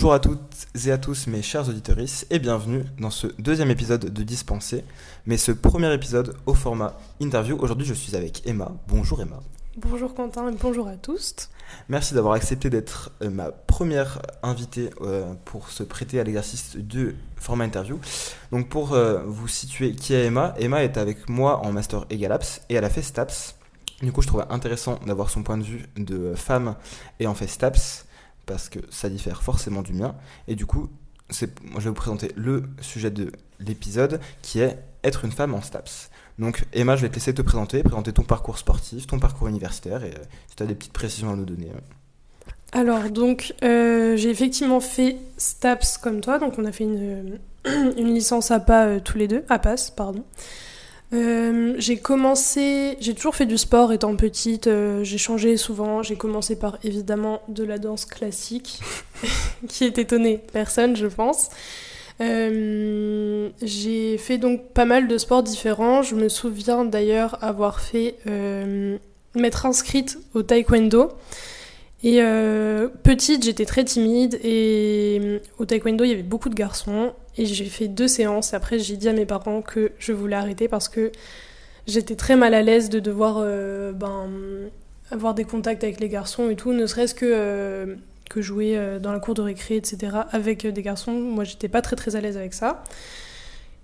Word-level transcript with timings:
Bonjour 0.00 0.14
à 0.14 0.18
toutes 0.18 0.66
et 0.86 0.92
à 0.92 0.96
tous 0.96 1.26
mes 1.26 1.42
chers 1.42 1.68
auditeurs 1.68 1.98
et 2.30 2.38
bienvenue 2.38 2.86
dans 2.98 3.10
ce 3.10 3.26
deuxième 3.38 3.70
épisode 3.70 4.06
de 4.06 4.22
Dispensé, 4.22 4.82
mais 5.26 5.36
ce 5.36 5.52
premier 5.52 5.92
épisode 5.92 6.38
au 6.46 6.54
format 6.54 6.96
interview. 7.20 7.58
Aujourd'hui 7.60 7.86
je 7.86 7.92
suis 7.92 8.16
avec 8.16 8.46
Emma. 8.46 8.72
Bonjour 8.88 9.20
Emma. 9.20 9.40
Bonjour 9.76 10.14
Quentin 10.14 10.50
et 10.50 10.56
bonjour 10.58 10.88
à 10.88 10.96
tous. 10.96 11.50
Merci 11.90 12.14
d'avoir 12.14 12.32
accepté 12.32 12.70
d'être 12.70 13.12
euh, 13.20 13.28
ma 13.28 13.50
première 13.50 14.22
invitée 14.42 14.88
euh, 15.02 15.34
pour 15.44 15.68
se 15.68 15.82
prêter 15.82 16.18
à 16.18 16.24
l'exercice 16.24 16.78
de 16.78 17.14
format 17.36 17.64
interview. 17.64 18.00
Donc 18.52 18.70
pour 18.70 18.94
euh, 18.94 19.22
vous 19.26 19.48
situer 19.48 19.92
qui 19.92 20.14
est 20.14 20.24
Emma, 20.24 20.54
Emma 20.58 20.82
est 20.82 20.96
avec 20.96 21.28
moi 21.28 21.58
en 21.58 21.72
master 21.72 22.06
Egalaps 22.08 22.62
et 22.70 22.74
elle 22.76 22.86
a 22.86 22.90
fait 22.90 23.02
STAPS. 23.02 23.54
Du 24.00 24.12
coup 24.12 24.22
je 24.22 24.28
trouvais 24.28 24.44
intéressant 24.48 24.98
d'avoir 25.04 25.28
son 25.28 25.42
point 25.42 25.58
de 25.58 25.64
vue 25.64 25.84
de 25.96 26.32
femme 26.34 26.76
et 27.18 27.26
en 27.26 27.34
fait 27.34 27.48
STAPS 27.48 28.06
parce 28.50 28.68
que 28.68 28.80
ça 28.90 29.08
diffère 29.08 29.44
forcément 29.44 29.80
du 29.80 29.92
mien. 29.92 30.16
Et 30.48 30.56
du 30.56 30.66
coup, 30.66 30.88
je 31.30 31.46
vais 31.46 31.88
vous 31.88 31.94
présenter 31.94 32.32
le 32.34 32.64
sujet 32.80 33.12
de 33.12 33.30
l'épisode 33.60 34.18
qui 34.42 34.58
est 34.58 34.76
être 35.04 35.24
une 35.24 35.30
femme 35.30 35.54
en 35.54 35.62
STAPS. 35.62 36.10
Donc 36.40 36.64
Emma, 36.72 36.96
je 36.96 37.02
vais 37.02 37.08
te 37.08 37.14
laisser 37.14 37.32
te 37.32 37.42
présenter, 37.42 37.84
présenter 37.84 38.12
ton 38.12 38.24
parcours 38.24 38.58
sportif, 38.58 39.06
ton 39.06 39.20
parcours 39.20 39.46
universitaire 39.46 40.02
et 40.04 40.10
euh, 40.10 40.24
si 40.48 40.56
tu 40.56 40.62
as 40.64 40.66
des 40.66 40.74
petites 40.74 40.92
précisions 40.92 41.30
à 41.30 41.36
nous 41.36 41.44
donner. 41.44 41.68
Euh. 41.68 42.50
Alors 42.72 43.08
donc 43.10 43.54
euh, 43.62 44.16
j'ai 44.16 44.30
effectivement 44.30 44.80
fait 44.80 45.16
STAPS 45.36 45.98
comme 45.98 46.20
toi, 46.20 46.40
donc 46.40 46.58
on 46.58 46.64
a 46.64 46.72
fait 46.72 46.84
une, 46.84 47.38
une 47.66 48.12
licence 48.12 48.50
à 48.50 48.58
pas 48.58 48.98
tous 48.98 49.16
les 49.16 49.28
deux, 49.28 49.44
à 49.48 49.60
PAS 49.60 49.92
pardon. 49.96 50.24
Euh, 51.12 51.74
j'ai 51.78 51.96
commencé, 51.96 52.96
j'ai 53.00 53.14
toujours 53.14 53.34
fait 53.34 53.46
du 53.46 53.58
sport 53.58 53.92
étant 53.92 54.14
petite, 54.14 54.68
euh, 54.68 55.02
j'ai 55.02 55.18
changé 55.18 55.56
souvent, 55.56 56.04
j'ai 56.04 56.14
commencé 56.14 56.56
par 56.56 56.78
évidemment 56.84 57.42
de 57.48 57.64
la 57.64 57.78
danse 57.78 58.04
classique, 58.04 58.78
qui 59.68 59.84
est 59.84 59.98
étonné 59.98 60.40
personne 60.52 60.94
je 60.94 61.06
pense. 61.06 61.50
Euh, 62.20 63.48
j'ai 63.60 64.18
fait 64.18 64.38
donc 64.38 64.68
pas 64.68 64.84
mal 64.84 65.08
de 65.08 65.18
sports 65.18 65.42
différents, 65.42 66.02
je 66.02 66.14
me 66.14 66.28
souviens 66.28 66.84
d'ailleurs 66.84 67.42
avoir 67.42 67.80
fait 67.80 68.16
m'être 69.34 69.66
inscrite 69.66 70.18
au 70.34 70.42
taekwondo. 70.42 71.10
Et 72.02 72.20
petite, 73.02 73.44
j'étais 73.44 73.66
très 73.66 73.84
timide 73.84 74.38
et 74.44 75.40
au 75.58 75.64
taekwondo, 75.64 76.04
il 76.04 76.10
y 76.10 76.12
avait 76.12 76.22
beaucoup 76.22 76.50
de 76.50 76.54
garçons 76.54 77.12
et 77.40 77.46
j'ai 77.46 77.64
fait 77.64 77.88
deux 77.88 78.06
séances. 78.06 78.52
Après, 78.52 78.78
j'ai 78.78 78.98
dit 78.98 79.08
à 79.08 79.14
mes 79.14 79.24
parents 79.24 79.62
que 79.62 79.92
je 79.98 80.12
voulais 80.12 80.36
arrêter 80.36 80.68
parce 80.68 80.90
que 80.90 81.10
j'étais 81.86 82.14
très 82.14 82.36
mal 82.36 82.52
à 82.52 82.60
l'aise 82.60 82.90
de 82.90 83.00
devoir 83.00 83.36
euh, 83.38 83.92
ben, 83.92 84.28
avoir 85.10 85.32
des 85.32 85.44
contacts 85.44 85.82
avec 85.82 86.00
les 86.00 86.10
garçons 86.10 86.50
et 86.50 86.56
tout, 86.56 86.72
ne 86.74 86.84
serait-ce 86.84 87.14
que, 87.14 87.24
euh, 87.26 87.96
que 88.28 88.42
jouer 88.42 88.76
euh, 88.76 88.98
dans 88.98 89.10
la 89.10 89.20
cour 89.20 89.32
de 89.32 89.40
récré, 89.40 89.76
etc. 89.76 90.18
avec 90.32 90.66
des 90.66 90.82
garçons. 90.82 91.12
Moi, 91.12 91.44
j'étais 91.44 91.68
pas 91.68 91.80
très 91.80 91.96
très 91.96 92.14
à 92.14 92.20
l'aise 92.20 92.36
avec 92.36 92.52
ça. 92.52 92.84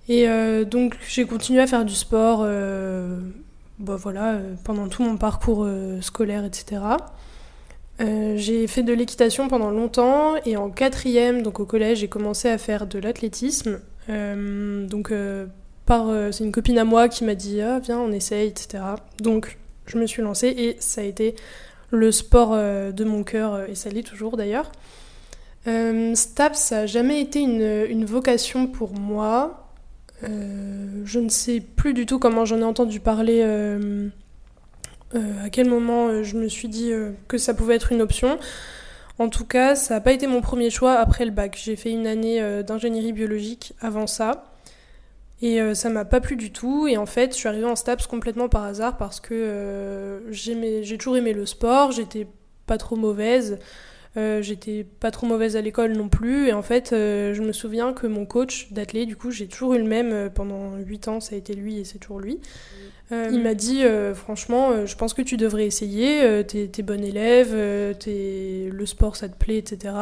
Et 0.09 0.29
donc, 0.67 0.97
j'ai 1.09 1.25
continué 1.25 1.61
à 1.61 1.67
faire 1.67 1.85
du 1.85 1.97
sport 1.97 2.47
bah, 3.81 3.97
voilà, 3.97 4.39
pendant 4.63 4.87
tout 4.87 5.03
mon 5.03 5.17
parcours 5.17 5.69
scolaire, 6.01 6.45
etc. 6.45 6.81
Euh, 8.01 8.37
j'ai 8.37 8.67
fait 8.67 8.83
de 8.83 8.93
l'équitation 8.93 9.49
pendant 9.49 9.71
longtemps 9.71 10.35
et 10.45 10.57
en 10.57 10.71
quatrième, 10.71 11.43
donc 11.43 11.61
au 11.61 11.65
collège, 11.65 11.99
j'ai 11.99 12.09
commencé 12.09 12.49
à 12.49 12.59
faire 12.59 12.87
de 12.87 12.99
l'athlétisme. 12.99 13.81
Euh, 14.11 14.87
donc 14.87 15.11
euh, 15.11 15.47
c'est 15.89 16.45
une 16.45 16.53
copine 16.53 16.79
à 16.79 16.85
moi 16.85 17.09
qui 17.09 17.25
m'a 17.25 17.35
dit 17.35 17.61
ah 17.61 17.79
viens 17.81 17.99
on 17.99 18.13
essaye 18.13 18.49
etc. 18.49 18.83
Donc 19.21 19.57
je 19.87 19.99
me 19.99 20.07
suis 20.07 20.23
lancée 20.23 20.49
et 20.49 20.77
ça 20.81 21.01
a 21.01 21.05
été 21.05 21.37
le 21.91 22.11
sport 22.13 22.57
de 22.57 23.05
mon 23.05 23.23
cœur 23.23 23.69
et 23.69 23.77
ça 23.77 23.89
l'est 23.91 24.03
toujours 24.03 24.37
d'ailleurs. 24.37 24.71
STAPS 25.65 26.59
ça 26.59 26.77
n'a 26.77 26.87
jamais 26.87 27.21
été 27.21 27.41
une, 27.41 27.87
une, 27.89 28.05
vocation 28.05 28.67
pour 28.67 28.93
moi. 28.93 29.71
je 30.23 31.19
ne 31.19 31.29
sais 31.29 31.61
plus 31.61 31.95
du 31.95 32.05
tout 32.05 32.19
comment 32.19 32.45
j'en 32.45 32.59
ai 32.59 32.65
entendu 32.65 32.99
parler 32.99 33.45
à 35.15 35.51
quel 35.51 35.69
moment 35.69 36.09
euh, 36.09 36.23
je 36.23 36.37
me 36.37 36.49
suis 36.49 36.69
dit 36.69 36.93
euh, 36.93 37.13
que 37.29 37.39
ça 37.39 37.55
pouvait 37.55 37.77
être 37.77 37.93
une 37.93 38.03
option. 38.03 38.39
En 39.19 39.29
tout 39.29 39.45
cas, 39.45 39.75
ça 39.75 39.95
n'a 39.95 40.01
pas 40.01 40.13
été 40.13 40.27
mon 40.27 40.41
premier 40.41 40.71
choix 40.71 40.95
après 40.95 41.25
le 41.25 41.31
bac. 41.31 41.59
J'ai 41.63 41.77
fait 41.77 41.91
une 41.91 42.07
année 42.07 42.63
d'ingénierie 42.63 43.15
biologique 43.15 43.73
avant 43.81 44.07
ça. 44.07 44.53
Et 45.41 45.59
ça 45.75 45.89
m'a 45.89 46.05
pas 46.05 46.21
plu 46.21 46.37
du 46.37 46.53
tout. 46.53 46.87
Et 46.87 46.99
en 46.99 47.07
fait, 47.07 47.33
je 47.33 47.39
suis 47.39 47.49
arrivée 47.49 47.65
en 47.65 47.77
STAPS 47.77 48.09
complètement 48.09 48.51
par 48.51 48.65
hasard 48.65 48.99
parce 48.99 49.21
que 49.21 50.23
j'ai 50.29 50.99
toujours 50.99 51.17
aimé 51.17 51.33
le 51.33 51.47
sport, 51.47 51.93
j'étais 51.93 52.27
pas 52.67 52.77
trop 52.77 52.95
mauvaise. 52.97 53.59
j'étais 54.17 54.85
pas 54.85 55.11
trop 55.11 55.27
mauvaise 55.27 55.57
à 55.57 55.63
l'école 55.63 55.93
non 55.93 56.11
plus. 56.11 56.49
Et 56.49 56.53
en 56.53 56.61
fait, 56.61 56.89
je 56.91 57.41
me 57.41 57.53
souviens 57.53 57.95
que 57.95 58.07
mon 58.07 58.27
coach 58.27 58.71
d'athlète, 58.71 59.09
du 59.09 59.17
coup, 59.17 59.31
j'ai 59.31 59.47
toujours 59.49 59.73
eu 59.73 59.79
le 59.79 59.89
même 59.89 60.29
pendant 60.29 60.77
8 60.77 61.09
ans, 61.09 61.21
ça 61.21 61.37
a 61.37 61.39
été 61.39 61.55
lui 61.55 61.79
et 61.79 61.85
c'est 61.85 62.01
toujours 62.01 62.21
lui. 62.21 62.39
Euh, 63.13 63.29
il 63.33 63.41
m'a 63.41 63.55
dit 63.55 63.85
euh, 63.85 64.15
franchement, 64.15 64.71
euh, 64.71 64.87
je 64.87 64.97
pense 64.97 65.15
que 65.15 65.23
tu 65.23 65.37
devrais 65.37 65.67
essayer. 65.67 66.45
t'es, 66.47 66.69
t'es 66.69 66.83
bonne 66.83 67.05
élève, 67.05 67.53
le 67.55 68.87
sport 68.87 69.17
ça 69.17 69.29
te 69.29 69.37
plaît, 69.37 69.59
etc. 69.59 69.95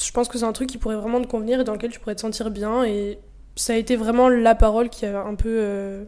je 0.00 0.12
pense 0.12 0.28
que 0.28 0.38
c'est 0.38 0.44
un 0.44 0.52
truc 0.52 0.68
qui 0.68 0.78
pourrait 0.78 0.96
vraiment 0.96 1.20
te 1.20 1.26
convenir 1.26 1.60
et 1.60 1.64
dans 1.64 1.72
lequel 1.72 1.90
tu 1.90 2.00
pourrais 2.00 2.14
te 2.14 2.20
sentir 2.20 2.50
bien. 2.50 2.84
Et 2.84 3.18
ça 3.56 3.74
a 3.74 3.76
été 3.76 3.96
vraiment 3.96 4.28
la 4.28 4.54
parole 4.54 4.88
qui 4.88 5.04
a 5.04 5.22
un 5.22 5.34
peu, 5.34 6.06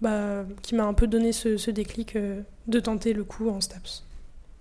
bah, 0.00 0.44
qui 0.62 0.74
m'a 0.74 0.84
un 0.84 0.94
peu 0.94 1.06
donné 1.06 1.32
ce, 1.32 1.56
ce 1.56 1.70
déclic 1.70 2.16
de 2.66 2.80
tenter 2.80 3.12
le 3.12 3.24
coup 3.24 3.48
en 3.50 3.60
STAPS. 3.60 4.04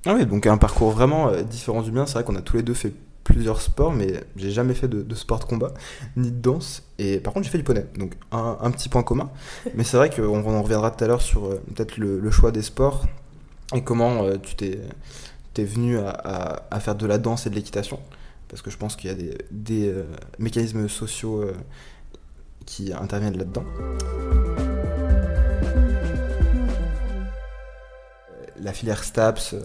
Ah 0.05 0.15
oui, 0.15 0.25
donc 0.25 0.47
un 0.47 0.57
parcours 0.57 0.91
vraiment 0.91 1.31
différent 1.43 1.81
du 1.81 1.91
mien. 1.91 2.05
C'est 2.05 2.13
vrai 2.13 2.23
qu'on 2.23 2.35
a 2.35 2.41
tous 2.41 2.55
les 2.55 2.63
deux 2.63 2.73
fait 2.73 2.93
plusieurs 3.29 3.61
sports, 3.61 3.93
mais 3.93 4.23
j'ai 4.35 4.49
jamais 4.49 4.73
fait 4.73 4.87
de, 4.87 5.15
sport 5.15 5.39
de 5.39 5.45
combat, 5.45 5.73
ni 6.17 6.31
de 6.31 6.41
danse. 6.41 6.83
Et 6.97 7.19
par 7.19 7.33
contre, 7.33 7.45
j'ai 7.45 7.51
fait 7.51 7.59
du 7.59 7.63
poney, 7.63 7.85
donc 7.97 8.13
un, 8.31 8.71
petit 8.71 8.89
point 8.89 9.03
commun. 9.03 9.29
mais 9.75 9.83
c'est 9.83 9.97
vrai 9.97 10.09
qu'on 10.09 10.43
en 10.43 10.61
reviendra 10.63 10.91
tout 10.91 11.03
à 11.03 11.07
l'heure 11.07 11.21
sur 11.21 11.45
euh, 11.45 11.61
peut-être 11.75 11.97
le, 11.97 12.31
choix 12.31 12.51
des 12.51 12.61
sports 12.61 13.05
et 13.73 13.83
comment 13.83 14.23
euh, 14.23 14.37
tu 14.41 14.55
t'es 14.55 14.79
es 15.57 15.63
venu 15.65 15.97
à, 15.97 16.79
faire 16.79 16.95
de 16.95 17.05
la 17.05 17.17
danse 17.17 17.45
et 17.45 17.49
de 17.49 17.55
l'équitation. 17.55 17.99
Parce 18.47 18.61
que 18.61 18.71
je 18.71 18.77
pense 18.77 18.95
qu'il 18.95 19.09
y 19.09 19.13
a 19.13 19.15
des, 19.15 19.37
des 19.51 19.89
euh, 19.89 20.05
mécanismes 20.39 20.87
sociaux 20.87 21.45
qui 22.65 22.93
interviennent 22.93 23.37
là-dedans. 23.37 23.65
la 28.61 28.73
filière 28.73 29.03
STAPS, 29.03 29.55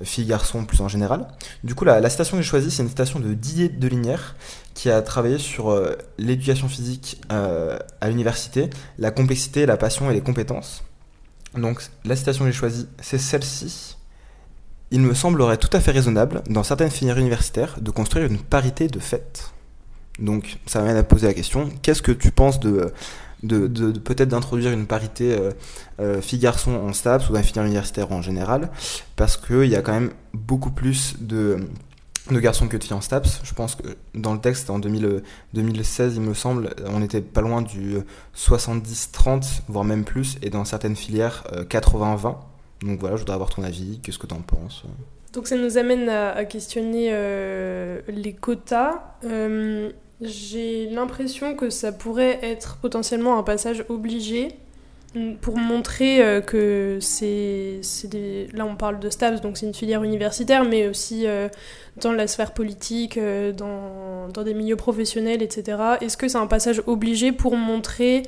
euh, 0.00 0.04
filles-garçons 0.04 0.64
plus 0.64 0.80
en 0.80 0.88
général. 0.88 1.26
Du 1.64 1.74
coup, 1.74 1.84
la, 1.84 2.08
citation 2.10 2.36
que 2.36 2.42
j'ai 2.42 2.48
choisie, 2.48 2.70
c'est 2.70 2.82
une 2.82 2.88
citation 2.88 3.20
de 3.20 3.34
Didier 3.34 3.68
Delinière, 3.68 4.36
qui 4.74 4.90
a 4.90 5.02
travaillé 5.02 5.38
sur 5.38 5.70
euh, 5.70 5.96
l'éducation 6.18 6.68
physique 6.68 7.20
euh, 7.32 7.78
à 8.00 8.08
l'université, 8.08 8.70
la 8.98 9.10
complexité, 9.10 9.66
la 9.66 9.76
passion 9.76 10.10
et 10.10 10.14
les 10.14 10.20
compétences. 10.20 10.84
Donc, 11.54 11.82
la 12.04 12.16
citation 12.16 12.44
que 12.44 12.50
j'ai 12.50 12.56
choisie, 12.56 12.88
c'est 13.00 13.18
celle-ci. 13.18 13.96
Il 14.92 15.00
me 15.00 15.14
semblerait 15.14 15.56
tout 15.56 15.70
à 15.72 15.80
fait 15.80 15.92
raisonnable, 15.92 16.42
dans 16.48 16.62
certaines 16.62 16.90
filières 16.90 17.18
universitaires, 17.18 17.76
de 17.80 17.90
construire 17.90 18.26
une 18.26 18.38
parité 18.38 18.88
de 18.88 18.98
fait. 18.98 19.52
Donc, 20.18 20.58
ça 20.66 20.80
m'amène 20.80 20.96
à 20.96 21.02
poser 21.02 21.26
la 21.26 21.34
question 21.34 21.68
qu'est-ce 21.82 22.02
que 22.02 22.12
tu 22.12 22.30
penses 22.30 22.60
de 22.60 22.92
de, 23.42 23.92
peut-être 23.98 24.28
d'introduire 24.28 24.72
une 24.72 24.86
parité 24.86 25.32
euh, 25.32 25.50
euh, 26.00 26.20
filles-garçons 26.20 26.74
en 26.74 26.92
STAPS 26.92 27.28
ou 27.28 27.32
dans 27.32 27.38
les 27.38 27.44
filières 27.44 27.64
universitaires 27.64 28.12
en 28.12 28.22
général, 28.22 28.70
parce 29.16 29.36
qu'il 29.36 29.66
y 29.66 29.76
a 29.76 29.82
quand 29.82 29.92
même 29.92 30.10
beaucoup 30.34 30.70
plus 30.70 31.16
de, 31.20 31.58
garçons 32.30 32.68
que 32.68 32.76
de 32.76 32.84
filles 32.84 32.94
en 32.94 33.00
STAPS. 33.00 33.40
Je 33.42 33.54
pense 33.54 33.74
que 33.74 33.96
dans 34.14 34.34
le 34.34 34.40
texte, 34.40 34.70
en 34.70 34.78
2016, 34.78 36.16
il 36.16 36.22
me 36.22 36.34
semble, 36.34 36.74
on 36.86 37.02
était 37.02 37.22
pas 37.22 37.40
loin 37.40 37.62
du 37.62 37.98
70-30, 38.36 39.62
voire 39.68 39.84
même 39.84 40.04
plus, 40.04 40.36
et 40.42 40.50
dans 40.50 40.64
certaines 40.64 40.96
filières, 40.96 41.44
80-20. 41.68 42.26
Euh, 42.26 42.86
Donc 42.86 43.00
voilà, 43.00 43.16
je 43.16 43.22
voudrais 43.22 43.34
avoir 43.34 43.50
ton 43.50 43.62
avis, 43.62 44.00
qu'est-ce 44.02 44.18
que 44.18 44.26
tu 44.26 44.34
en 44.34 44.42
penses? 44.42 44.84
Donc 45.32 45.46
ça 45.46 45.56
nous 45.56 45.78
amène 45.78 46.08
à, 46.08 46.44
questionner 46.44 47.10
les 48.08 48.32
quotas. 48.34 49.16
J'ai 50.20 50.86
l'impression 50.86 51.54
que 51.54 51.70
ça 51.70 51.92
pourrait 51.92 52.38
être 52.42 52.76
potentiellement 52.76 53.38
un 53.38 53.42
passage 53.42 53.84
obligé 53.88 54.48
pour 55.40 55.56
montrer 55.56 56.22
euh, 56.22 56.40
que 56.40 56.98
c'est. 57.00 57.80
Là, 58.52 58.64
on 58.64 58.76
parle 58.76 59.00
de 59.00 59.10
STAPS, 59.10 59.40
donc 59.40 59.56
c'est 59.56 59.66
une 59.66 59.74
filière 59.74 60.04
universitaire, 60.04 60.64
mais 60.64 60.86
aussi 60.86 61.26
euh, 61.26 61.48
dans 62.00 62.12
la 62.12 62.26
sphère 62.26 62.52
politique, 62.52 63.16
euh, 63.16 63.52
dans, 63.52 64.28
dans, 64.28 64.44
des 64.44 64.54
milieux 64.54 64.76
professionnels, 64.76 65.42
etc. 65.42 65.78
Est-ce 66.00 66.16
que 66.16 66.28
c'est 66.28 66.38
un 66.38 66.46
passage 66.46 66.82
obligé 66.86 67.32
pour 67.32 67.56
montrer 67.56 68.22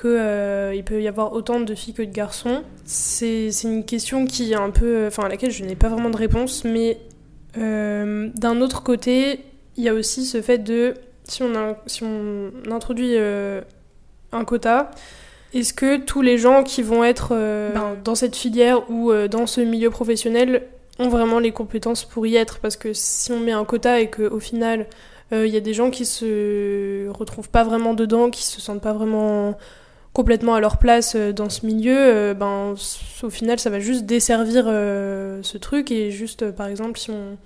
qu'il 0.00 0.84
peut 0.84 1.02
y 1.02 1.08
avoir 1.08 1.32
autant 1.32 1.60
de 1.60 1.74
filles 1.74 1.94
que 1.94 2.02
de 2.02 2.12
garçons? 2.12 2.62
C'est 2.84 3.50
une 3.64 3.84
question 3.84 4.24
qui 4.26 4.52
est 4.52 4.56
un 4.56 4.70
peu... 4.70 5.08
Enfin, 5.08 5.24
à 5.24 5.28
laquelle 5.28 5.50
je 5.50 5.64
n'ai 5.64 5.74
pas 5.74 5.88
vraiment 5.88 6.10
de 6.10 6.16
réponse, 6.16 6.64
mais 6.64 6.98
d'un 7.56 8.60
autre 8.60 8.84
côté, 8.84 9.40
il 9.76 9.82
y 9.82 9.88
a 9.88 9.94
aussi 9.94 10.24
ce 10.24 10.40
fait 10.40 10.58
de 10.58 10.94
si 11.28 11.42
on, 11.42 11.76
si 11.86 12.02
on 12.02 12.50
introduit 12.70 13.12
euh, 13.16 13.60
un 14.32 14.44
quota, 14.44 14.90
est-ce 15.54 15.72
que 15.72 15.98
tous 15.98 16.22
les 16.22 16.38
gens 16.38 16.62
qui 16.62 16.82
vont 16.82 17.04
être 17.04 17.30
euh, 17.32 17.72
ben, 17.72 17.96
dans 18.02 18.14
cette 18.14 18.36
filière 18.36 18.90
ou 18.90 19.10
euh, 19.10 19.28
dans 19.28 19.46
ce 19.46 19.60
milieu 19.60 19.90
professionnel 19.90 20.64
ont 20.98 21.08
vraiment 21.08 21.38
les 21.38 21.52
compétences 21.52 22.04
pour 22.04 22.26
y 22.26 22.36
être? 22.36 22.58
Parce 22.58 22.76
que 22.76 22.92
si 22.92 23.32
on 23.32 23.40
met 23.40 23.52
un 23.52 23.64
quota 23.64 24.00
et 24.00 24.10
qu'au 24.10 24.40
final, 24.40 24.86
il 25.30 25.48
y 25.48 25.58
a 25.58 25.60
des 25.60 25.74
gens 25.74 25.90
qui 25.90 26.06
se 26.06 27.06
retrouvent 27.10 27.50
pas 27.50 27.62
vraiment 27.62 27.92
dedans, 27.92 28.30
qui 28.30 28.42
se 28.42 28.62
sentent 28.62 28.80
pas 28.80 28.94
vraiment 28.94 29.58
complètement 30.14 30.54
à 30.54 30.60
leur 30.60 30.78
place 30.78 31.16
dans 31.16 31.50
ce 31.50 31.66
milieu, 31.66 32.32
ben, 32.32 32.74
au 33.22 33.30
final, 33.30 33.58
ça 33.58 33.68
va 33.68 33.78
juste 33.78 34.06
desservir 34.06 34.64
ce 34.64 35.58
truc. 35.58 35.92
Et 35.92 36.10
juste, 36.10 36.50
par 36.52 36.66
exemple, 36.66 36.98
si 36.98 37.10
on 37.10 37.36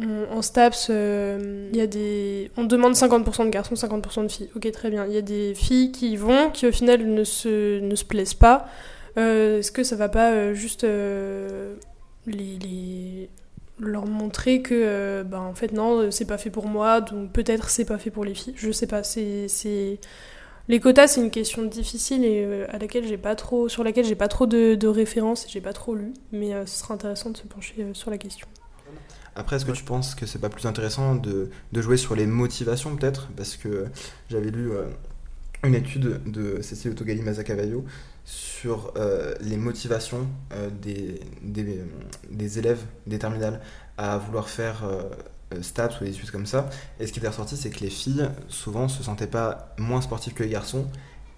en 0.00 0.40
STAPS, 0.40 0.88
euh, 0.88 1.68
y 1.72 1.80
a 1.80 1.86
des... 1.86 2.50
on 2.56 2.64
demande 2.64 2.94
50% 2.94 3.44
de 3.44 3.50
garçons, 3.50 3.74
50% 3.74 4.22
de 4.22 4.28
filles. 4.28 4.48
Ok, 4.56 4.70
très 4.72 4.90
bien. 4.90 5.04
Il 5.06 5.12
y 5.12 5.18
a 5.18 5.22
des 5.22 5.54
filles 5.54 5.92
qui 5.92 6.12
y 6.12 6.16
vont, 6.16 6.50
qui 6.50 6.66
au 6.66 6.72
final 6.72 7.06
ne 7.06 7.24
se, 7.24 7.80
ne 7.80 7.94
se 7.94 8.04
plaisent 8.04 8.34
pas. 8.34 8.66
Euh, 9.18 9.58
est-ce 9.58 9.70
que 9.70 9.84
ça 9.84 9.96
va 9.96 10.08
pas 10.08 10.30
euh, 10.30 10.54
juste 10.54 10.86
les, 12.26 13.28
leur 13.78 14.06
montrer 14.06 14.62
que, 14.62 15.22
bah, 15.24 15.40
en 15.40 15.54
fait, 15.54 15.72
non, 15.72 16.10
c'est 16.10 16.24
pas 16.24 16.38
fait 16.38 16.50
pour 16.50 16.66
moi, 16.66 17.02
donc 17.02 17.30
peut-être 17.32 17.68
c'est 17.68 17.84
pas 17.84 17.98
fait 17.98 18.10
pour 18.10 18.24
les 18.24 18.34
filles 18.34 18.54
Je 18.56 18.70
sais 18.72 18.86
pas. 18.86 19.02
C'est. 19.02 19.98
Les 20.68 20.78
quotas, 20.78 21.08
c'est 21.08 21.20
une 21.20 21.30
question 21.30 21.64
difficile 21.64 22.24
et 22.24 22.64
à 22.68 22.78
laquelle 22.78 23.06
j'ai 23.06 23.18
pas 23.18 23.34
trop, 23.34 23.68
sur 23.68 23.82
laquelle 23.84 24.04
j'ai 24.04 24.14
pas 24.14 24.28
trop 24.28 24.46
de, 24.46 24.76
de 24.76 24.86
références 24.86 25.44
et 25.44 25.48
j'ai 25.48 25.60
pas 25.60 25.72
trop 25.72 25.94
lu, 25.96 26.14
mais 26.30 26.52
ce 26.66 26.78
sera 26.78 26.94
intéressant 26.94 27.30
de 27.30 27.36
se 27.36 27.42
pencher 27.42 27.74
sur 27.94 28.10
la 28.10 28.16
question. 28.16 28.46
Après, 29.34 29.56
est-ce 29.56 29.64
que 29.64 29.72
tu 29.72 29.84
penses 29.84 30.14
que 30.14 30.26
c'est 30.26 30.38
pas 30.38 30.50
plus 30.50 30.66
intéressant 30.66 31.14
de, 31.14 31.50
de, 31.72 31.82
jouer 31.82 31.96
sur 31.96 32.14
les 32.14 32.26
motivations 32.26 32.96
peut-être? 32.96 33.28
Parce 33.36 33.56
que 33.56 33.86
j'avais 34.28 34.50
lu 34.50 34.70
euh, 34.72 34.84
une 35.64 35.74
étude 35.74 36.20
de 36.26 36.60
Cécile 36.60 36.94
Togali 36.94 37.22
Mazacavallo 37.22 37.84
sur 38.24 38.92
euh, 38.96 39.34
les 39.40 39.56
motivations 39.56 40.28
euh, 40.52 40.68
des, 40.70 41.20
des, 41.40 41.80
des, 42.30 42.58
élèves 42.58 42.82
des 43.06 43.18
terminales 43.18 43.60
à 43.96 44.18
vouloir 44.18 44.48
faire 44.48 44.84
STAPS 45.60 46.00
ou 46.00 46.04
des 46.04 46.10
études 46.10 46.30
comme 46.30 46.46
ça. 46.46 46.68
Et 47.00 47.06
ce 47.06 47.12
qui 47.12 47.18
était 47.18 47.28
ressorti, 47.28 47.56
c'est 47.56 47.70
que 47.70 47.80
les 47.80 47.90
filles, 47.90 48.28
souvent, 48.48 48.88
se 48.88 49.02
sentaient 49.02 49.26
pas 49.26 49.74
moins 49.78 50.02
sportives 50.02 50.34
que 50.34 50.42
les 50.42 50.50
garçons 50.50 50.86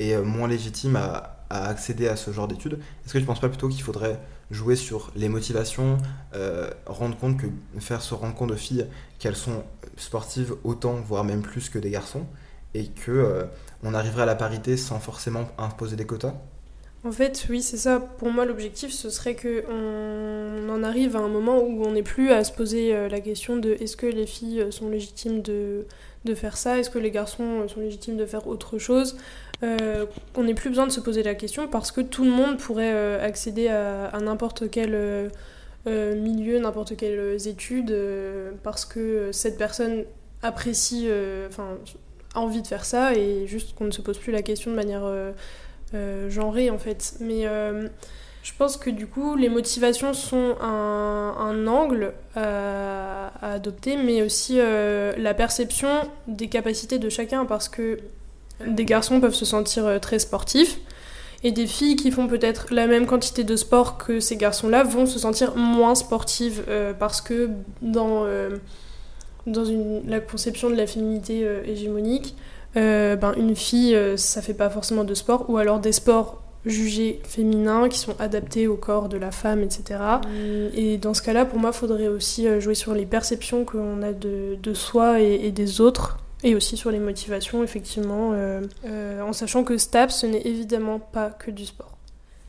et 0.00 0.17
moins 0.17 0.49
légitimes 0.49 0.96
à, 0.96 1.44
à 1.50 1.67
accéder 1.69 2.08
à 2.08 2.17
ce 2.17 2.32
genre 2.32 2.49
d'études. 2.49 2.81
Est-ce 3.05 3.12
que 3.12 3.19
tu 3.19 3.25
penses 3.25 3.41
pas 3.41 3.49
plutôt 3.49 3.69
qu'il 3.69 3.82
faudrait 3.82 4.19
jouer 4.50 4.76
sur 4.76 5.11
les 5.17 5.29
motivations, 5.29 5.99
euh, 6.35 6.70
rendre 6.87 7.17
compte 7.17 7.38
que 7.38 7.46
faire 7.81 8.02
se 8.02 8.14
rendre 8.14 8.35
compte 8.35 8.55
filles 8.55 8.87
qu'elles 9.19 9.37
sont 9.37 9.64
sportives 9.96 10.55
autant, 10.64 10.94
voire 10.94 11.25
même 11.25 11.43
plus 11.43 11.69
que 11.69 11.79
des 11.79 11.91
garçons, 11.91 12.26
et 12.75 12.87
que 12.87 13.11
euh, 13.11 13.44
on 13.82 13.94
arriverait 13.94 14.23
à 14.23 14.26
la 14.26 14.35
parité 14.35 14.76
sans 14.76 14.99
forcément 14.99 15.49
imposer 15.58 15.96
des 15.96 16.06
quotas 16.06 16.35
En 17.05 17.12
fait, 17.12 17.46
oui, 17.49 17.62
c'est 17.62 17.76
ça. 17.76 18.00
Pour 18.00 18.31
moi, 18.31 18.44
l'objectif, 18.44 18.93
ce 18.93 19.11
serait 19.11 19.35
que 19.35 19.64
on 19.70 20.69
en 20.69 20.82
arrive 20.82 21.17
à 21.17 21.20
un 21.20 21.29
moment 21.29 21.58
où 21.58 21.85
on 21.85 21.93
n'est 21.93 22.02
plus 22.02 22.31
à 22.31 22.44
se 22.44 22.52
poser 22.52 22.94
euh, 22.94 23.08
la 23.08 23.20
question 23.20 23.56
de 23.56 23.76
est-ce 23.81 23.96
que 23.96 24.06
les 24.06 24.26
filles 24.26 24.67
sont 24.70 24.88
légitimes 24.88 25.43
de 25.43 25.87
faire 26.35 26.56
ça, 26.56 26.79
est-ce 26.79 26.91
que 26.91 26.99
les 26.99 27.11
garçons 27.11 27.69
sont 27.69 27.81
légitimes 27.81 28.17
de 28.17 28.26
faire 28.26 28.46
autre 28.46 28.79
chose. 28.79 29.17
Euh, 29.62 30.06
on 30.36 30.44
n'ait 30.44 30.54
plus 30.54 30.68
besoin 30.68 30.86
de 30.86 30.92
se 30.92 31.00
poser 31.00 31.22
la 31.22 31.34
question 31.34 31.68
parce 31.68 31.92
que 31.92 32.00
tout 32.00 32.24
le 32.24 32.30
monde 32.30 32.58
pourrait 32.58 32.92
euh, 32.92 33.24
accéder 33.24 33.68
à, 33.68 34.18
n'importe 34.20 34.70
quel 34.70 34.94
euh, 34.94 35.28
milieu, 35.86 36.58
n'importe 36.58 36.96
quelles 36.96 37.46
études, 37.46 37.94
parce 38.62 38.84
que 38.84 39.30
cette 39.32 39.58
personne 39.58 40.04
apprécie, 40.42 41.08
enfin, 41.48 41.78
a 42.34 42.40
envie 42.40 42.62
de 42.62 42.66
faire 42.66 42.84
ça 42.84 43.14
et 43.14 43.46
juste 43.46 43.74
qu'on 43.74 43.84
ne 43.84 43.90
se 43.90 44.02
pose 44.02 44.18
plus 44.18 44.32
la 44.32 44.42
question 44.42 44.70
de 44.70 44.76
manière 44.76 45.10
genrée 46.28 46.70
en 46.70 46.78
fait. 46.78 47.14
Mais 47.20 47.44
je 48.42 48.52
pense 48.58 48.76
que 48.76 48.90
du 48.90 49.06
coup, 49.06 49.36
les 49.36 49.48
motivations 49.48 50.12
sont 50.14 50.56
un, 50.60 51.66
angle 51.66 52.12
à, 52.34 53.32
adopter, 53.54 53.96
mais 53.96 54.22
aussi 54.22 54.56
la 54.56 55.34
perception 55.34 55.88
des 56.28 56.48
capacités 56.48 56.98
de 56.98 57.08
chacun 57.08 57.44
parce 57.44 57.68
que 57.68 57.98
des 58.66 58.84
garçons 58.84 59.20
peuvent 59.20 59.34
se 59.34 59.44
sentir 59.44 59.86
euh, 59.86 59.98
très 59.98 60.18
sportifs. 60.18 60.78
Et 61.42 61.52
des 61.52 61.66
filles 61.66 61.96
qui 61.96 62.10
font 62.10 62.26
peut-être 62.26 62.68
la 62.70 62.86
même 62.86 63.04
quantité 63.06 63.44
de 63.44 63.54
sport 63.54 63.98
que 63.98 64.18
ces 64.18 64.36
garçons-là 64.36 64.82
vont 64.82 65.04
se 65.04 65.18
sentir 65.18 65.56
moins 65.56 65.94
sportives 65.94 66.64
euh, 66.68 66.94
parce 66.94 67.20
que 67.20 67.50
dans, 67.82 68.24
euh, 68.24 68.56
dans 69.46 69.64
la 70.06 70.20
conception 70.20 70.70
de 70.70 70.74
la 70.74 70.86
féminité 70.86 71.46
hégémonique, 71.66 72.34
ben, 72.74 73.34
une 73.36 73.54
fille, 73.54 73.94
ça 74.16 74.40
fait 74.40 74.54
pas 74.54 74.70
forcément 74.70 75.04
de 75.04 75.12
sport, 75.12 75.44
ou 75.50 75.58
alors 75.58 75.80
des 75.80 75.92
sports 75.92 76.42
jugés 76.64 77.20
féminins 77.24 77.90
qui 77.90 77.98
sont 77.98 78.18
adaptés 78.18 78.66
au 78.66 78.76
corps 78.76 79.10
de 79.10 79.18
la 79.18 79.30
femme, 79.30 79.62
etc. 79.62 80.00
Et 80.74 80.96
dans 80.96 81.12
ce 81.12 81.20
cas-là, 81.20 81.44
pour 81.44 81.58
moi, 81.58 81.72
il 81.74 81.76
faudrait 81.76 82.08
aussi 82.08 82.48
jouer 82.58 82.74
sur 82.74 82.94
les 82.94 83.04
perceptions 83.04 83.66
qu'on 83.66 84.00
a 84.00 84.14
de, 84.14 84.56
de 84.60 84.74
soi 84.74 85.20
et, 85.20 85.50
des 85.50 85.82
autres 85.82 86.23
et 86.44 86.55
aussi 86.55 86.76
sur 86.76 86.91
les 86.91 87.00
motivations, 87.00 87.64
effectivement, 87.64 88.32
euh, 88.32 88.61
euh, 88.85 89.23
en 89.23 89.32
sachant 89.32 89.64
que 89.64 89.79
STAPS, 89.79 90.20
ce 90.20 90.26
n'est 90.26 90.43
évidemment 90.43 91.00
pas 91.00 91.31
que 91.31 91.50
du 91.50 91.64
sport. 91.64 91.96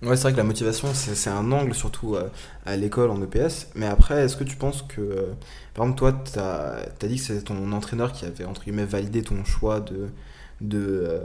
Ouais, 0.02 0.18
c'est 0.18 0.24
vrai 0.24 0.34
que 0.34 0.38
la 0.38 0.44
motivation, 0.44 0.90
c'est 0.94 1.30
un 1.30 1.52
angle, 1.54 1.74
surtout 1.74 2.16
euh, 2.16 2.28
à 2.66 2.76
l'école 2.76 3.10
en 3.10 3.22
EPS. 3.24 3.70
Mais 3.74 3.88
après, 3.88 4.26
est-ce 4.26 4.36
que 4.36 4.44
tu 4.44 4.58
penses 4.58 4.82
que, 4.82 5.30
par 5.74 5.86
exemple, 5.86 5.98
toi, 5.98 6.24
tu 6.32 6.38
as, 6.38 7.08
dit 7.08 7.16
que 7.16 7.22
c'est 7.22 7.42
ton 7.44 7.72
entraîneur 7.72 8.12
qui 8.12 8.26
avait, 8.26 8.44
entre 8.44 8.66
guillemets, 8.66 8.86
validé 8.86 9.24
ton 9.24 9.46
choix 9.46 9.80
de, 9.80 10.10
de, 10.60 11.22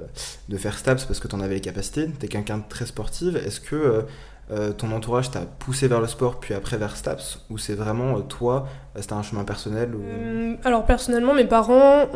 de 0.48 0.56
faire 0.56 0.78
STAPS 0.78 1.04
parce 1.04 1.18
que 1.18 1.26
tu 1.26 1.34
en 1.34 1.40
avais 1.40 1.56
les 1.56 1.60
capacités, 1.60 2.08
tu 2.18 2.26
es 2.26 2.28
quelqu'un 2.28 2.58
de 2.58 2.64
très 2.68 2.86
sportif. 2.86 3.34
Est-ce 3.34 3.60
que 3.60 4.06
euh, 4.52 4.72
ton 4.72 4.90
entourage 4.90 5.30
t'a 5.30 5.42
poussé 5.42 5.86
vers 5.86 6.00
le 6.00 6.08
sport 6.08 6.40
puis 6.40 6.54
après 6.54 6.76
vers 6.76 6.96
STAPS 6.96 7.38
ou 7.50 7.58
c'est 7.58 7.74
vraiment 7.74 8.16
euh, 8.16 8.20
toi 8.22 8.66
euh, 8.96 9.00
c'était 9.00 9.12
un 9.12 9.22
chemin 9.22 9.44
personnel 9.44 9.94
ou... 9.94 10.02
alors 10.64 10.84
personnellement 10.86 11.34
mes 11.34 11.44
parents 11.44 12.06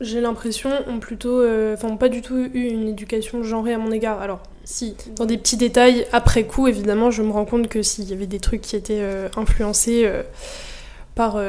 j'ai 0.00 0.20
l'impression 0.20 0.70
ont 0.86 1.00
plutôt 1.00 1.42
enfin 1.72 1.96
pas 1.96 2.08
du 2.08 2.22
tout 2.22 2.36
eu 2.36 2.68
une 2.68 2.86
éducation 2.86 3.42
genrée 3.42 3.74
à 3.74 3.78
mon 3.78 3.90
égard. 3.90 4.22
Alors 4.22 4.38
si 4.62 4.94
dans 5.16 5.26
des 5.26 5.36
petits 5.38 5.56
détails 5.56 6.06
après 6.12 6.44
coup 6.44 6.68
évidemment 6.68 7.10
je 7.10 7.24
me 7.24 7.32
rends 7.32 7.46
compte 7.46 7.66
que 7.66 7.82
s'il 7.82 8.04
y 8.04 8.12
avait 8.12 8.28
des 8.28 8.38
trucs 8.38 8.60
qui 8.60 8.76
étaient 8.76 9.02
influencés 9.36 10.08
par 11.16 11.40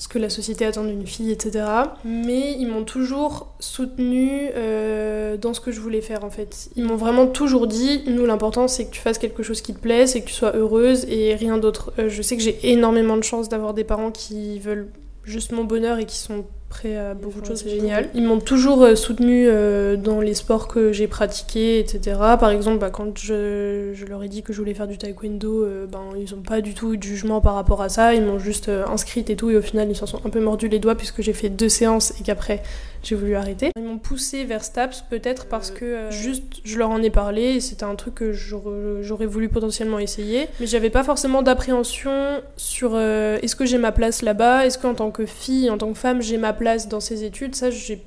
ce 0.00 0.08
que 0.08 0.18
la 0.18 0.30
société 0.30 0.64
attend 0.64 0.84
d'une 0.84 1.06
fille, 1.06 1.30
etc. 1.30 1.62
Mais 2.06 2.56
ils 2.58 2.66
m'ont 2.66 2.84
toujours 2.84 3.52
soutenu 3.60 4.48
euh, 4.56 5.36
dans 5.36 5.52
ce 5.52 5.60
que 5.60 5.70
je 5.72 5.78
voulais 5.78 6.00
faire 6.00 6.24
en 6.24 6.30
fait. 6.30 6.70
Ils 6.74 6.84
m'ont 6.84 6.96
vraiment 6.96 7.26
toujours 7.26 7.66
dit, 7.66 8.02
nous 8.06 8.24
l'important 8.24 8.66
c'est 8.66 8.86
que 8.86 8.92
tu 8.92 9.00
fasses 9.00 9.18
quelque 9.18 9.42
chose 9.42 9.60
qui 9.60 9.74
te 9.74 9.78
plaît, 9.78 10.06
c'est 10.06 10.22
que 10.22 10.26
tu 10.28 10.32
sois 10.32 10.56
heureuse 10.56 11.04
et 11.10 11.34
rien 11.34 11.58
d'autre. 11.58 11.92
Euh, 11.98 12.08
je 12.08 12.22
sais 12.22 12.38
que 12.38 12.42
j'ai 12.42 12.70
énormément 12.72 13.18
de 13.18 13.22
chance 13.22 13.50
d'avoir 13.50 13.74
des 13.74 13.84
parents 13.84 14.10
qui 14.10 14.58
veulent 14.58 14.88
juste 15.24 15.52
mon 15.52 15.64
bonheur 15.64 15.98
et 15.98 16.06
qui 16.06 16.16
sont 16.16 16.46
prêts 16.70 16.96
à 16.96 17.14
beaucoup 17.14 17.40
de 17.40 17.46
choses, 17.46 17.62
c'est 17.62 17.68
génial. 17.68 18.08
Ils 18.14 18.22
m'ont 18.22 18.38
toujours 18.38 18.84
euh, 18.84 18.94
soutenu 18.94 19.46
euh, 19.46 19.96
dans 19.96 20.20
les 20.20 20.34
sports 20.34 20.68
que 20.68 20.92
j'ai 20.92 21.08
pratiqués, 21.08 21.80
etc. 21.80 22.16
Par 22.38 22.48
exemple, 22.50 22.78
bah, 22.78 22.90
quand 22.90 23.18
je, 23.18 23.90
je, 23.92 24.06
leur 24.06 24.22
ai 24.22 24.28
dit 24.28 24.42
que 24.42 24.52
je 24.52 24.58
voulais 24.58 24.72
faire 24.72 24.86
du 24.86 24.96
taekwondo, 24.96 25.64
euh, 25.64 25.86
ben, 25.86 26.04
ils 26.16 26.34
n'ont 26.34 26.42
pas 26.42 26.60
du 26.60 26.72
tout 26.72 26.94
eu 26.94 26.96
de 26.96 27.02
jugement 27.02 27.40
par 27.40 27.54
rapport 27.54 27.82
à 27.82 27.88
ça. 27.88 28.14
Ils 28.14 28.22
m'ont 28.22 28.38
juste 28.38 28.68
inscrite 28.68 29.28
et 29.28 29.36
tout, 29.36 29.50
et 29.50 29.56
au 29.56 29.62
final, 29.62 29.90
ils 29.90 29.96
s'en 29.96 30.06
sont 30.06 30.24
un 30.24 30.30
peu 30.30 30.40
mordus 30.40 30.68
les 30.68 30.78
doigts 30.78 30.94
puisque 30.94 31.20
j'ai 31.20 31.32
fait 31.32 31.50
deux 31.50 31.68
séances 31.68 32.12
et 32.20 32.22
qu'après, 32.22 32.62
j'ai 33.02 33.16
voulu 33.16 33.34
arrêter. 33.34 33.70
Ils 33.76 33.82
m'ont 33.82 33.98
poussé 33.98 34.44
vers 34.44 34.62
STAPS 34.62 35.04
peut-être 35.10 35.46
parce 35.46 35.70
que 35.70 36.10
juste 36.10 36.44
je 36.64 36.78
leur 36.78 36.90
en 36.90 37.02
ai 37.02 37.10
parlé 37.10 37.42
et 37.42 37.60
c'était 37.60 37.84
un 37.84 37.94
truc 37.96 38.14
que 38.14 38.32
j'aurais 38.32 39.26
voulu 39.26 39.48
potentiellement 39.48 39.98
essayer. 39.98 40.46
Mais 40.60 40.66
j'avais 40.66 40.90
pas 40.90 41.02
forcément 41.02 41.42
d'appréhension 41.42 42.42
sur 42.56 42.98
est-ce 42.98 43.56
que 43.56 43.66
j'ai 43.66 43.78
ma 43.78 43.90
place 43.90 44.22
là-bas, 44.22 44.66
est-ce 44.66 44.78
qu'en 44.78 44.94
tant 44.94 45.10
que 45.10 45.26
fille, 45.26 45.70
en 45.70 45.78
tant 45.78 45.92
que 45.92 45.98
femme, 45.98 46.22
j'ai 46.22 46.36
ma 46.36 46.52
place 46.52 46.59
dans 46.88 47.00
ces 47.00 47.24
études, 47.24 47.54
ça, 47.54 47.70
j'ai 47.70 48.02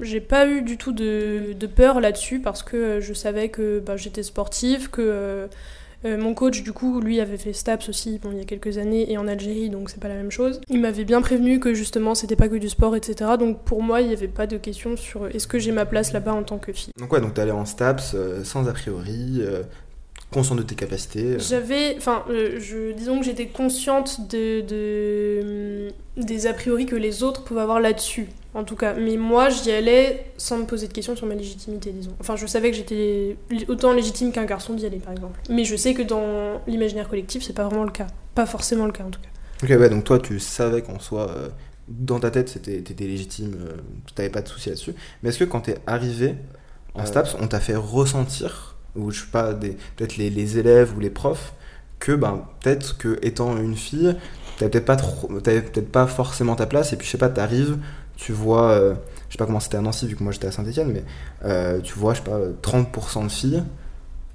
j'ai 0.00 0.20
pas 0.20 0.46
eu 0.46 0.62
du 0.62 0.76
tout 0.76 0.92
de, 0.92 1.54
peur 1.74 2.00
là-dessus 2.00 2.40
parce 2.40 2.62
que 2.62 2.76
euh, 2.76 3.00
je 3.00 3.12
savais 3.12 3.48
que 3.48 3.80
bah, 3.80 3.96
j'étais 3.96 4.22
sportive, 4.22 4.90
que 4.90 5.02
euh, 5.02 5.46
euh, 6.04 6.16
mon 6.16 6.32
coach, 6.32 6.62
du 6.62 6.72
coup, 6.72 7.00
lui 7.00 7.20
avait 7.20 7.36
fait 7.36 7.52
STAPS 7.52 7.88
aussi 7.88 8.20
il 8.24 8.38
y 8.38 8.40
a 8.40 8.44
quelques 8.44 8.78
années 8.78 9.10
et 9.10 9.18
en 9.18 9.28
Algérie, 9.28 9.68
donc 9.68 9.90
c'est 9.90 10.00
pas 10.00 10.08
la 10.08 10.14
même 10.14 10.30
chose. 10.30 10.60
Il 10.68 10.80
m'avait 10.80 11.04
bien 11.04 11.20
prévenu 11.20 11.60
que 11.60 11.74
justement 11.74 12.14
c'était 12.14 12.36
pas 12.36 12.48
que 12.48 12.56
du 12.56 12.68
sport, 12.68 12.96
etc. 12.96 13.32
Donc 13.38 13.62
pour 13.64 13.82
moi, 13.82 14.00
il 14.00 14.08
n'y 14.08 14.14
avait 14.14 14.28
pas 14.28 14.46
de 14.46 14.56
question 14.56 14.96
sur 14.96 15.26
est-ce 15.26 15.46
que 15.46 15.58
j'ai 15.58 15.72
ma 15.72 15.86
place 15.86 16.12
là-bas 16.12 16.32
en 16.32 16.42
tant 16.42 16.58
que 16.58 16.72
fille. 16.72 16.92
Donc 16.98 17.12
ouais, 17.12 17.20
donc 17.20 17.34
t'es 17.34 17.50
en 17.50 17.66
STAPS 17.66 18.16
sans 18.44 18.68
a 18.68 18.72
priori, 18.72 19.42
consciente 20.30 20.58
de 20.58 20.62
tes 20.62 20.74
capacités 20.74 21.38
J'avais, 21.38 21.96
enfin, 21.96 22.24
je, 22.28 22.92
disons 22.92 23.18
que 23.18 23.24
j'étais 23.24 23.46
consciente 23.46 24.28
de, 24.28 24.60
de, 24.60 25.92
des 26.16 26.46
a 26.46 26.52
priori 26.52 26.86
que 26.86 26.96
les 26.96 27.22
autres 27.22 27.44
pouvaient 27.44 27.62
avoir 27.62 27.80
là-dessus 27.80 28.28
en 28.54 28.64
tout 28.64 28.76
cas. 28.76 28.94
Mais 28.94 29.16
moi, 29.16 29.48
j'y 29.48 29.70
allais 29.70 30.32
sans 30.36 30.58
me 30.58 30.64
poser 30.64 30.88
de 30.88 30.92
questions 30.92 31.16
sur 31.16 31.26
ma 31.26 31.34
légitimité, 31.34 31.92
disons. 31.92 32.14
Enfin, 32.20 32.36
je 32.36 32.46
savais 32.46 32.70
que 32.70 32.76
j'étais 32.76 33.36
autant 33.68 33.92
légitime 33.92 34.32
qu'un 34.32 34.44
garçon 34.44 34.74
d'y 34.74 34.86
aller, 34.86 34.98
par 34.98 35.12
exemple. 35.12 35.40
Mais 35.48 35.64
je 35.64 35.76
sais 35.76 35.94
que 35.94 36.02
dans 36.02 36.60
l'imaginaire 36.66 37.08
collectif, 37.08 37.42
c'est 37.42 37.52
pas 37.52 37.64
vraiment 37.64 37.84
le 37.84 37.92
cas. 37.92 38.08
Pas 38.34 38.46
forcément 38.46 38.86
le 38.86 38.92
cas, 38.92 39.04
en 39.04 39.10
tout 39.10 39.20
cas. 39.20 39.28
Ok, 39.62 39.78
ouais, 39.78 39.90
donc 39.90 40.04
toi, 40.04 40.18
tu 40.18 40.40
savais 40.40 40.82
qu'en 40.82 40.98
soi, 40.98 41.30
euh, 41.30 41.48
dans 41.88 42.18
ta 42.18 42.30
tête, 42.30 42.48
c'était, 42.48 42.80
t'étais 42.80 43.04
légitime, 43.04 43.54
euh, 43.60 43.76
t'avais 44.14 44.30
pas 44.30 44.42
de 44.42 44.48
soucis 44.48 44.70
là-dessus. 44.70 44.94
Mais 45.22 45.28
est-ce 45.28 45.38
que 45.38 45.44
quand 45.44 45.60
t'es 45.60 45.76
arrivé 45.86 46.34
en 46.94 47.02
euh. 47.02 47.06
STAPS, 47.06 47.36
on 47.40 47.46
t'a 47.46 47.60
fait 47.60 47.76
ressentir, 47.76 48.69
ou 48.96 49.10
je 49.10 49.20
sais 49.20 49.26
pas, 49.30 49.54
peut-être 49.54 50.16
les, 50.16 50.30
les 50.30 50.58
élèves 50.58 50.96
ou 50.96 51.00
les 51.00 51.10
profs, 51.10 51.52
que 51.98 52.12
ben, 52.12 52.44
peut-être 52.60 52.96
que 52.98 53.18
étant 53.22 53.56
une 53.56 53.76
fille, 53.76 54.16
t'avais 54.58 54.70
peut-être 54.70 54.84
pas, 54.84 54.96
trop, 54.96 55.28
peut-être 55.28 55.92
pas 55.92 56.06
forcément 56.06 56.56
ta 56.56 56.66
place, 56.66 56.92
et 56.92 56.96
puis 56.96 57.06
je 57.06 57.12
sais 57.12 57.18
pas, 57.18 57.28
t'arrives, 57.28 57.78
tu 58.16 58.32
vois, 58.32 58.70
euh, 58.70 58.94
je 59.28 59.34
sais 59.34 59.38
pas 59.38 59.46
comment 59.46 59.60
c'était 59.60 59.76
à 59.76 59.80
Nancy, 59.82 60.06
vu 60.06 60.16
que 60.16 60.22
moi 60.22 60.32
j'étais 60.32 60.48
à 60.48 60.52
Saint-Etienne, 60.52 60.92
mais 60.92 61.04
euh, 61.44 61.80
tu 61.80 61.94
vois, 61.94 62.14
je 62.14 62.18
sais 62.18 62.24
pas, 62.24 62.38
30% 62.62 63.24
de 63.24 63.28
filles. 63.28 63.62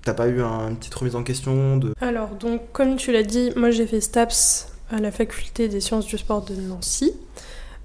T'as 0.04 0.14
pas 0.14 0.28
eu 0.28 0.42
un, 0.42 0.70
une 0.70 0.78
petite 0.78 0.94
remise 0.94 1.16
en 1.16 1.24
question 1.24 1.78
de... 1.78 1.94
Alors, 2.00 2.30
donc, 2.36 2.62
comme 2.72 2.96
tu 2.96 3.12
l'as 3.12 3.24
dit, 3.24 3.52
moi 3.56 3.72
j'ai 3.72 3.88
fait 3.88 4.02
STAPS 4.02 4.68
à 4.92 5.00
la 5.00 5.12
faculté 5.12 5.68
des 5.68 5.82
sciences 5.82 6.06
du 6.06 6.18
sport 6.18 6.46
de 6.46 6.54
Nancy. 6.56 7.12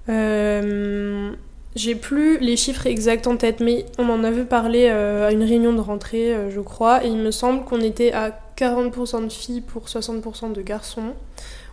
Euh, 0.09 1.31
j'ai 1.75 1.95
plus 1.95 2.37
les 2.39 2.57
chiffres 2.57 2.85
exacts 2.87 3.27
en 3.27 3.37
tête, 3.37 3.59
mais 3.61 3.85
on 3.97 4.09
en 4.09 4.23
avait 4.23 4.43
parlé 4.43 4.87
euh, 4.89 5.27
à 5.27 5.31
une 5.31 5.43
réunion 5.43 5.73
de 5.73 5.79
rentrée, 5.79 6.33
euh, 6.33 6.51
je 6.51 6.59
crois, 6.59 7.03
et 7.05 7.07
il 7.07 7.17
me 7.17 7.31
semble 7.31 7.63
qu'on 7.63 7.79
était 7.79 8.11
à 8.11 8.37
40% 8.57 9.25
de 9.25 9.31
filles 9.31 9.61
pour 9.61 9.85
60% 9.85 10.51
de 10.51 10.61
garçons. 10.61 11.13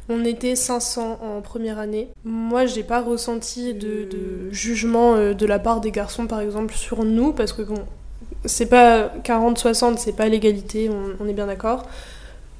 On 0.08 0.24
était 0.24 0.56
500 0.56 1.18
en 1.20 1.40
première 1.42 1.78
année. 1.78 2.08
Moi, 2.24 2.64
j'ai 2.64 2.82
pas 2.82 3.02
ressenti 3.02 3.74
de, 3.74 4.08
jugement 4.50 5.14
euh, 5.14 5.34
de 5.34 5.44
la 5.44 5.58
part 5.58 5.80
des 5.80 5.90
garçons, 5.90 6.26
par 6.26 6.40
exemple, 6.40 6.74
sur 6.74 7.04
nous, 7.04 7.32
parce 7.32 7.52
que 7.52 7.62
bon, 7.62 7.84
c'est 8.44 8.66
pas 8.66 9.12
40-60, 9.24 9.98
c'est 9.98 10.16
pas 10.16 10.28
l'égalité, 10.28 10.88
on, 11.20 11.26
est 11.26 11.34
bien 11.34 11.46
d'accord, 11.46 11.86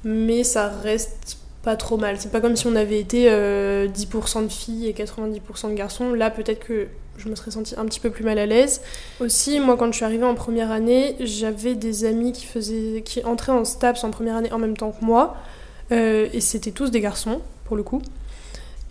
mais 0.03 0.43
ça 0.43 0.67
reste 0.67 1.37
pas 1.63 1.75
trop 1.75 1.97
mal. 1.97 2.17
C'est 2.19 2.31
pas 2.31 2.39
comme 2.39 2.55
si 2.55 2.67
on 2.67 2.75
avait 2.75 2.99
été 2.99 3.25
euh, 3.29 3.87
10% 3.87 4.43
de 4.43 4.51
filles 4.51 4.87
et 4.87 4.93
90% 4.93 5.69
de 5.69 5.73
garçons. 5.73 6.13
Là, 6.13 6.29
peut-être 6.29 6.59
que 6.59 6.87
je 7.19 7.29
me 7.29 7.35
serais 7.35 7.51
sentie 7.51 7.75
un 7.77 7.85
petit 7.85 7.99
peu 7.99 8.09
plus 8.09 8.23
mal 8.23 8.39
à 8.39 8.45
l'aise. 8.45 8.81
Aussi, 9.19 9.59
moi, 9.59 9.77
quand 9.77 9.87
je 9.91 9.97
suis 9.97 10.05
arrivée 10.05 10.23
en 10.23 10.35
première 10.35 10.71
année, 10.71 11.15
j'avais 11.19 11.75
des 11.75 12.05
amis 12.05 12.31
qui, 12.31 12.45
faisaient, 12.45 13.01
qui 13.03 13.23
entraient 13.23 13.51
en 13.51 13.65
STAPS 13.65 14.03
en 14.03 14.11
première 14.11 14.35
année 14.35 14.51
en 14.51 14.57
même 14.57 14.77
temps 14.77 14.91
que 14.91 15.03
moi. 15.03 15.35
Euh, 15.91 16.27
et 16.33 16.41
c'était 16.41 16.71
tous 16.71 16.91
des 16.91 17.01
garçons, 17.01 17.41
pour 17.65 17.75
le 17.75 17.83
coup. 17.83 18.01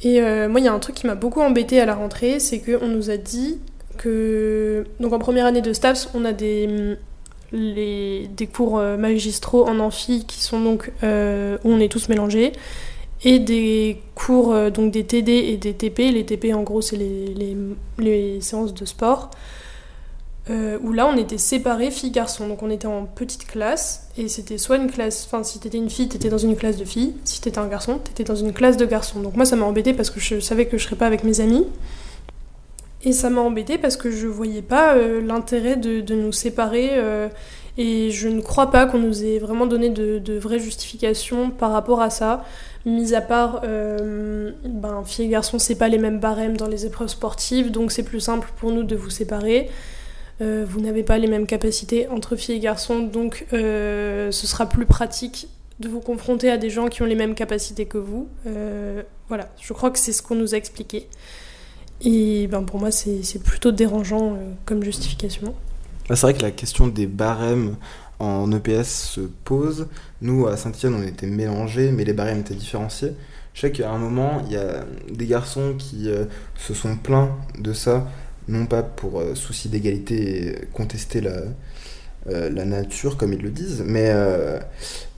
Et 0.02 0.20
euh, 0.20 0.48
moi, 0.48 0.60
il 0.60 0.64
y 0.64 0.68
a 0.68 0.72
un 0.72 0.78
truc 0.78 0.94
qui 0.94 1.06
m'a 1.06 1.14
beaucoup 1.14 1.40
embêtée 1.40 1.80
à 1.80 1.86
la 1.86 1.94
rentrée, 1.94 2.38
c'est 2.38 2.60
qu'on 2.60 2.86
nous 2.86 3.10
a 3.10 3.16
dit 3.16 3.58
que. 3.96 4.84
Donc, 5.00 5.12
en 5.12 5.18
première 5.18 5.46
année 5.46 5.62
de 5.62 5.72
STAPS, 5.72 6.10
on 6.14 6.24
a 6.24 6.32
des, 6.32 6.96
les, 7.52 8.28
des 8.28 8.46
cours 8.46 8.78
euh, 8.78 8.96
magistraux 8.96 9.66
en 9.66 9.80
amphi 9.80 10.24
qui 10.26 10.42
sont 10.42 10.60
donc 10.60 10.92
où 11.02 11.70
on 11.70 11.80
est 11.80 11.90
tous 11.90 12.08
mélangés 12.08 12.52
et 13.24 13.38
des 13.38 14.00
cours 14.14 14.52
euh, 14.52 14.70
donc 14.70 14.92
des 14.92 15.04
TD 15.04 15.32
et 15.32 15.56
des 15.56 15.74
TP. 15.74 16.10
Les 16.12 16.24
TP 16.24 16.54
en 16.54 16.62
gros 16.62 16.80
c'est 16.80 16.96
les, 16.96 17.34
les, 17.34 17.56
les 17.98 18.40
séances 18.40 18.74
de 18.74 18.84
sport 18.84 19.30
euh, 20.50 20.78
où 20.82 20.92
là 20.92 21.06
on 21.06 21.16
était 21.16 21.38
séparés 21.38 21.90
filles-garçons. 21.90 22.48
Donc 22.48 22.62
on 22.62 22.70
était 22.70 22.86
en 22.86 23.04
petite 23.04 23.46
classe 23.46 24.08
et 24.16 24.28
c'était 24.28 24.58
soit 24.58 24.76
une 24.76 24.90
classe, 24.90 25.26
enfin 25.26 25.42
si 25.42 25.58
t'étais 25.58 25.78
une 25.78 25.90
fille 25.90 26.08
t'étais 26.08 26.28
dans 26.28 26.38
une 26.38 26.56
classe 26.56 26.76
de 26.76 26.84
filles, 26.84 27.14
si 27.24 27.40
t'étais 27.40 27.58
un 27.58 27.66
garçon 27.66 27.98
t'étais 27.98 28.24
dans 28.24 28.36
une 28.36 28.52
classe 28.52 28.76
de 28.76 28.86
garçons. 28.86 29.20
Donc 29.20 29.36
moi 29.36 29.44
ça 29.44 29.56
m'a 29.56 29.66
embêté 29.66 29.94
parce 29.94 30.10
que 30.10 30.20
je 30.20 30.40
savais 30.40 30.66
que 30.66 30.78
je 30.78 30.84
serais 30.84 30.96
pas 30.96 31.06
avec 31.06 31.24
mes 31.24 31.40
amis. 31.40 31.66
Et 33.04 33.12
ça 33.12 33.30
m'a 33.30 33.40
embêté 33.40 33.78
parce 33.78 33.96
que 33.96 34.10
je 34.10 34.26
voyais 34.26 34.62
pas 34.62 34.96
euh, 34.96 35.20
l'intérêt 35.20 35.76
de, 35.76 36.00
de, 36.00 36.14
nous 36.16 36.32
séparer 36.32 37.00
et 37.76 38.10
je 38.10 38.28
ne 38.28 38.40
crois 38.40 38.72
pas 38.72 38.86
qu'on 38.86 38.98
nous 38.98 39.24
ait 39.24 39.38
vraiment 39.38 39.66
donné 39.66 39.88
de, 39.88 40.18
de, 40.18 40.36
vraies 40.36 40.58
justifications 40.58 41.50
par 41.50 41.70
rapport 41.70 42.02
à 42.02 42.10
ça. 42.10 42.44
Mis 42.86 43.14
à 43.14 43.20
part, 43.20 43.62
euh, 43.64 44.52
ben, 44.64 45.02
filles 45.04 45.26
et 45.26 45.28
garçons, 45.28 45.58
c'est 45.58 45.74
pas 45.74 45.88
les 45.88 45.98
mêmes 45.98 46.20
barèmes 46.20 46.56
dans 46.56 46.68
les 46.68 46.86
épreuves 46.86 47.08
sportives, 47.08 47.70
donc 47.70 47.90
c'est 47.92 48.02
plus 48.02 48.20
simple 48.20 48.48
pour 48.56 48.70
nous 48.70 48.84
de 48.84 48.96
vous 48.96 49.10
séparer. 49.10 49.68
Euh, 50.40 50.64
vous 50.68 50.80
n'avez 50.80 51.02
pas 51.02 51.18
les 51.18 51.26
mêmes 51.26 51.46
capacités 51.46 52.06
entre 52.08 52.36
filles 52.36 52.56
et 52.56 52.60
garçons, 52.60 53.00
donc 53.00 53.46
euh, 53.52 54.30
ce 54.30 54.46
sera 54.46 54.66
plus 54.66 54.86
pratique 54.86 55.48
de 55.80 55.88
vous 55.88 56.00
confronter 56.00 56.50
à 56.50 56.56
des 56.56 56.70
gens 56.70 56.88
qui 56.88 57.02
ont 57.02 57.06
les 57.06 57.14
mêmes 57.14 57.34
capacités 57.34 57.86
que 57.86 57.98
vous. 57.98 58.28
voilà, 59.28 59.48
je 59.60 59.72
crois 59.72 59.90
que 59.90 59.98
c'est 59.98 60.12
ce 60.12 60.22
qu'on 60.22 60.34
nous 60.34 60.54
a 60.54 60.58
expliqué. 60.58 61.08
Et 62.00 62.46
ben 62.46 62.62
pour 62.62 62.80
moi, 62.80 62.90
c'est 62.90 63.42
plutôt 63.42 63.70
dérangeant 63.72 64.38
comme 64.64 64.82
justification. 64.82 65.54
Ah, 66.10 66.16
c'est 66.16 66.22
vrai 66.22 66.34
que 66.34 66.42
la 66.42 66.50
question 66.50 66.86
des 66.86 67.06
barèmes 67.06 67.76
en 68.18 68.50
EPS 68.50 68.88
se 68.88 69.20
pose. 69.20 69.88
Nous, 70.22 70.46
à 70.46 70.56
Saint-Etienne, 70.56 70.94
on 70.94 71.02
était 71.02 71.26
mélangés, 71.26 71.92
mais 71.92 72.04
les 72.04 72.14
barèmes 72.14 72.40
étaient 72.40 72.54
différenciés. 72.54 73.12
Je 73.52 73.60
sais 73.60 73.72
qu'à 73.72 73.90
un 73.90 73.98
moment, 73.98 74.42
il 74.46 74.52
y 74.52 74.56
a 74.56 74.84
des 75.12 75.26
garçons 75.26 75.74
qui 75.78 76.08
euh, 76.08 76.24
se 76.56 76.72
sont 76.72 76.96
plaints 76.96 77.36
de 77.58 77.74
ça, 77.74 78.06
non 78.48 78.64
pas 78.64 78.82
pour 78.82 79.20
euh, 79.20 79.34
souci 79.34 79.68
d'égalité 79.68 80.48
et 80.48 80.66
contester 80.72 81.20
la, 81.20 81.42
euh, 82.28 82.48
la 82.50 82.64
nature, 82.64 83.18
comme 83.18 83.34
ils 83.34 83.42
le 83.42 83.50
disent, 83.50 83.82
mais 83.84 84.10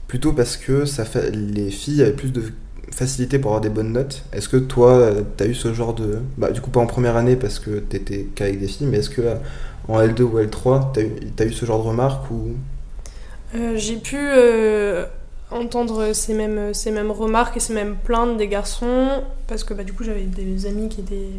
plutôt 0.07 0.33
parce 0.33 0.57
que 0.57 0.83
ça 0.83 1.05
les 1.31 1.71
filles 1.71 2.01
avaient 2.01 2.11
plus 2.11 2.33
de 2.33 2.43
facilité 2.91 3.39
pour 3.39 3.51
avoir 3.51 3.61
des 3.61 3.69
bonnes 3.69 3.93
notes. 3.93 4.25
Est-ce 4.33 4.49
que 4.49 4.57
toi, 4.57 5.13
tu 5.37 5.43
as 5.43 5.47
eu 5.47 5.55
ce 5.55 5.73
genre 5.73 5.93
de... 5.93 6.19
Bah, 6.37 6.51
du 6.51 6.59
coup, 6.59 6.69
pas 6.69 6.81
en 6.81 6.87
première 6.87 7.15
année 7.15 7.37
parce 7.37 7.59
que 7.59 7.79
tu 7.79 7.95
étais 7.95 8.27
qu'avec 8.35 8.59
des 8.59 8.67
filles, 8.67 8.87
mais 8.87 8.97
est-ce 8.97 9.09
que 9.09 9.21
en 9.87 9.99
L2 9.99 10.21
ou 10.21 10.39
L3, 10.39 10.93
tu 10.93 10.99
as, 10.99 11.43
as, 11.43 11.45
eu 11.45 11.53
ce 11.53 11.65
genre 11.65 11.83
de 11.83 11.87
remarques 11.87 12.29
ou... 12.31 12.51
Euh, 13.55 13.73
J'ai 13.75 13.97
pu 13.97 14.17
euh, 14.17 15.05
entendre 15.49 16.13
ces 16.13 16.33
mêmes, 16.33 16.73
ces 16.73 16.91
mêmes 16.91 17.11
remarques 17.11 17.57
et 17.57 17.59
ces 17.59 17.73
mêmes 17.73 17.95
plaintes 17.95 18.37
des 18.37 18.47
garçons 18.47 19.09
parce 19.47 19.63
que 19.63 19.73
bah, 19.73 19.83
du 19.83 19.93
coup, 19.93 20.03
j'avais 20.03 20.23
des 20.23 20.65
amis 20.65 20.89
qui 20.89 21.01
étaient... 21.01 21.29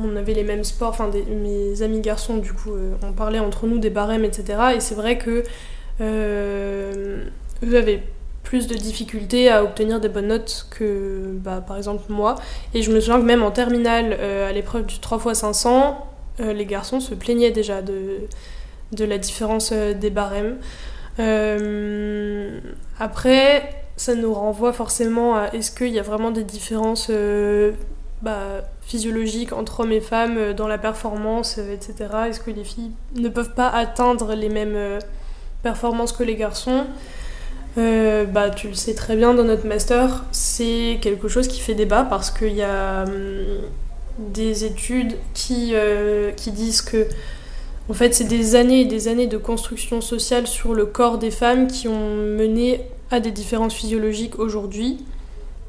On 0.00 0.14
avait 0.14 0.34
les 0.34 0.44
mêmes 0.44 0.62
sports, 0.62 0.90
enfin 0.90 1.10
mes 1.42 1.82
amis 1.82 2.00
garçons, 2.00 2.36
du 2.36 2.52
coup, 2.52 2.72
euh, 2.72 2.94
on 3.02 3.12
parlait 3.12 3.40
entre 3.40 3.66
nous 3.66 3.78
des 3.78 3.90
barèmes, 3.90 4.24
etc. 4.24 4.76
Et 4.76 4.80
c'est 4.80 4.94
vrai 4.94 5.18
que 5.18 5.42
euh, 6.00 7.24
eux 7.64 7.76
avaient 7.76 8.02
plus 8.48 8.66
de 8.66 8.74
difficultés 8.74 9.50
à 9.50 9.62
obtenir 9.62 10.00
des 10.00 10.08
bonnes 10.08 10.28
notes 10.28 10.68
que 10.70 11.34
bah, 11.34 11.62
par 11.66 11.76
exemple 11.76 12.04
moi. 12.08 12.36
Et 12.72 12.82
je 12.82 12.90
me 12.90 12.98
souviens 12.98 13.20
que 13.20 13.26
même 13.26 13.42
en 13.42 13.50
terminale, 13.50 14.16
euh, 14.18 14.48
à 14.48 14.52
l'épreuve 14.52 14.86
du 14.86 14.96
3x500, 14.96 15.66
euh, 15.68 15.90
les 16.38 16.66
garçons 16.66 17.00
se 17.00 17.14
plaignaient 17.14 17.50
déjà 17.50 17.82
de, 17.82 18.28
la 18.98 19.18
différence 19.18 19.70
euh, 19.72 19.94
des 19.94 20.10
barèmes. 20.10 20.58
Euh, 21.18 22.60
après, 22.98 23.84
ça 23.96 24.14
nous 24.14 24.32
renvoie 24.32 24.72
forcément 24.72 25.36
à 25.36 25.48
est-ce 25.52 25.70
qu'il 25.70 25.88
y 25.88 25.98
a 25.98 26.02
vraiment 26.02 26.30
des 26.30 26.44
différences 26.44 27.08
euh, 27.10 27.72
bah, 28.22 28.62
physiologiques 28.82 29.52
entre 29.52 29.80
hommes 29.80 29.92
et 29.92 30.00
femmes 30.00 30.52
dans 30.52 30.68
la 30.68 30.78
performance, 30.78 31.58
etc. 31.58 31.94
Est-ce 32.28 32.40
que 32.40 32.50
les 32.50 32.64
filles 32.64 32.92
ne 33.16 33.28
peuvent 33.28 33.54
pas 33.54 33.68
atteindre 33.68 34.34
les 34.34 34.48
mêmes 34.48 34.98
performances 35.62 36.12
que 36.12 36.22
les 36.22 36.36
garçons? 36.36 36.86
Euh, 37.78 38.24
bah, 38.24 38.50
tu 38.50 38.68
le 38.68 38.74
sais 38.74 38.94
très 38.94 39.14
bien 39.14 39.34
dans 39.34 39.44
notre 39.44 39.66
master, 39.66 40.24
c'est 40.32 40.98
quelque 41.00 41.28
chose 41.28 41.46
qui 41.46 41.60
fait 41.60 41.74
débat 41.74 42.02
parce 42.02 42.30
qu'il 42.30 42.54
y 42.54 42.62
a 42.62 43.04
hum, 43.04 43.62
des 44.18 44.64
études 44.64 45.16
qui, 45.34 45.70
euh, 45.74 46.32
qui 46.32 46.50
disent 46.50 46.82
que 46.82 47.06
en 47.90 47.94
fait, 47.94 48.14
c'est 48.14 48.24
des 48.24 48.54
années 48.54 48.82
et 48.82 48.84
des 48.84 49.08
années 49.08 49.26
de 49.26 49.38
construction 49.38 50.02
sociale 50.02 50.46
sur 50.46 50.74
le 50.74 50.84
corps 50.84 51.16
des 51.16 51.30
femmes 51.30 51.68
qui 51.68 51.88
ont 51.88 52.14
mené 52.14 52.82
à 53.10 53.18
des 53.18 53.30
différences 53.30 53.72
physiologiques 53.72 54.38
aujourd'hui, 54.38 55.06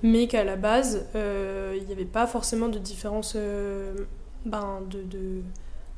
mais 0.03 0.27
qu'à 0.27 0.43
la 0.43 0.57
base, 0.57 1.05
euh, 1.15 1.77
il 1.79 1.85
n'y 1.85 1.93
avait 1.93 2.03
pas 2.03 2.27
forcément 2.27 2.67
de 2.67 2.77
différence 2.77 3.33
euh, 3.37 3.93
ben, 4.45 4.81
de, 4.91 5.01
de, 5.03 5.41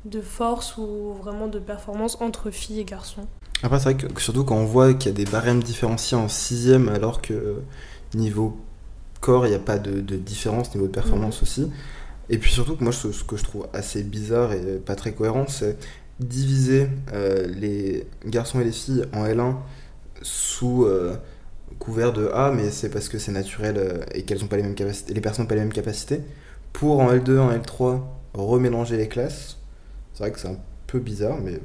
de 0.04 0.20
force 0.20 0.76
ou 0.76 1.14
vraiment 1.20 1.48
de 1.48 1.58
performance 1.58 2.16
entre 2.20 2.52
filles 2.52 2.78
et 2.78 2.84
garçons. 2.84 3.26
Après, 3.64 3.78
c'est 3.78 3.92
vrai 3.92 3.96
que 3.96 4.20
surtout 4.20 4.44
quand 4.44 4.56
on 4.56 4.64
voit 4.64 4.94
qu'il 4.94 5.10
y 5.10 5.14
a 5.14 5.16
des 5.16 5.28
barèmes 5.28 5.62
différenciés 5.62 6.16
en 6.16 6.28
sixième, 6.28 6.88
alors 6.88 7.20
que 7.20 7.56
niveau 8.14 8.56
corps, 9.20 9.46
il 9.46 9.50
n'y 9.50 9.56
a 9.56 9.60
pas 9.60 9.78
de, 9.78 10.00
de, 10.00 10.16
différence, 10.16 10.72
niveau 10.74 10.86
de 10.86 10.92
performance 10.92 11.40
mmh. 11.40 11.42
aussi. 11.42 11.70
Et 12.30 12.38
puis 12.38 12.50
surtout 12.50 12.76
que 12.76 12.84
moi, 12.84 12.92
ce, 12.92 13.08
que 13.24 13.36
je 13.36 13.44
trouve 13.44 13.66
assez 13.72 14.02
bizarre 14.02 14.52
et 14.52 14.76
pas 14.76 14.94
très 14.94 15.12
cohérent, 15.12 15.46
c'est 15.48 15.76
diviser 16.20 16.88
euh, 17.12 17.46
les 17.46 18.06
garçons 18.26 18.60
et 18.60 18.64
les 18.64 18.72
filles 18.72 19.04
en 19.12 19.24
L1 19.24 19.56
sous 20.22 20.84
euh, 20.84 21.16
couvert 21.78 22.12
de 22.12 22.28
A, 22.28 22.52
mais 22.52 22.70
c'est 22.70 22.90
parce 22.90 23.08
que 23.08 23.18
c'est 23.18 23.32
naturel 23.32 23.76
euh, 23.76 24.04
et 24.14 24.22
qu'elles 24.22 24.44
ont 24.44 24.46
pas 24.46 24.56
les 24.56 24.62
mêmes 24.62 24.74
capacités, 24.74 25.14
les 25.14 25.20
personnes 25.20 25.44
n'ont 25.44 25.48
pas 25.48 25.54
les 25.54 25.62
mêmes 25.62 25.72
capacités, 25.72 26.20
pour 26.72 27.00
en 27.00 27.12
L2, 27.12 27.38
en 27.38 27.52
L3 27.52 28.00
remélanger 28.34 28.96
les 28.96 29.08
classes. 29.08 29.58
C'est 30.14 30.20
vrai 30.20 30.32
que 30.32 30.38
c'est 30.38 30.48
un 30.48 30.58
peu 30.86 31.00
bizarre, 31.00 31.38
mais, 31.42 31.60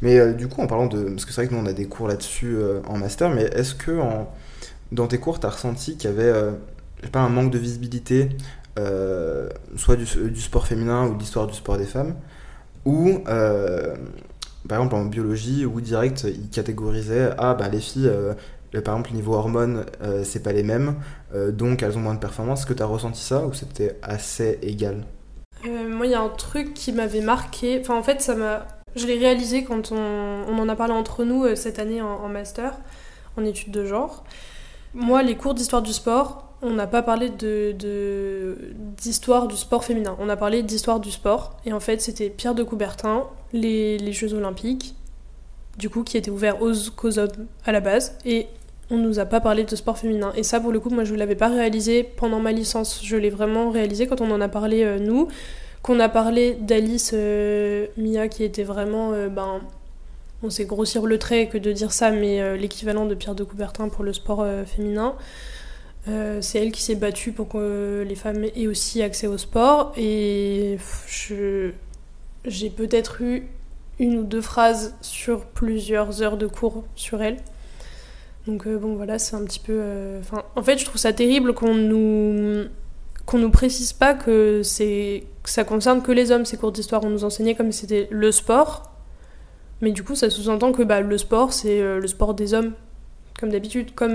mais 0.00 0.32
du 0.34 0.48
coup, 0.48 0.62
en 0.62 0.66
parlant 0.66 0.86
de. 0.86 1.04
Parce 1.04 1.24
que 1.24 1.32
c'est 1.32 1.42
vrai 1.42 1.48
que 1.48 1.54
nous, 1.54 1.60
on 1.60 1.66
a 1.66 1.72
des 1.72 1.86
cours 1.86 2.08
là-dessus 2.08 2.56
en 2.86 2.98
master, 2.98 3.30
mais 3.30 3.44
est-ce 3.44 3.74
que 3.74 3.98
en, 3.98 4.30
dans 4.92 5.06
tes 5.06 5.18
cours, 5.18 5.40
tu 5.40 5.46
as 5.46 5.50
ressenti 5.50 5.96
qu'il 5.96 6.10
y 6.10 6.12
avait 6.12 6.32
pas, 7.12 7.20
un 7.20 7.28
manque 7.28 7.50
de 7.50 7.58
visibilité, 7.58 8.30
euh, 8.78 9.48
soit 9.76 9.96
du, 9.96 10.06
sport 10.40 10.66
féminin 10.66 11.06
ou 11.06 11.14
de 11.14 11.18
l'histoire 11.18 11.46
du 11.46 11.54
sport 11.54 11.78
des 11.78 11.86
femmes, 11.86 12.14
ou 12.84 13.20
par 13.24 14.78
exemple 14.78 14.94
en 14.94 15.04
biologie, 15.04 15.66
où 15.66 15.80
direct, 15.80 16.24
ils 16.24 16.50
catégorisaient 16.50 17.30
Ah, 17.38 17.54
ben 17.54 17.68
les 17.68 17.80
filles. 17.80 18.10
par 18.72 18.94
exemple, 18.94 19.12
niveau 19.12 19.34
hormones, 19.34 19.84
c'est 20.24 20.42
pas 20.42 20.52
les 20.52 20.62
mêmes, 20.62 20.96
donc 21.50 21.82
elles 21.82 21.96
ont 21.96 22.00
moins 22.00 22.14
de 22.14 22.20
performance. 22.20 22.60
Est-ce 22.60 22.66
que 22.66 22.74
tu 22.74 22.82
as 22.82 22.86
ressenti 22.86 23.20
ça 23.20 23.46
ou 23.46 23.52
c'était 23.52 23.98
assez 24.02 24.58
égal? 24.62 25.04
Euh, 25.66 25.88
moi, 25.88 26.06
il 26.06 26.12
y 26.12 26.14
a 26.14 26.20
un 26.20 26.28
truc 26.28 26.74
qui 26.74 26.92
m'avait 26.92 27.20
marqué. 27.20 27.78
Enfin, 27.80 27.96
en 27.96 28.02
fait, 28.02 28.20
ça 28.20 28.34
m'a. 28.34 28.66
Je 28.94 29.06
l'ai 29.06 29.18
réalisé 29.18 29.64
quand 29.64 29.92
on, 29.92 29.96
on, 29.96 30.58
en 30.58 30.68
a 30.68 30.76
parlé 30.76 30.92
entre 30.92 31.24
nous 31.24 31.44
euh, 31.44 31.56
cette 31.56 31.78
année 31.78 32.02
en, 32.02 32.08
en, 32.08 32.28
master, 32.28 32.74
en 33.38 33.44
études 33.44 33.70
de 33.70 33.86
genre. 33.86 34.24
Moi, 34.94 35.22
les 35.22 35.36
cours 35.36 35.54
d'histoire 35.54 35.80
du 35.80 35.92
sport, 35.92 36.51
on 36.62 36.70
n'a 36.70 36.86
pas 36.86 37.02
parlé 37.02 37.28
de, 37.28 38.56
d'histoire 38.96 39.48
du 39.48 39.56
sport 39.56 39.84
féminin. 39.84 40.16
On 40.20 40.28
a 40.28 40.36
parlé 40.36 40.62
d'histoire 40.62 41.00
du 41.00 41.10
sport. 41.10 41.56
Et 41.66 41.72
en 41.72 41.80
fait, 41.80 42.00
c'était 42.00 42.30
Pierre 42.30 42.54
de 42.54 42.62
Coubertin, 42.62 43.24
les, 43.52 43.98
les 43.98 44.12
Jeux 44.12 44.32
Olympiques, 44.32 44.94
du 45.76 45.90
coup, 45.90 46.04
qui 46.04 46.16
étaient 46.16 46.30
ouverts 46.30 46.62
aux, 46.62 46.72
aux 46.72 47.18
hommes 47.18 47.46
à 47.66 47.72
la 47.72 47.80
base. 47.80 48.16
Et 48.24 48.46
on 48.92 48.96
nous 48.96 49.18
a 49.18 49.24
pas 49.24 49.40
parlé 49.40 49.64
de 49.64 49.74
sport 49.74 49.98
féminin. 49.98 50.32
Et 50.36 50.44
ça, 50.44 50.60
pour 50.60 50.70
le 50.70 50.78
coup, 50.78 50.90
moi, 50.90 51.02
je 51.02 51.12
ne 51.12 51.18
l'avais 51.18 51.34
pas 51.34 51.48
réalisé 51.48 52.04
pendant 52.04 52.38
ma 52.38 52.52
licence. 52.52 53.00
Je 53.02 53.16
l'ai 53.16 53.30
vraiment 53.30 53.70
réalisé 53.70 54.06
quand 54.06 54.20
on 54.20 54.30
en 54.30 54.40
a 54.40 54.48
parlé, 54.48 54.84
euh, 54.84 54.98
nous. 55.00 55.28
Qu'on 55.82 55.98
a 55.98 56.08
parlé 56.08 56.54
d'Alice 56.54 57.10
euh, 57.12 57.86
Mia, 57.96 58.28
qui 58.28 58.44
était 58.44 58.62
vraiment. 58.62 59.12
Euh, 59.12 59.28
ben, 59.28 59.60
on 60.44 60.50
sait 60.50 60.64
grossir 60.64 61.06
le 61.06 61.18
trait 61.18 61.48
que 61.48 61.58
de 61.58 61.72
dire 61.72 61.92
ça, 61.92 62.10
mais 62.10 62.58
l'équivalent 62.58 63.06
de 63.06 63.14
Pierre 63.14 63.36
de 63.36 63.44
Coubertin 63.44 63.88
pour 63.88 64.02
le 64.02 64.12
sport 64.12 64.44
féminin. 64.66 65.14
C'est 66.06 66.58
elle 66.58 66.72
qui 66.72 66.82
s'est 66.82 66.94
battue 66.94 67.32
pour 67.32 67.48
que 67.48 68.04
les 68.06 68.14
femmes 68.14 68.44
aient 68.44 68.66
aussi 68.66 69.02
accès 69.02 69.26
au 69.26 69.38
sport. 69.38 69.92
Et 69.96 70.78
j'ai 72.44 72.70
peut-être 72.70 73.22
eu 73.22 73.48
une 73.98 74.18
ou 74.18 74.24
deux 74.24 74.40
phrases 74.40 74.94
sur 75.00 75.46
plusieurs 75.46 76.22
heures 76.22 76.36
de 76.36 76.46
cours 76.46 76.84
sur 76.96 77.22
elle. 77.22 77.36
Donc 78.46 78.66
euh, 78.66 78.76
bon 78.76 78.96
voilà, 78.96 79.18
c'est 79.18 79.36
un 79.36 79.44
petit 79.44 79.60
peu... 79.60 79.74
Euh, 79.76 80.20
en 80.56 80.62
fait, 80.62 80.78
je 80.78 80.84
trouve 80.84 80.96
ça 80.96 81.12
terrible 81.12 81.54
qu'on 81.54 81.74
nous 81.74 82.64
nous 83.34 83.50
précise 83.50 83.92
pas 83.92 84.14
que 84.14 84.62
ça 84.62 85.64
concerne 85.64 86.02
que 86.02 86.12
les 86.12 86.32
hommes 86.32 86.44
ces 86.44 86.56
cours 86.56 86.72
d'histoire. 86.72 87.04
On 87.04 87.10
nous 87.10 87.24
enseignait 87.24 87.54
comme 87.54 87.72
c'était 87.72 88.08
le 88.10 88.32
sport, 88.32 88.92
mais 89.80 89.92
du 89.92 90.02
coup 90.02 90.14
ça 90.14 90.28
sous-entend 90.28 90.72
que 90.72 90.82
bah, 90.82 91.00
le 91.00 91.18
sport 91.18 91.52
c'est 91.52 91.80
euh, 91.80 91.98
le 91.98 92.06
sport 92.06 92.34
des 92.34 92.52
hommes, 92.52 92.72
comme 93.38 93.50
d'habitude. 93.50 93.94
Comme 93.94 94.14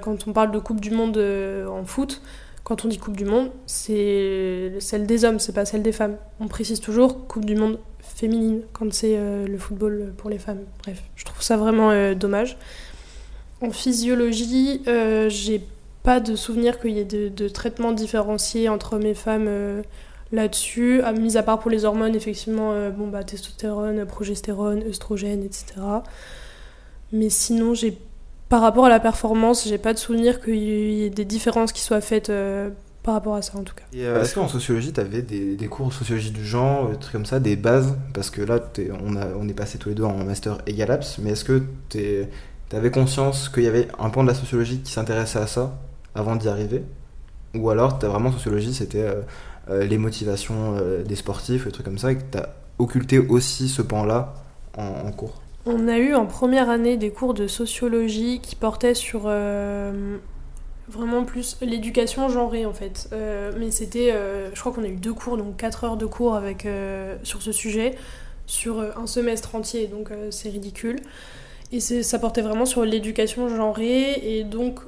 quand 0.00 0.26
on 0.26 0.32
parle 0.32 0.50
de 0.50 0.58
Coupe 0.58 0.80
du 0.80 0.90
Monde 0.90 1.18
en 1.18 1.84
foot, 1.84 2.22
quand 2.64 2.84
on 2.84 2.88
dit 2.88 2.98
Coupe 2.98 3.16
du 3.16 3.24
Monde, 3.24 3.50
c'est 3.66 4.72
celle 4.80 5.06
des 5.06 5.24
hommes, 5.24 5.38
c'est 5.38 5.52
pas 5.52 5.64
celle 5.64 5.82
des 5.82 5.92
femmes. 5.92 6.16
On 6.40 6.48
précise 6.48 6.80
toujours 6.80 7.26
Coupe 7.26 7.44
du 7.44 7.54
Monde 7.56 7.78
féminine 8.00 8.62
quand 8.72 8.92
c'est 8.92 9.16
le 9.46 9.58
football 9.58 10.12
pour 10.16 10.30
les 10.30 10.38
femmes. 10.38 10.60
Bref, 10.82 11.02
je 11.14 11.24
trouve 11.24 11.42
ça 11.42 11.56
vraiment 11.56 12.14
dommage. 12.14 12.56
En 13.62 13.70
physiologie, 13.70 14.82
euh, 14.86 15.30
j'ai 15.30 15.62
pas 16.02 16.20
de 16.20 16.36
souvenir 16.36 16.78
qu'il 16.78 16.90
y 16.90 17.00
ait 17.00 17.06
de, 17.06 17.28
de 17.28 17.48
traitements 17.48 17.92
différenciés 17.92 18.68
entre 18.68 18.94
hommes 18.94 19.06
et 19.06 19.14
femmes 19.14 19.46
euh, 19.48 19.82
là-dessus, 20.30 21.00
à, 21.00 21.12
mis 21.12 21.38
à 21.38 21.42
part 21.42 21.58
pour 21.58 21.70
les 21.70 21.86
hormones, 21.86 22.14
effectivement, 22.14 22.72
euh, 22.72 22.90
bon, 22.90 23.08
bah, 23.08 23.24
testostérone, 23.24 24.04
progestérone, 24.04 24.82
œstrogène, 24.86 25.42
etc. 25.42 25.64
Mais 27.12 27.30
sinon, 27.30 27.72
j'ai 27.72 27.96
par 28.48 28.60
rapport 28.60 28.86
à 28.86 28.88
la 28.88 29.00
performance, 29.00 29.66
j'ai 29.66 29.78
pas 29.78 29.92
de 29.92 29.98
souvenir 29.98 30.40
qu'il 30.40 30.56
y 30.56 31.04
ait 31.04 31.10
des 31.10 31.24
différences 31.24 31.72
qui 31.72 31.80
soient 31.80 32.00
faites 32.00 32.32
par 33.02 33.14
rapport 33.14 33.34
à 33.34 33.42
ça 33.42 33.58
en 33.58 33.62
tout 33.62 33.74
cas. 33.74 33.84
est-ce 33.92 34.34
qu'en 34.34 34.48
sociologie, 34.48 34.92
tu 34.92 35.00
avais 35.00 35.22
des, 35.22 35.68
cours 35.68 35.88
de 35.88 35.92
sociologie 35.92 36.30
du 36.30 36.44
genre, 36.44 36.90
des 36.90 36.96
trucs 36.96 37.12
comme 37.12 37.26
ça, 37.26 37.40
des 37.40 37.56
bases? 37.56 37.96
Parce 38.14 38.30
que 38.30 38.42
là, 38.42 38.60
on, 39.04 39.16
a, 39.16 39.26
on 39.38 39.48
est 39.48 39.54
passé 39.54 39.78
tous 39.78 39.88
les 39.88 39.94
deux 39.94 40.04
en 40.04 40.24
master 40.24 40.58
égalaps, 40.66 41.18
mais 41.18 41.30
est-ce 41.30 41.44
que 41.44 41.62
tu 41.88 41.98
es 41.98 42.28
T'avais 42.68 42.90
conscience 42.90 43.48
qu'il 43.48 43.62
y 43.62 43.68
avait 43.68 43.86
un 43.98 44.10
point 44.10 44.24
de 44.24 44.28
la 44.28 44.34
sociologie 44.34 44.80
qui 44.80 44.90
s'intéressait 44.90 45.38
à 45.38 45.46
ça 45.46 45.78
avant 46.16 46.34
d'y 46.34 46.48
arriver? 46.48 46.82
Ou 47.54 47.70
alors, 47.70 47.98
as 48.02 48.08
vraiment 48.08 48.32
sociologie, 48.32 48.74
c'était 48.74 49.02
euh, 49.02 49.22
euh, 49.70 49.84
les 49.84 49.98
motivations 49.98 50.76
euh, 50.76 51.04
des 51.04 51.14
sportifs, 51.14 51.64
des 51.64 51.70
trucs 51.70 51.86
comme 51.86 51.98
ça, 51.98 52.10
et 52.10 52.16
que 52.16 52.24
t'as 52.28 52.48
occulté 52.78 53.18
aussi 53.18 53.68
ce 53.68 53.82
pan-là 53.82 54.34
en, 54.76 55.10
cours? 55.12 55.40
On 55.66 55.88
a 55.88 55.98
eu 55.98 56.14
en 56.14 56.26
première 56.26 56.70
année 56.70 56.96
des 56.96 57.10
cours 57.10 57.34
de 57.34 57.48
sociologie 57.48 58.40
qui 58.40 58.54
portaient 58.54 58.94
sur 58.94 59.22
vraiment 60.88 61.24
plus 61.24 61.56
l'éducation 61.60 62.28
genrée 62.28 62.64
en 62.66 62.72
fait. 62.72 63.10
mais 63.58 63.72
c'était, 63.72 64.12
je 64.54 64.60
crois 64.60 64.70
qu'on 64.70 64.84
a 64.84 64.88
eu 64.88 64.94
deux 64.94 65.12
cours, 65.12 65.36
donc 65.36 65.56
quatre 65.56 65.82
heures 65.82 65.96
de 65.96 66.06
cours 66.06 66.36
avec, 66.36 66.68
sur 67.24 67.42
ce 67.42 67.50
sujet, 67.50 67.96
sur 68.46 68.80
un 68.80 69.08
semestre 69.08 69.56
entier, 69.56 69.88
donc 69.88 70.10
c'est 70.30 70.50
ridicule. 70.50 71.00
Et 71.72 71.80
ça 71.80 72.18
portait 72.18 72.42
vraiment 72.42 72.66
sur 72.66 72.84
l'éducation 72.84 73.48
genrée. 73.48 74.12
Et 74.22 74.44
donc, 74.44 74.80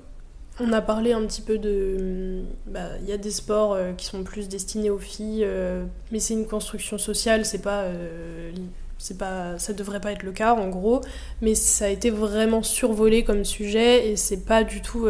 on 0.60 0.72
a 0.72 0.80
parlé 0.80 1.12
un 1.12 1.24
petit 1.26 1.42
peu 1.42 1.58
de. 1.58 2.42
Bah, 2.66 2.90
il 3.02 3.08
y 3.08 3.12
a 3.12 3.16
des 3.16 3.30
sports 3.30 3.72
euh, 3.72 3.92
qui 3.92 4.06
sont 4.06 4.22
plus 4.22 4.48
destinés 4.48 4.90
aux 4.90 4.98
filles, 4.98 5.44
euh, 5.44 5.84
mais 6.12 6.20
c'est 6.20 6.34
une 6.34 6.46
construction 6.46 6.98
sociale, 6.98 7.44
c'est 7.44 7.62
pas. 7.62 7.82
Euh, 7.82 8.50
c'est 8.98 9.16
pas, 9.16 9.58
ça 9.58 9.72
devrait 9.72 10.00
pas 10.00 10.12
être 10.12 10.22
le 10.22 10.32
cas 10.32 10.54
en 10.54 10.68
gros, 10.68 11.00
mais 11.40 11.54
ça 11.54 11.86
a 11.86 11.88
été 11.88 12.10
vraiment 12.10 12.62
survolé 12.62 13.24
comme 13.24 13.44
sujet 13.44 14.08
et 14.08 14.16
c'est 14.16 14.44
pas 14.44 14.64
du 14.64 14.82
tout 14.82 15.06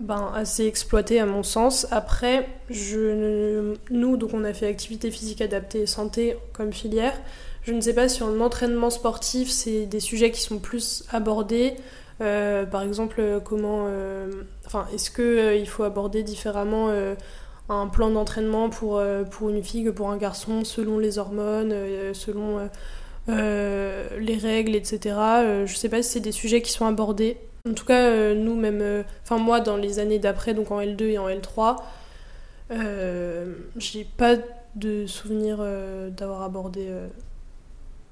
ben, 0.00 0.32
assez 0.34 0.66
exploité 0.66 1.18
à 1.18 1.26
mon 1.26 1.42
sens. 1.42 1.86
Après, 1.90 2.46
je, 2.68 3.74
nous, 3.90 4.16
donc 4.16 4.34
on 4.34 4.44
a 4.44 4.52
fait 4.52 4.66
activité 4.66 5.10
physique 5.10 5.40
adaptée 5.40 5.82
et 5.82 5.86
santé 5.86 6.36
comme 6.52 6.72
filière. 6.72 7.14
Je 7.62 7.72
ne 7.72 7.80
sais 7.80 7.94
pas 7.94 8.08
si 8.08 8.22
en 8.22 8.40
entraînement 8.40 8.90
sportif, 8.90 9.50
c'est 9.50 9.86
des 9.86 10.00
sujets 10.00 10.30
qui 10.30 10.40
sont 10.40 10.58
plus 10.58 11.04
abordés. 11.10 11.74
Euh, 12.20 12.64
par 12.66 12.82
exemple, 12.82 13.16
euh, 13.18 13.40
comment. 13.40 13.84
Euh, 13.86 14.28
enfin, 14.66 14.86
est-ce 14.94 15.10
qu'il 15.10 15.60
il 15.60 15.68
faut 15.68 15.84
aborder 15.84 16.22
différemment 16.22 16.88
un 17.70 17.86
plan 17.88 18.10
d'entraînement 18.10 18.68
pour, 18.68 19.02
pour 19.30 19.50
une 19.50 19.62
fille 19.62 19.84
que 19.84 19.90
pour 19.90 20.10
un 20.10 20.16
garçon, 20.16 20.64
selon 20.64 20.98
les 20.98 21.18
hormones, 21.18 21.74
selon 22.12 22.68
les 23.28 24.36
règles, 24.36 24.74
etc. 24.74 25.00
je 25.66 25.74
sais 25.74 25.88
pas 25.88 26.02
si 26.02 26.10
c'est 26.10 26.20
des 26.20 26.32
sujets 26.32 26.62
qui 26.62 26.72
sont 26.72 26.86
abordés. 26.86 27.38
En 27.68 27.74
tout 27.74 27.84
cas, 27.84 28.34
nous, 28.34 28.56
même. 28.56 29.04
Enfin, 29.22 29.38
moi, 29.38 29.60
dans 29.60 29.76
les 29.76 29.98
années 29.98 30.18
d'après, 30.18 30.54
donc 30.54 30.70
en 30.70 30.80
L2 30.80 31.02
et 31.04 31.18
en 31.18 31.28
L3, 31.28 31.76
j'ai 33.76 34.04
pas 34.16 34.36
de 34.74 35.06
souvenir 35.06 35.58
d'avoir 36.16 36.42
abordé 36.42 36.88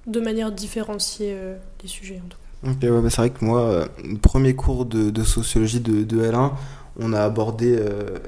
de 0.09 0.21
manière 0.21 0.51
différenciée 0.51 1.35
euh, 1.37 1.57
les 1.83 1.89
sujets 1.89 2.21
en 2.25 2.29
tout 2.29 2.39
cas. 2.39 2.73
C'est 2.81 3.17
vrai 3.17 3.31
que 3.31 3.45
moi, 3.45 3.61
euh, 3.61 3.87
premier 4.21 4.55
cours 4.55 4.85
de, 4.85 5.23
sociologie 5.23 5.81
de, 5.81 6.05
L1, 6.05 6.53
on 6.99 7.13
a 7.13 7.23
abordé 7.23 7.77
euh, 7.79 8.19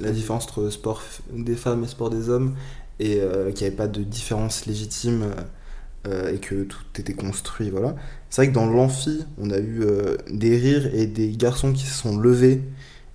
la 0.00 0.10
différence 0.10 0.44
entre 0.44 0.70
sport 0.70 1.02
des 1.32 1.56
femmes 1.56 1.84
et 1.84 1.88
sport 1.88 2.10
des 2.10 2.28
hommes 2.28 2.54
et 2.98 3.20
qu'il 3.54 3.60
n'y 3.60 3.66
avait 3.66 3.70
pas 3.70 3.88
de 3.88 4.02
différence 4.02 4.66
légitime 4.66 5.34
et 6.06 6.38
que 6.38 6.62
tout 6.64 6.82
était 6.98 7.14
construit. 7.14 7.68
Voilà. 7.70 7.94
C'est 8.30 8.42
vrai 8.42 8.48
que 8.48 8.54
dans 8.54 8.66
l'amphi, 8.66 9.24
on 9.38 9.50
a 9.50 9.58
eu 9.58 9.84
des 10.30 10.56
rires 10.56 10.94
et 10.94 11.06
des 11.06 11.30
garçons 11.30 11.72
qui 11.72 11.84
se 11.84 11.94
sont 11.94 12.16
levés 12.16 12.62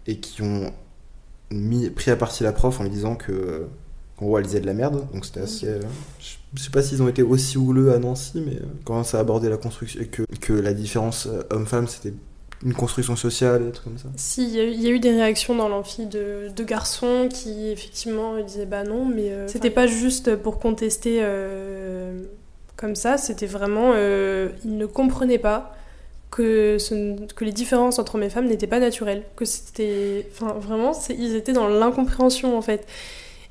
et 0.07 0.17
qui 0.17 0.41
ont 0.41 0.71
mis, 1.51 1.89
pris 1.89 2.11
à 2.11 2.15
partie 2.15 2.43
la 2.43 2.51
prof 2.51 2.79
en 2.79 2.83
lui 2.83 2.91
disant 2.91 3.15
que 3.15 3.65
en 4.17 4.25
gros 4.25 4.37
elle 4.37 4.45
disait 4.45 4.61
de 4.61 4.67
la 4.67 4.73
merde 4.73 5.07
donc 5.13 5.25
c'était 5.25 5.41
assez 5.41 5.79
je 6.55 6.63
sais 6.63 6.69
pas 6.69 6.81
s'ils 6.81 7.01
ont 7.01 7.07
été 7.07 7.21
aussi 7.21 7.57
houleux 7.57 7.93
à 7.93 7.99
Nancy, 7.99 8.43
mais 8.45 8.55
euh, 8.55 8.65
quand 8.83 9.03
ça 9.03 9.17
a 9.17 9.21
abordé 9.21 9.49
la 9.49 9.57
construction, 9.57 10.01
que, 10.11 10.23
que 10.39 10.53
la 10.53 10.73
différence 10.73 11.27
euh, 11.27 11.43
homme-femme, 11.49 11.87
c'était 11.87 12.13
une 12.63 12.73
construction 12.73 13.15
sociale 13.15 13.61
et 13.61 13.65
des 13.65 13.71
trucs 13.71 13.85
comme 13.85 13.97
ça. 13.97 14.09
Si, 14.15 14.43
il 14.43 14.81
y, 14.81 14.87
a 14.87 14.89
eu 14.89 14.99
des 14.99 15.11
réactions 15.11 15.55
dans 15.55 15.67
l'amphi 15.67 16.05
de, 16.05 16.49
de, 16.55 16.63
garçons 16.63 17.27
qui 17.31 17.69
effectivement 17.69 18.39
disaient 18.41 18.65
bah 18.65 18.83
non, 18.83 19.05
mais 19.05 19.31
euh, 19.31 19.47
c'était 19.47 19.71
pas 19.71 19.87
juste 19.87 20.35
pour 20.35 20.59
contester 20.59 21.23
comme 22.75 22.95
ça, 22.95 23.17
c'était 23.17 23.47
vraiment. 23.47 23.93
ils 23.93 24.77
ne 24.77 24.85
comprenaient 24.85 25.39
pas 25.39 25.75
que, 26.31 26.77
que 27.35 27.45
les 27.45 27.51
différences 27.51 27.99
entre 27.99 28.15
hommes 28.15 28.23
et 28.23 28.29
femmes 28.29 28.47
n'étaient 28.47 28.65
pas 28.65 28.79
naturelles, 28.79 29.23
que 29.35 29.45
c'était. 29.45 30.27
Enfin, 30.31 30.53
vraiment, 30.53 30.93
ils 31.09 31.35
étaient 31.35 31.53
dans 31.53 31.67
l'incompréhension 31.67 32.57
en 32.57 32.61
fait. 32.61 32.87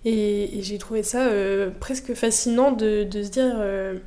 Et, 0.05 0.61
j'ai 0.63 0.79
trouvé 0.79 1.03
ça 1.03 1.27
euh, 1.27 1.71
presque 1.79 2.15
fascinant 2.15 2.73
de, 2.73 3.05
de 3.05 3.23
se 3.23 3.29
dire. 3.29 3.55
Euh, 3.59 3.99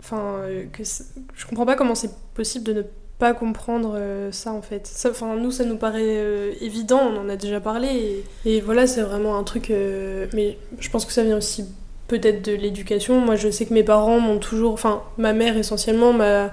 enfin, 0.00 0.40
euh, 0.40 0.64
que 0.72 0.82
je 0.82 1.46
comprends 1.46 1.64
pas 1.64 1.76
comment 1.76 1.94
c'est 1.94 2.12
possible 2.34 2.64
de 2.64 2.72
ne 2.72 2.82
pas 2.82 2.88
comprendre 3.32 3.98
ça 4.30 4.52
en 4.52 4.62
fait. 4.62 4.90
Enfin, 5.08 5.36
nous, 5.36 5.50
ça 5.50 5.64
nous 5.64 5.76
paraît 5.76 6.54
évident, 6.60 7.00
on 7.00 7.20
en 7.20 7.28
a 7.28 7.36
déjà 7.36 7.60
parlé. 7.60 8.24
Et, 8.44 8.60
voilà, 8.60 8.86
c'est 8.86 9.02
vraiment 9.02 9.38
un 9.38 9.44
truc. 9.44 9.70
mais 9.70 10.58
je 10.78 10.90
pense 10.90 11.04
que 11.04 11.12
ça 11.12 11.22
vient 11.22 11.36
aussi 11.36 11.66
peut-être 12.08 12.44
de 12.44 12.52
l'éducation. 12.52 13.20
Moi, 13.20 13.36
je 13.36 13.50
sais 13.50 13.64
que 13.66 13.74
mes 13.74 13.84
parents 13.84 14.20
m'ont 14.20 14.38
toujours. 14.38 14.72
Enfin, 14.72 15.02
ma 15.18 15.32
mère 15.32 15.56
essentiellement 15.56 16.12
m'a 16.12 16.52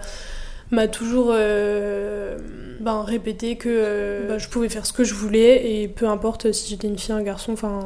m'a 0.72 0.88
toujours 0.88 1.34
ben, 1.34 3.02
répété 3.02 3.56
que 3.56 4.28
ben, 4.28 4.38
je 4.38 4.48
pouvais 4.50 4.70
faire 4.70 4.86
ce 4.86 4.94
que 4.94 5.04
je 5.04 5.16
voulais 5.16 5.82
et 5.82 5.88
peu 5.88 6.08
importe 6.08 6.52
si 6.52 6.70
j'étais 6.70 6.88
une 6.88 6.98
fille, 6.98 7.14
un 7.14 7.24
garçon, 7.24 7.54
enfin 7.54 7.80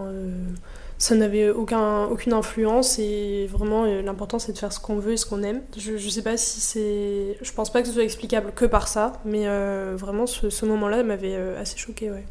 ça 1.03 1.15
n'avait 1.15 1.49
aucun, 1.49 2.05
aucune 2.05 2.31
influence 2.31 2.97
et 2.97 3.45
vraiment 3.51 3.83
euh, 3.83 4.01
l'important 4.01 4.39
c'est 4.39 4.53
de 4.53 4.57
faire 4.57 4.71
ce 4.71 4.79
qu'on 4.79 4.95
veut 4.95 5.11
et 5.11 5.17
ce 5.17 5.25
qu'on 5.25 5.43
aime. 5.43 5.59
Je, 5.77 5.97
je 5.97 6.09
sais 6.09 6.21
pas 6.21 6.37
si 6.37 6.61
c'est. 6.61 7.37
Je 7.41 7.51
pense 7.51 7.73
pas 7.73 7.81
que 7.81 7.89
ce 7.89 7.93
soit 7.93 8.05
explicable 8.05 8.53
que 8.55 8.63
par 8.63 8.87
ça, 8.87 9.11
mais 9.25 9.45
euh, 9.45 9.97
vraiment 9.97 10.25
ce, 10.27 10.65
moment-là 10.65 11.03
m'avait 11.03 11.35
euh, 11.35 11.59
assez 11.59 11.77
choqué, 11.77 12.09
ouais. 12.09 12.23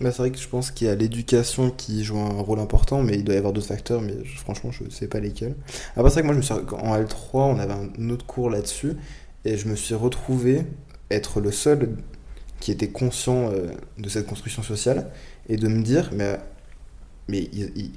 Bah, 0.00 0.10
c'est 0.10 0.22
vrai 0.22 0.32
que 0.32 0.38
je 0.38 0.48
pense 0.48 0.72
qu'il 0.72 0.88
y 0.88 0.90
a 0.90 0.96
l'éducation 0.96 1.70
qui 1.70 2.02
joue 2.02 2.18
un 2.18 2.42
rôle 2.42 2.58
important, 2.58 3.00
mais 3.00 3.14
il 3.14 3.22
doit 3.22 3.36
y 3.36 3.38
avoir 3.38 3.52
d'autres 3.52 3.68
facteurs, 3.68 4.00
mais 4.00 4.16
franchement 4.24 4.72
je 4.72 4.90
sais 4.90 5.06
pas 5.06 5.20
lesquels. 5.20 5.54
Après, 5.94 6.10
c'est 6.10 6.14
vrai 6.14 6.22
que 6.22 6.26
moi 6.26 6.34
je 6.34 6.38
me 6.38 6.42
suis. 6.42 6.74
En 6.82 7.00
L3, 7.00 7.14
on 7.32 7.58
avait 7.60 7.74
un 7.74 8.10
autre 8.10 8.26
cours 8.26 8.50
là-dessus, 8.50 8.96
et 9.44 9.56
je 9.56 9.68
me 9.68 9.76
suis 9.76 9.94
retrouvé 9.94 10.64
être 11.12 11.40
le 11.40 11.52
seul 11.52 11.90
qui 12.58 12.72
étaient 12.72 12.90
conscients 12.90 13.52
de 13.98 14.08
cette 14.08 14.26
construction 14.26 14.64
sociale 14.64 15.12
et 15.48 15.56
de 15.56 15.68
me 15.68 15.82
dire, 15.82 16.10
mais, 16.12 16.38
mais 17.30 17.48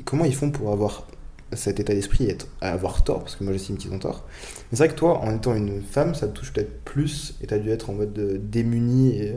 comment 0.05 0.25
ils 0.25 0.35
font 0.35 0.51
pour 0.51 0.71
avoir 0.71 1.07
cet 1.55 1.79
état 1.79 1.93
d'esprit 1.93 2.25
et 2.25 2.37
avoir 2.61 3.03
tort, 3.03 3.19
parce 3.19 3.35
que 3.35 3.43
moi 3.43 3.53
j'estime 3.53 3.77
qu'ils 3.77 3.91
ont 3.91 3.99
tort. 3.99 4.25
C'est 4.71 4.77
vrai 4.77 4.89
que 4.89 4.95
toi, 4.95 5.19
en 5.19 5.35
étant 5.35 5.55
une 5.55 5.81
femme, 5.81 6.15
ça 6.15 6.27
te 6.27 6.33
touche 6.33 6.53
peut-être 6.53 6.83
plus 6.83 7.35
et 7.41 7.47
t'as 7.47 7.59
dû 7.59 7.69
être 7.69 7.89
en 7.89 7.93
mode 7.93 8.49
démuni 8.49 9.17
et 9.17 9.35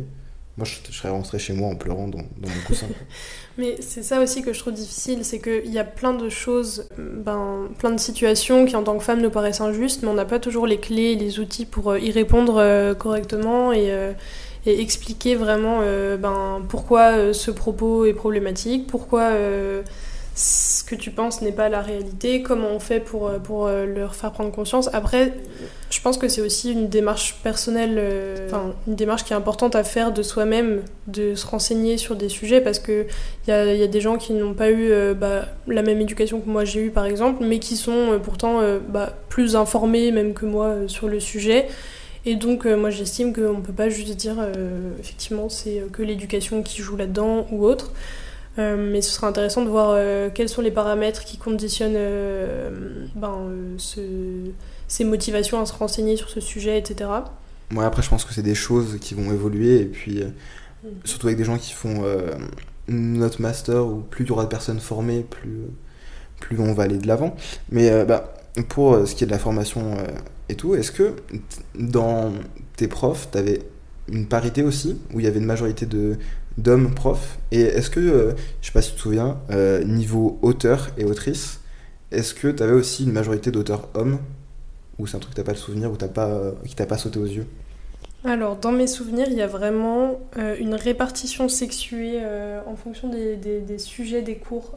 moi 0.56 0.66
je, 0.66 0.90
serais 0.90 1.10
rentré 1.10 1.38
chez 1.38 1.52
moi 1.52 1.68
en 1.68 1.74
pleurant 1.74 2.08
dans, 2.08 2.18
mon 2.18 2.60
coussin. 2.66 2.86
Mais 3.58 3.76
c'est 3.80 4.02
ça 4.02 4.22
aussi 4.22 4.42
que 4.42 4.52
je 4.52 4.58
trouve 4.58 4.72
difficile, 4.72 5.24
c'est 5.24 5.38
qu'il 5.38 5.70
y 5.70 5.78
a 5.78 5.84
plein 5.84 6.14
de 6.14 6.28
choses, 6.28 6.88
ben, 6.98 7.68
plein 7.78 7.90
de 7.90 8.00
situations 8.00 8.64
qui 8.64 8.74
en 8.76 8.82
tant 8.82 8.96
que 8.96 9.04
femme 9.04 9.20
nous 9.20 9.30
paraissent 9.30 9.60
injustes, 9.60 10.02
mais 10.02 10.08
on 10.08 10.14
n'a 10.14 10.24
pas 10.24 10.38
toujours 10.38 10.66
les 10.66 10.78
clés, 10.78 11.14
les 11.14 11.40
outils 11.40 11.66
pour 11.66 11.90
euh, 11.90 11.98
y 11.98 12.10
répondre 12.10 12.56
euh, 12.58 12.94
correctement 12.94 13.72
euh, 13.74 14.12
et, 14.66 14.80
expliquer 14.80 15.34
vraiment 15.34 15.80
ben, 16.18 16.62
pourquoi 16.68 17.32
ce 17.32 17.50
propos 17.50 18.04
est 18.04 18.12
problématique, 18.12 18.86
pourquoi 18.86 19.30
ce 20.36 20.84
que 20.84 20.94
tu 20.94 21.10
penses 21.10 21.40
n'est 21.40 21.50
pas 21.50 21.70
la 21.70 21.80
réalité, 21.80 22.42
comment 22.42 22.68
on 22.68 22.78
fait 22.78 23.00
pour, 23.00 23.26
euh, 23.26 23.38
pour 23.38 23.66
euh, 23.66 23.86
leur 23.86 24.14
faire 24.14 24.32
prendre 24.32 24.52
conscience. 24.52 24.90
Après, 24.92 25.32
je 25.88 25.98
pense 26.02 26.18
que 26.18 26.28
c'est 26.28 26.42
aussi 26.42 26.72
une 26.72 26.90
démarche 26.90 27.36
personnelle, 27.42 27.96
euh, 27.96 28.50
une 28.86 28.94
démarche 28.94 29.24
qui 29.24 29.32
est 29.32 29.36
importante 29.36 29.74
à 29.74 29.82
faire 29.82 30.12
de 30.12 30.22
soi-même, 30.22 30.82
de 31.06 31.34
se 31.34 31.46
renseigner 31.46 31.96
sur 31.96 32.16
des 32.16 32.28
sujets, 32.28 32.60
parce 32.60 32.78
qu'il 32.78 33.06
y 33.48 33.50
a, 33.50 33.74
y 33.74 33.82
a 33.82 33.86
des 33.86 34.00
gens 34.02 34.18
qui 34.18 34.34
n'ont 34.34 34.52
pas 34.52 34.70
eu 34.70 34.92
bah, 35.14 35.46
la 35.66 35.80
même 35.80 36.02
éducation 36.02 36.38
que 36.40 36.50
moi 36.50 36.66
j'ai 36.66 36.82
eu, 36.82 36.90
par 36.90 37.06
exemple, 37.06 37.42
mais 37.42 37.58
qui 37.58 37.76
sont 37.76 38.20
pourtant 38.22 38.60
bah, 38.88 39.14
plus 39.30 39.56
informés 39.56 40.10
même 40.12 40.34
que 40.34 40.44
moi 40.44 40.74
sur 40.86 41.08
le 41.08 41.18
sujet. 41.18 41.66
Et 42.26 42.34
donc, 42.36 42.66
moi, 42.66 42.90
j'estime 42.90 43.32
qu'on 43.32 43.58
ne 43.58 43.62
peut 43.62 43.72
pas 43.72 43.88
juste 43.88 44.16
dire, 44.16 44.36
effectivement, 44.98 45.48
c'est 45.48 45.84
que 45.92 46.02
l'éducation 46.02 46.62
qui 46.62 46.82
joue 46.82 46.96
là-dedans 46.96 47.46
ou 47.50 47.64
autre. 47.64 47.92
Euh, 48.58 48.76
mais 48.76 49.02
ce 49.02 49.10
serait 49.10 49.26
intéressant 49.26 49.62
de 49.62 49.68
voir 49.68 49.90
euh, 49.90 50.30
quels 50.32 50.48
sont 50.48 50.62
les 50.62 50.70
paramètres 50.70 51.24
qui 51.24 51.36
conditionnent 51.36 51.94
euh, 51.96 53.06
ben, 53.14 53.50
ces 54.88 55.04
motivations 55.04 55.60
à 55.60 55.66
se 55.66 55.74
renseigner 55.74 56.16
sur 56.16 56.30
ce 56.30 56.40
sujet, 56.40 56.78
etc. 56.78 57.10
Moi, 57.70 57.84
après, 57.84 58.02
je 58.02 58.08
pense 58.08 58.24
que 58.24 58.32
c'est 58.32 58.42
des 58.42 58.54
choses 58.54 58.98
qui 59.00 59.14
vont 59.14 59.30
évoluer, 59.32 59.80
et 59.80 59.84
puis 59.84 60.22
mm. 60.22 60.88
surtout 61.04 61.26
avec 61.26 61.38
des 61.38 61.44
gens 61.44 61.58
qui 61.58 61.72
font 61.72 62.04
notre 62.88 63.42
master, 63.42 63.86
où 63.86 64.00
plus 64.00 64.24
il 64.24 64.28
y 64.28 64.30
aura 64.30 64.44
de 64.44 64.48
personnes 64.48 64.80
formées, 64.80 65.26
plus, 65.28 65.62
plus 66.40 66.58
on 66.58 66.72
va 66.72 66.84
aller 66.84 66.98
de 66.98 67.06
l'avant. 67.06 67.36
Mais 67.70 68.04
bah, 68.04 68.32
pour 68.68 69.06
ce 69.06 69.14
qui 69.14 69.24
est 69.24 69.26
de 69.26 69.32
la 69.32 69.38
formation 69.38 69.98
et 70.48 70.54
tout, 70.54 70.74
est-ce 70.74 70.92
que 70.92 71.14
dans 71.74 72.32
tes 72.76 72.88
profs, 72.88 73.28
tu 73.32 73.38
avais 73.38 73.60
une 74.08 74.26
parité 74.26 74.62
aussi, 74.62 74.98
où 75.12 75.20
il 75.20 75.24
y 75.24 75.28
avait 75.28 75.40
une 75.40 75.46
majorité 75.46 75.86
de, 75.86 76.16
d'hommes 76.56 76.94
profs? 76.94 77.38
Et 77.50 77.60
est-ce 77.62 77.90
que, 77.90 78.00
euh, 78.00 78.32
je 78.60 78.66
sais 78.66 78.72
pas 78.72 78.82
si 78.82 78.90
tu 78.90 78.96
te 78.96 79.00
souviens, 79.00 79.38
euh, 79.50 79.82
niveau 79.82 80.38
auteur 80.42 80.90
et 80.98 81.04
autrice, 81.04 81.60
est-ce 82.12 82.32
que 82.34 82.48
tu 82.48 82.62
avais 82.62 82.72
aussi 82.72 83.04
une 83.04 83.12
majorité 83.12 83.50
d'auteurs 83.50 83.88
hommes? 83.94 84.18
Ou 84.98 85.06
c'est 85.06 85.16
un 85.16 85.20
truc 85.20 85.34
que 85.34 85.36
t'as 85.40 85.44
pas 85.44 85.52
le 85.52 85.58
souvenir, 85.58 85.90
ou 85.90 85.96
pas, 85.96 86.26
euh, 86.26 86.52
qui 86.64 86.76
t'a 86.76 86.86
pas 86.86 86.98
sauté 86.98 87.18
aux 87.18 87.26
yeux? 87.26 87.46
Alors, 88.24 88.56
dans 88.56 88.72
mes 88.72 88.86
souvenirs, 88.86 89.26
il 89.28 89.36
y 89.36 89.42
a 89.42 89.46
vraiment 89.46 90.18
une 90.36 90.74
répartition 90.74 91.48
sexuée 91.48 92.20
en 92.66 92.74
fonction 92.74 93.08
des, 93.08 93.36
des, 93.36 93.78
sujets 93.78 94.20
des 94.20 94.34
cours. 94.34 94.76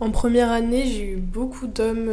en 0.00 0.10
première 0.10 0.50
année, 0.50 0.84
j'ai 0.84 1.12
eu 1.12 1.16
beaucoup 1.16 1.66
d'hommes 1.66 2.10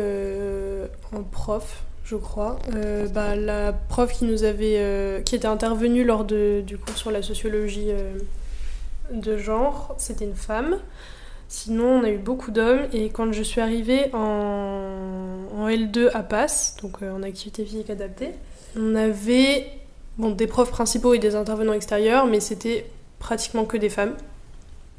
en 1.11 1.23
prof 1.23 1.83
je 2.03 2.15
crois. 2.15 2.59
Euh, 2.75 3.07
bah, 3.07 3.35
la 3.35 3.73
prof 3.73 4.11
qui 4.11 4.25
nous 4.25 4.43
avait, 4.43 4.75
euh, 4.77 5.21
qui 5.21 5.35
était 5.35 5.47
intervenue 5.47 6.03
lors 6.03 6.25
de, 6.25 6.61
du 6.65 6.77
cours 6.77 6.97
sur 6.97 7.11
la 7.11 7.21
sociologie 7.21 7.87
euh, 7.89 8.13
de 9.11 9.37
genre, 9.37 9.95
c'était 9.97 10.25
une 10.25 10.35
femme. 10.35 10.77
Sinon, 11.47 11.85
on 11.85 12.03
a 12.03 12.09
eu 12.09 12.17
beaucoup 12.17 12.51
d'hommes 12.51 12.87
et 12.93 13.09
quand 13.09 13.31
je 13.31 13.43
suis 13.43 13.61
arrivée 13.61 14.09
en, 14.13 15.47
en 15.55 15.67
L2 15.67 16.09
à 16.13 16.23
PASS, 16.23 16.77
donc 16.81 17.01
en 17.03 17.21
activité 17.21 17.63
physique 17.63 17.89
adaptée, 17.89 18.31
on 18.75 18.95
avait 18.95 19.67
bon, 20.17 20.31
des 20.31 20.47
profs 20.47 20.71
principaux 20.71 21.13
et 21.13 21.19
des 21.19 21.35
intervenants 21.35 21.73
extérieurs, 21.73 22.25
mais 22.25 22.39
c'était 22.39 22.87
pratiquement 23.19 23.65
que 23.65 23.77
des 23.77 23.89
femmes. 23.89 24.15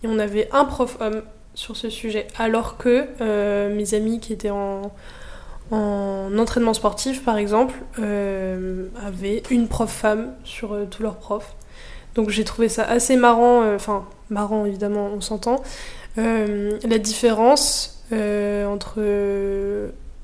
Et 0.05 0.07
on 0.07 0.19
avait 0.19 0.49
un 0.53 0.65
prof 0.65 0.97
homme 1.01 1.23
sur 1.55 1.77
ce 1.77 1.91
sujet, 1.91 2.29
alors 2.39 2.77
que 2.77 3.69
mes 3.69 3.95
amis 3.95 4.21
qui 4.21 4.33
étaient 4.33 4.51
en, 4.51 4.93
en 5.71 6.37
entraînement 6.39 6.75
sportif, 6.75 7.25
par 7.25 7.39
exemple, 7.39 7.75
euh, 7.99 8.87
avait 9.05 9.43
une 9.51 9.69
prof 9.69 9.91
femme 9.91 10.35
sur 10.45 10.75
euh, 10.75 10.87
tous 10.91 11.03
leurs 11.03 11.17
profs. 11.17 11.55
Donc 12.15 12.31
j'ai 12.31 12.45
trouvé 12.45 12.69
ça 12.69 12.85
assez 12.85 13.17
marrant, 13.17 13.63
euh, 13.63 13.77
enfin 13.77 14.05
marrant 14.31 14.67
évidemment, 14.67 15.11
on 15.15 15.21
s'entend, 15.21 15.63
la 16.17 16.99
différence 16.99 18.05
entre 18.13 19.01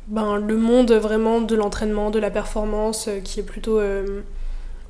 ben, 0.07 0.37
le 0.37 0.57
monde 0.57 0.93
vraiment 0.93 1.41
de 1.41 1.57
l'entraînement, 1.57 2.11
de 2.11 2.21
la 2.21 2.31
performance, 2.31 3.09
qui 3.25 3.41
est 3.41 3.45
plutôt 3.45 3.81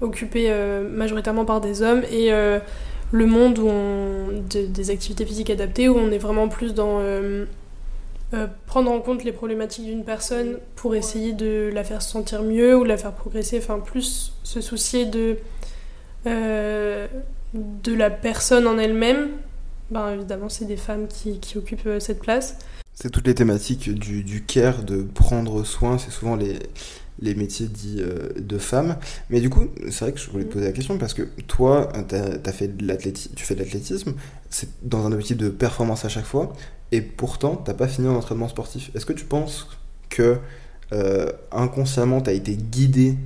occupé 0.02 0.52
majoritairement 0.90 1.46
par 1.46 1.62
des 1.62 1.80
hommes, 1.80 2.02
et 2.12 2.30
le 2.30 3.26
monde 3.26 3.58
où 3.58 3.68
on, 3.68 4.42
des 4.50 4.90
activités 4.90 5.24
physiques 5.24 5.48
adaptées, 5.48 5.88
où 5.88 5.96
on 5.96 6.10
est 6.10 6.18
vraiment 6.18 6.48
plus 6.48 6.74
dans 6.74 7.00
euh, 8.32 8.46
prendre 8.66 8.92
en 8.92 9.00
compte 9.00 9.24
les 9.24 9.32
problématiques 9.32 9.86
d'une 9.86 10.04
personne 10.04 10.58
pour 10.76 10.94
essayer 10.94 11.32
de 11.32 11.68
la 11.74 11.82
faire 11.82 12.00
se 12.00 12.10
sentir 12.10 12.44
mieux 12.44 12.76
ou 12.76 12.84
la 12.84 12.96
faire 12.96 13.12
progresser, 13.12 13.58
enfin 13.58 13.80
plus 13.80 14.32
se 14.44 14.60
soucier 14.60 15.04
de, 15.04 15.38
euh, 16.26 17.08
de 17.54 17.92
la 17.92 18.08
personne 18.08 18.68
en 18.68 18.78
elle-même, 18.78 19.30
ben, 19.90 20.12
évidemment 20.12 20.48
c'est 20.48 20.64
des 20.64 20.76
femmes 20.76 21.08
qui, 21.08 21.40
qui 21.40 21.58
occupent 21.58 21.86
euh, 21.86 21.98
cette 21.98 22.20
place. 22.20 22.56
C'est 22.94 23.10
toutes 23.10 23.26
les 23.26 23.34
thématiques 23.34 23.92
du, 23.92 24.22
du 24.22 24.44
care, 24.44 24.84
de 24.84 25.02
prendre 25.02 25.64
soin, 25.64 25.98
c'est 25.98 26.12
souvent 26.12 26.36
les, 26.36 26.60
les 27.20 27.34
métiers 27.34 27.66
dits 27.66 28.02
de 28.36 28.58
femmes. 28.58 28.96
Mais 29.30 29.40
du 29.40 29.48
coup, 29.48 29.68
c'est 29.90 30.00
vrai 30.00 30.12
que 30.12 30.20
je 30.20 30.30
voulais 30.30 30.44
te 30.44 30.52
poser 30.52 30.66
la 30.66 30.72
question 30.72 30.98
parce 30.98 31.14
que 31.14 31.22
toi, 31.46 31.90
as, 31.94 32.52
fait 32.52 32.68
de 32.68 33.10
tu 33.34 33.44
fais 33.44 33.54
de 33.54 33.60
l'athlétisme, 33.60 34.12
c'est 34.50 34.68
dans 34.82 35.06
un 35.06 35.12
objectif 35.12 35.38
de 35.38 35.48
performance 35.48 36.04
à 36.04 36.10
chaque 36.10 36.26
fois 36.26 36.52
et 36.92 37.00
pourtant 37.00 37.56
t'as 37.56 37.74
pas 37.74 37.88
fini 37.88 38.08
en 38.08 38.16
entraînement 38.16 38.48
sportif. 38.48 38.90
Est-ce 38.94 39.06
que 39.06 39.12
tu 39.12 39.24
penses 39.24 39.68
que 40.08 40.38
euh, 40.92 41.30
inconsciemment 41.52 42.20
t'as 42.20 42.32
été 42.32 42.56
guidé 42.56 43.16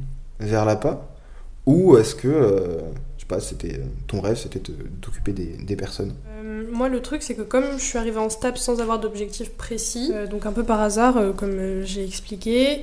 vers 0.40 0.64
la 0.64 0.76
pas? 0.76 1.08
Ou 1.66 1.96
est-ce 1.96 2.14
que 2.14 2.28
euh, 2.28 2.78
je 3.16 3.22
sais 3.22 3.26
pas 3.26 3.40
c'était 3.40 3.80
ton 4.06 4.20
rêve 4.20 4.36
c'était 4.36 4.60
d'occuper 5.00 5.32
des, 5.32 5.56
des, 5.56 5.76
personnes? 5.76 6.14
Euh, 6.42 6.64
Moi 6.70 6.88
le 6.88 7.00
truc 7.00 7.22
c'est 7.22 7.34
que 7.34 7.42
comme 7.42 7.64
je 7.78 7.84
suis 7.84 7.98
arrivée 7.98 8.18
en 8.18 8.28
STAP 8.28 8.58
sans 8.58 8.80
avoir 8.80 9.00
d'objectif 9.00 9.50
précis, 9.50 10.12
donc 10.30 10.46
un 10.46 10.52
peu 10.52 10.64
par 10.64 10.80
hasard 10.80 11.34
comme 11.36 11.82
j'ai 11.84 12.04
expliqué, 12.04 12.82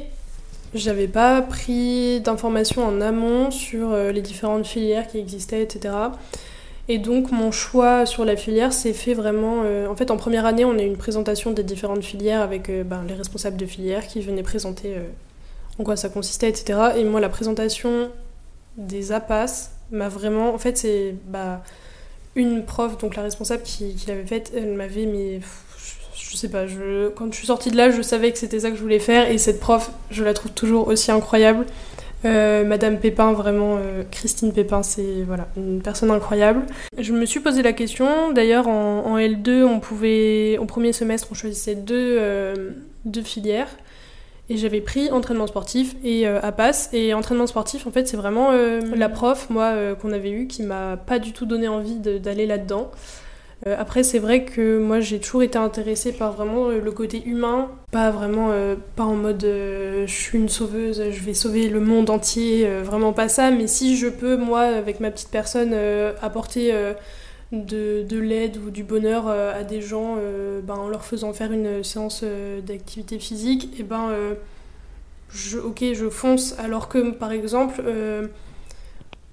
j'avais 0.73 1.07
pas 1.07 1.41
pris 1.43 2.21
d'informations 2.21 2.83
en 2.85 3.01
amont 3.01 3.51
sur 3.51 3.95
les 3.95 4.21
différentes 4.21 4.65
filières 4.65 5.07
qui 5.07 5.19
existaient, 5.19 5.61
etc. 5.61 5.93
Et 6.87 6.97
donc 6.97 7.31
mon 7.31 7.51
choix 7.51 8.05
sur 8.05 8.25
la 8.25 8.35
filière 8.35 8.73
s'est 8.73 8.93
fait 8.93 9.13
vraiment... 9.13 9.61
Euh, 9.63 9.87
en 9.87 9.95
fait 9.95 10.11
en 10.11 10.17
première 10.17 10.45
année 10.45 10.65
on 10.65 10.77
a 10.77 10.81
eu 10.81 10.87
une 10.87 10.97
présentation 10.97 11.51
des 11.51 11.63
différentes 11.63 12.03
filières 12.03 12.41
avec 12.41 12.69
euh, 12.69 12.83
ben, 12.83 13.03
les 13.07 13.13
responsables 13.13 13.57
de 13.57 13.65
filière 13.65 14.07
qui 14.07 14.21
venaient 14.21 14.43
présenter 14.43 14.95
euh, 14.95 15.03
en 15.79 15.83
quoi 15.83 15.95
ça 15.95 16.09
consistait, 16.09 16.49
etc. 16.49 16.79
Et 16.97 17.03
moi 17.03 17.19
la 17.19 17.29
présentation 17.29 18.09
des 18.77 19.11
APAS 19.11 19.71
m'a 19.91 20.09
vraiment... 20.09 20.53
En 20.53 20.57
fait 20.57 20.77
c'est 20.77 21.15
bah, 21.27 21.63
une 22.35 22.65
prof, 22.65 22.97
donc 22.97 23.15
la 23.15 23.23
responsable 23.23 23.63
qui, 23.63 23.95
l'avait 24.07 24.25
faite, 24.25 24.51
elle 24.55 24.73
m'avait 24.73 25.05
mis... 25.05 25.39
Je, 26.15 26.37
sais 26.37 26.49
pas, 26.49 26.65
je, 26.65 27.09
quand 27.09 27.31
je 27.31 27.37
suis 27.37 27.47
sortie 27.47 27.71
de 27.71 27.77
là 27.77 27.91
je 27.91 28.01
savais 28.01 28.31
que 28.31 28.37
c'était 28.37 28.61
ça 28.61 28.69
que 28.71 28.77
je 28.77 28.81
voulais 28.81 28.99
faire 28.99 29.29
et 29.29 29.37
cette 29.37 29.59
prof 29.59 29.91
je 30.11 30.23
la 30.23 30.33
trouve 30.33 30.51
toujours 30.51 30.87
aussi 30.87 31.11
incroyable. 31.11 31.65
Euh, 32.23 32.63
Madame 32.63 32.99
Pépin, 32.99 33.33
vraiment, 33.33 33.77
euh, 33.77 34.03
Christine 34.09 34.53
Pépin, 34.53 34.83
c'est 34.83 35.23
voilà, 35.25 35.47
une 35.57 35.81
personne 35.81 36.11
incroyable. 36.11 36.61
Je 36.97 37.13
me 37.13 37.25
suis 37.25 37.39
posé 37.39 37.63
la 37.63 37.73
question, 37.73 38.31
d'ailleurs 38.31 38.67
en, 38.67 39.17
L2, 39.17 39.63
on 39.63 39.79
pouvait, 39.79 40.57
au 40.57 40.65
premier 40.65 40.93
semestre, 40.93 41.27
on 41.31 41.33
choisissait 41.33 41.75
deux, 41.75 42.17
euh, 42.19 42.71
deux 43.05 43.23
filières. 43.23 43.69
Et 44.49 44.57
j'avais 44.57 44.81
pris 44.81 45.09
entraînement 45.11 45.47
sportif 45.47 45.95
et 46.03 46.27
APAS. 46.27 46.89
Et 46.91 47.13
entraînement 47.13 47.47
sportif, 47.47 47.87
en 47.87 47.91
fait, 47.91 48.05
c'est 48.09 48.17
vraiment 48.17 48.51
la 48.51 49.07
prof, 49.07 49.49
moi, 49.49 49.95
qu'on 49.95 50.11
avait 50.11 50.31
eue, 50.31 50.47
qui 50.47 50.63
m'a 50.63 50.97
pas 50.97 51.19
du 51.19 51.31
tout 51.31 51.45
donné 51.45 51.69
envie 51.69 51.95
d'aller 51.95 52.45
là-dedans. 52.45 52.91
Euh, 53.67 53.75
après, 53.77 54.03
c'est 54.03 54.19
vrai 54.19 54.43
que 54.43 54.79
moi 54.79 54.99
j'ai 54.99 55.19
toujours 55.19 55.43
été 55.43 55.57
intéressée 55.57 56.13
par 56.13 56.33
vraiment 56.33 56.69
euh, 56.69 56.81
le 56.81 56.91
côté 56.91 57.23
humain, 57.25 57.69
pas 57.91 58.09
vraiment, 58.09 58.49
euh, 58.51 58.75
pas 58.95 59.03
en 59.03 59.15
mode 59.15 59.41
je 59.43 60.05
suis 60.07 60.37
une 60.37 60.49
sauveuse, 60.49 61.11
je 61.11 61.23
vais 61.23 61.33
sauver 61.33 61.69
le 61.69 61.79
monde 61.79 62.09
entier, 62.09 62.67
vraiment 62.81 63.13
pas 63.13 63.29
ça, 63.29 63.51
mais 63.51 63.67
si 63.67 63.97
je 63.97 64.07
peux, 64.07 64.35
moi, 64.35 64.61
avec 64.61 64.99
ma 64.99 65.11
petite 65.11 65.29
personne, 65.29 65.75
apporter 66.21 66.73
de, 67.51 68.03
de 68.03 68.17
l'aide 68.17 68.57
ou 68.57 68.71
du 68.71 68.83
bonheur 68.83 69.27
à 69.27 69.63
des 69.63 69.81
gens 69.81 70.17
ben, 70.63 70.73
en 70.73 70.89
leur 70.89 71.05
faisant 71.05 71.33
faire 71.33 71.51
une 71.51 71.83
séance 71.83 72.23
d'activité 72.65 73.19
physique, 73.19 73.69
et 73.79 73.83
ben, 73.83 74.09
je, 75.29 75.59
ok, 75.59 75.83
je 75.93 76.09
fonce, 76.09 76.55
alors 76.57 76.89
que 76.89 77.11
par 77.11 77.31
exemple 77.31 77.83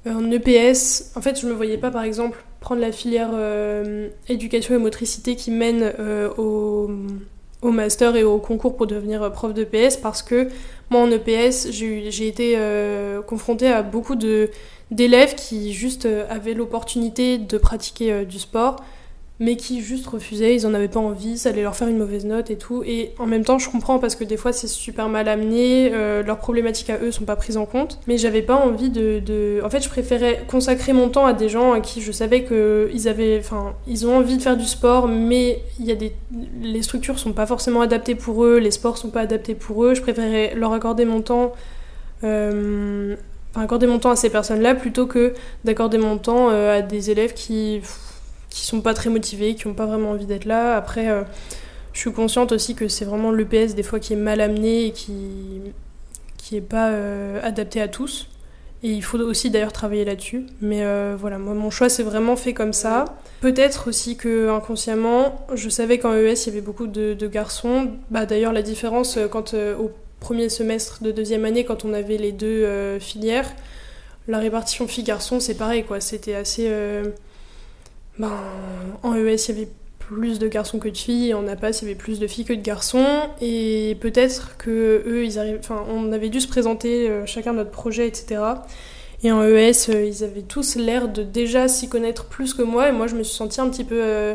En 0.06 0.30
EPS, 0.30 1.12
en 1.16 1.20
fait, 1.20 1.40
je 1.40 1.46
me 1.46 1.52
voyais 1.52 1.78
pas, 1.78 1.90
par 1.90 2.02
exemple, 2.02 2.42
prendre 2.60 2.80
la 2.80 2.92
filière 2.92 3.30
éducation 4.28 4.74
et 4.74 4.78
motricité 4.78 5.36
qui 5.36 5.50
mène 5.50 5.92
au, 6.38 6.90
au, 7.62 7.70
master 7.70 8.16
et 8.16 8.24
au 8.24 8.38
concours 8.38 8.76
pour 8.76 8.86
devenir 8.86 9.30
prof 9.32 9.52
d'EPS 9.52 9.96
parce 9.98 10.22
que 10.22 10.48
moi, 10.90 11.02
en 11.02 11.10
EPS, 11.10 11.70
j'ai 11.70 12.26
été 12.26 12.56
confrontée 13.26 13.68
à 13.68 13.82
beaucoup 13.82 14.16
d'élèves 14.90 15.34
qui 15.34 15.72
juste 15.72 16.08
avaient 16.30 16.54
l'opportunité 16.54 17.38
de 17.38 17.58
pratiquer 17.58 18.24
du 18.24 18.38
sport 18.38 18.76
mais 19.40 19.56
qui 19.56 19.80
juste 19.82 20.06
refusaient, 20.06 20.56
ils 20.56 20.66
en 20.66 20.74
avaient 20.74 20.88
pas 20.88 20.98
envie, 20.98 21.38
ça 21.38 21.50
allait 21.50 21.62
leur 21.62 21.76
faire 21.76 21.86
une 21.86 21.98
mauvaise 21.98 22.24
note 22.24 22.50
et 22.50 22.56
tout. 22.56 22.82
Et 22.84 23.12
en 23.18 23.26
même 23.26 23.44
temps, 23.44 23.58
je 23.58 23.70
comprends 23.70 24.00
parce 24.00 24.16
que 24.16 24.24
des 24.24 24.36
fois 24.36 24.52
c'est 24.52 24.66
super 24.66 25.08
mal 25.08 25.28
amené, 25.28 25.92
euh, 25.94 26.24
leurs 26.24 26.38
problématiques 26.38 26.90
à 26.90 26.98
eux 26.98 27.12
sont 27.12 27.24
pas 27.24 27.36
prises 27.36 27.56
en 27.56 27.64
compte. 27.64 28.00
Mais 28.08 28.18
j'avais 28.18 28.42
pas 28.42 28.56
envie 28.56 28.90
de, 28.90 29.60
En 29.64 29.70
fait, 29.70 29.82
je 29.82 29.88
préférais 29.88 30.44
consacrer 30.48 30.92
mon 30.92 31.08
temps 31.08 31.24
à 31.24 31.34
des 31.34 31.48
gens 31.48 31.72
à 31.72 31.80
qui 31.80 32.02
je 32.02 32.10
savais 32.10 32.44
qu'ils 32.44 33.08
avaient. 33.08 33.38
Enfin, 33.38 33.74
ils 33.86 34.06
ont 34.06 34.16
envie 34.16 34.36
de 34.38 34.42
faire 34.42 34.56
du 34.56 34.66
sport, 34.66 35.06
mais 35.06 35.62
il 35.78 35.86
y 35.86 35.92
a 35.92 35.94
des... 35.94 36.12
les 36.60 36.82
structures 36.82 37.18
sont 37.18 37.32
pas 37.32 37.46
forcément 37.46 37.80
adaptées 37.80 38.16
pour 38.16 38.44
eux, 38.44 38.58
les 38.58 38.72
sports 38.72 38.98
sont 38.98 39.10
pas 39.10 39.20
adaptés 39.20 39.54
pour 39.54 39.84
eux. 39.84 39.94
Je 39.94 40.02
préférais 40.02 40.54
leur 40.56 40.72
accorder 40.72 41.04
mon 41.04 41.20
temps. 41.20 41.52
Euh... 42.24 43.14
Enfin, 43.54 43.62
accorder 43.62 43.86
mon 43.86 43.98
temps 43.98 44.10
à 44.10 44.16
ces 44.16 44.30
personnes-là 44.30 44.74
plutôt 44.74 45.06
que 45.06 45.32
d'accorder 45.64 45.96
mon 45.96 46.18
temps 46.18 46.50
euh, 46.50 46.78
à 46.78 46.82
des 46.82 47.10
élèves 47.10 47.32
qui 47.32 47.80
qui 48.58 48.66
sont 48.66 48.80
pas 48.80 48.92
très 48.92 49.08
motivés, 49.08 49.54
qui 49.54 49.68
ont 49.68 49.74
pas 49.74 49.86
vraiment 49.86 50.10
envie 50.10 50.26
d'être 50.26 50.44
là. 50.44 50.76
Après, 50.76 51.08
euh, 51.08 51.22
je 51.92 52.00
suis 52.00 52.12
consciente 52.12 52.50
aussi 52.50 52.74
que 52.74 52.88
c'est 52.88 53.04
vraiment 53.04 53.30
l'EPS 53.30 53.74
des 53.76 53.84
fois 53.84 54.00
qui 54.00 54.14
est 54.14 54.16
mal 54.16 54.40
amené 54.40 54.86
et 54.86 54.92
qui 54.92 55.60
qui 56.36 56.56
est 56.56 56.62
pas 56.62 56.88
euh, 56.88 57.40
adapté 57.42 57.80
à 57.80 57.86
tous. 57.86 58.28
Et 58.82 58.90
il 58.90 59.02
faut 59.02 59.18
aussi 59.18 59.50
d'ailleurs 59.50 59.72
travailler 59.72 60.04
là-dessus. 60.04 60.46
Mais 60.60 60.82
euh, 60.82 61.14
voilà, 61.18 61.38
moi 61.38 61.54
mon 61.54 61.70
choix 61.70 61.88
s'est 61.88 62.02
vraiment 62.02 62.34
fait 62.34 62.52
comme 62.52 62.72
ça. 62.72 63.04
Peut-être 63.40 63.88
aussi 63.88 64.16
que 64.16 64.48
inconsciemment, 64.50 65.46
je 65.54 65.68
savais 65.68 65.98
qu'en 65.98 66.14
ES 66.14 66.32
il 66.32 66.46
y 66.46 66.50
avait 66.50 66.60
beaucoup 66.60 66.88
de, 66.88 67.14
garçons. 67.28 67.92
Bah, 68.10 68.26
d'ailleurs 68.26 68.52
la 68.52 68.62
différence 68.62 69.18
quand 69.30 69.54
au 69.54 69.92
premier 70.18 70.48
semestre 70.48 71.00
de 71.00 71.12
deuxième 71.12 71.44
année, 71.44 71.64
quand 71.64 71.84
on 71.84 71.92
avait 71.92 72.16
les 72.16 72.32
deux 72.32 72.98
filières, 72.98 73.48
la 74.26 74.38
répartition 74.38 74.88
filles-garçons 74.88 75.38
c'est 75.38 75.54
pareil 75.56 75.84
quoi. 75.84 76.00
C'était 76.00 76.34
assez 76.34 76.68
ben, 78.18 78.32
en 79.02 79.14
ES, 79.14 79.48
il 79.48 79.54
y 79.54 79.58
avait 79.58 79.68
plus 79.98 80.38
de 80.38 80.48
garçons 80.48 80.78
que 80.78 80.88
de 80.88 80.96
filles, 80.96 81.30
et 81.30 81.34
en 81.34 81.46
APAS, 81.46 81.80
il 81.80 81.82
y 81.82 81.84
avait 81.90 81.94
plus 81.94 82.18
de 82.18 82.26
filles 82.26 82.46
que 82.46 82.54
de 82.54 82.62
garçons, 82.62 83.06
et 83.40 83.96
peut-être 84.00 84.56
que 84.56 85.02
eux, 85.06 85.24
ils 85.24 85.38
arrivent, 85.38 85.58
enfin, 85.60 85.84
on 85.90 86.12
avait 86.12 86.30
dû 86.30 86.40
se 86.40 86.48
présenter 86.48 87.08
euh, 87.08 87.26
chacun 87.26 87.52
notre 87.52 87.70
projet, 87.70 88.08
etc. 88.08 88.40
Et 89.22 89.32
en 89.32 89.42
ES, 89.42 89.90
euh, 89.90 90.04
ils 90.04 90.24
avaient 90.24 90.42
tous 90.42 90.76
l'air 90.76 91.08
de 91.08 91.22
déjà 91.22 91.68
s'y 91.68 91.88
connaître 91.88 92.24
plus 92.24 92.54
que 92.54 92.62
moi, 92.62 92.88
et 92.88 92.92
moi, 92.92 93.06
je 93.06 93.16
me 93.16 93.22
suis 93.22 93.36
sentie 93.36 93.60
un 93.60 93.68
petit 93.68 93.84
peu, 93.84 94.00
euh, 94.02 94.34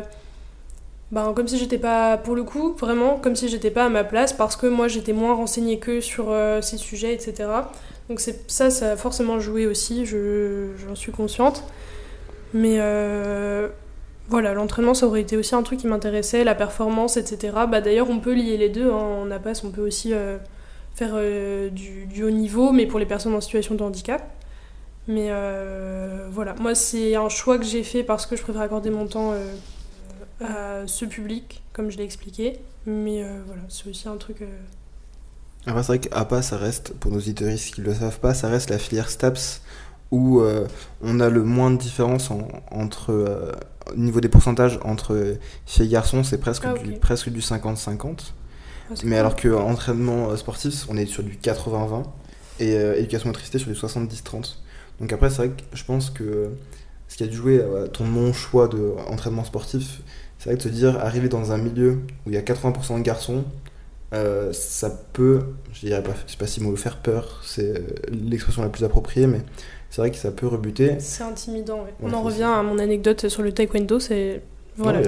ben, 1.10 1.32
comme 1.34 1.48
si 1.48 1.58
j'étais 1.58 1.78
pas, 1.78 2.18
pour 2.18 2.36
le 2.36 2.44
coup, 2.44 2.74
vraiment, 2.78 3.16
comme 3.16 3.34
si 3.34 3.48
j'étais 3.48 3.70
pas 3.72 3.84
à 3.84 3.88
ma 3.88 4.04
place, 4.04 4.32
parce 4.32 4.54
que 4.54 4.66
moi, 4.66 4.86
j'étais 4.86 5.12
moins 5.12 5.34
renseignée 5.34 5.80
qu'eux 5.80 6.00
sur 6.00 6.32
ces 6.62 6.76
sujets, 6.76 7.12
etc. 7.14 7.48
Donc 8.08 8.20
ça, 8.20 8.70
ça 8.70 8.92
a 8.92 8.96
forcément 8.96 9.40
joué 9.40 9.66
aussi, 9.66 10.06
j'en 10.06 10.94
suis 10.94 11.12
consciente. 11.12 11.64
Mais 12.54 12.76
euh, 12.78 13.68
voilà, 14.28 14.54
l'entraînement, 14.54 14.94
ça 14.94 15.06
aurait 15.06 15.20
été 15.20 15.36
aussi 15.36 15.54
un 15.56 15.62
truc 15.62 15.80
qui 15.80 15.88
m'intéressait, 15.88 16.44
la 16.44 16.54
performance, 16.54 17.16
etc. 17.16 17.52
Bah, 17.68 17.80
D'ailleurs, 17.80 18.08
on 18.08 18.20
peut 18.20 18.32
lier 18.32 18.56
les 18.56 18.70
deux. 18.70 18.90
Hein. 18.90 19.22
En 19.22 19.30
APAS, 19.30 19.62
on 19.64 19.70
peut 19.70 19.84
aussi 19.84 20.14
euh, 20.14 20.38
faire 20.94 21.10
euh, 21.14 21.68
du, 21.68 22.22
haut 22.22 22.30
niveau, 22.30 22.70
mais 22.70 22.86
pour 22.86 23.00
les 23.00 23.06
personnes 23.06 23.34
en 23.34 23.40
situation 23.40 23.74
de 23.74 23.82
handicap. 23.82 24.22
Mais 25.08 25.28
voilà, 26.30 26.54
moi, 26.60 26.74
c'est 26.74 27.14
un 27.16 27.28
choix 27.28 27.58
que 27.58 27.64
j'ai 27.64 27.82
fait 27.82 28.04
parce 28.04 28.24
que 28.24 28.36
je 28.36 28.42
préfère 28.42 28.62
accorder 28.62 28.88
mon 28.88 29.06
temps 29.06 29.34
à 30.40 30.86
ce 30.86 31.04
public, 31.04 31.62
comme 31.74 31.90
je 31.90 31.98
l'ai 31.98 32.04
expliqué. 32.04 32.58
Mais 32.86 33.22
voilà, 33.44 33.60
c'est 33.68 33.90
aussi 33.90 34.08
un 34.08 34.16
truc. 34.16 34.38
Après, 35.66 35.82
c'est 35.82 35.88
vrai 35.88 35.98
qu'APA, 35.98 36.40
ça 36.40 36.56
reste, 36.56 36.94
pour 36.94 37.10
nos 37.10 37.18
auditeurs 37.18 37.54
qui 37.54 37.82
ne 37.82 37.86
le 37.86 37.92
savent 37.92 38.18
pas, 38.18 38.32
ça 38.32 38.48
reste 38.48 38.70
la 38.70 38.78
filière 38.78 39.10
STAPS 39.10 39.60
où 40.10 40.40
euh, 40.40 40.66
on 41.02 41.20
a 41.20 41.28
le 41.28 41.42
moins 41.42 41.70
de 41.70 41.76
différence 41.76 42.30
entre 42.70 43.12
euh, 43.12 43.52
au 43.92 43.96
niveau 43.96 44.20
des 44.20 44.28
pourcentages 44.28 44.78
entre 44.84 45.36
filles 45.66 45.86
et 45.86 45.88
garçons, 45.88 46.22
c'est 46.22 46.38
presque, 46.38 46.64
ah, 46.66 46.74
du, 46.74 46.92
presque 46.92 47.30
du 47.30 47.40
50-50. 47.40 48.32
Ah, 48.90 48.94
Mais 49.04 49.18
alors 49.18 49.36
que 49.36 49.48
entraînement 49.48 50.30
euh, 50.30 50.36
sportif, 50.36 50.86
on 50.88 50.96
est 50.96 51.06
sur 51.06 51.22
du 51.22 51.36
80-20 51.36 52.04
et 52.60 52.74
éducation 52.98 53.28
motricité 53.28 53.58
sur 53.58 53.68
du 53.68 53.74
70-30. 53.76 54.58
Donc 55.00 55.12
après, 55.12 55.28
c'est 55.28 55.38
vrai 55.38 55.48
que 55.48 55.62
je 55.72 55.84
pense 55.84 56.10
que 56.10 56.50
ce 57.08 57.16
qui 57.16 57.24
a 57.24 57.26
dû 57.26 57.34
jouer 57.36 57.60
à 57.60 57.88
ton 57.88 58.04
non-choix 58.04 58.68
d'entraînement 58.68 59.42
sportif, 59.42 60.02
c'est 60.38 60.50
vrai 60.50 60.56
de 60.56 60.62
se 60.62 60.68
dire, 60.68 61.00
arriver 61.00 61.28
dans 61.28 61.50
un 61.50 61.58
milieu 61.58 62.02
où 62.24 62.30
il 62.30 62.34
y 62.34 62.36
a 62.36 62.42
80% 62.42 62.98
de 62.98 63.02
garçons, 63.02 63.44
ça 64.52 64.90
peut, 65.12 65.40
je 65.72 65.80
dirais 65.80 66.00
pas, 66.00 66.12
je 66.28 66.30
sais 66.30 66.38
pas 66.38 66.46
si 66.46 66.62
mot 66.62 66.76
faire 66.76 66.98
peur, 66.98 67.42
c'est 67.44 67.82
l'expression 68.12 68.62
la 68.62 68.68
plus 68.68 68.84
appropriée, 68.84 69.26
mais 69.26 69.40
c'est 69.94 70.00
vrai 70.00 70.10
que 70.10 70.16
ça 70.16 70.32
peut 70.32 70.48
rebuter. 70.48 70.96
C'est 70.98 71.22
intimidant, 71.22 71.86
On 72.02 72.12
en 72.12 72.22
revient 72.22 72.42
à 72.42 72.64
mon 72.64 72.80
anecdote 72.80 73.28
sur 73.28 73.42
le 73.42 73.52
taekwondo, 73.52 74.00
c'est... 74.00 74.42
Voilà. 74.76 75.02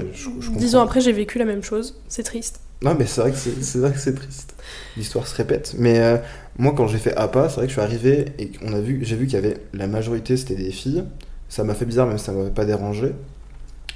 Dix 0.52 0.76
ans 0.76 0.82
après, 0.82 1.00
j'ai 1.00 1.10
vécu 1.10 1.40
la 1.40 1.44
même 1.44 1.64
chose. 1.64 2.00
C'est 2.06 2.22
triste. 2.22 2.60
Non, 2.82 2.94
mais 2.96 3.04
c'est 3.04 3.20
vrai 3.20 3.32
que 3.32 3.36
c'est 3.36 3.78
vrai 3.78 3.90
que 3.90 3.98
c'est 3.98 4.14
triste. 4.14 4.54
L'histoire 4.96 5.26
se 5.26 5.34
répète. 5.34 5.74
Mais 5.76 5.98
euh, 5.98 6.18
moi, 6.56 6.72
quand 6.76 6.86
j'ai 6.86 6.98
fait 6.98 7.16
APA, 7.16 7.48
c'est 7.48 7.56
vrai 7.56 7.62
que 7.64 7.70
je 7.70 7.72
suis 7.72 7.82
arrivé 7.82 8.26
et 8.38 8.52
on 8.62 8.72
a 8.74 8.80
vu, 8.80 9.00
j'ai 9.02 9.16
vu 9.16 9.26
qu'il 9.26 9.34
y 9.34 9.38
avait 9.38 9.56
la 9.74 9.88
majorité, 9.88 10.36
c'était 10.36 10.54
des 10.54 10.70
filles. 10.70 11.02
Ça 11.48 11.64
m'a 11.64 11.74
fait 11.74 11.84
bizarre, 11.84 12.06
même 12.06 12.18
si 12.18 12.24
ça 12.26 12.30
m'avait 12.30 12.50
pas 12.50 12.64
dérangé. 12.64 13.12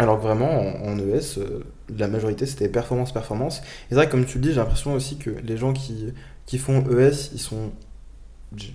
Alors 0.01 0.19
que 0.19 0.25
vraiment, 0.25 0.51
en, 0.51 0.99
ES, 0.99 1.39
euh, 1.39 1.61
la 1.97 2.09
majorité, 2.09 2.47
c'était 2.47 2.69
performance, 2.69 3.13
performance. 3.13 3.59
Et 3.59 3.63
c'est 3.91 3.95
vrai 3.95 4.07
que, 4.07 4.11
comme 4.11 4.25
tu 4.25 4.39
le 4.39 4.43
dis, 4.43 4.49
j'ai 4.49 4.57
l'impression 4.57 4.93
aussi 4.95 5.19
que 5.19 5.31
les 5.45 5.57
gens 5.57 5.73
qui, 5.73 6.13
qui 6.47 6.59
font 6.59 6.83
ES, 6.91 7.31
ils 7.33 7.39
sont 7.39 7.71
je, 8.57 8.67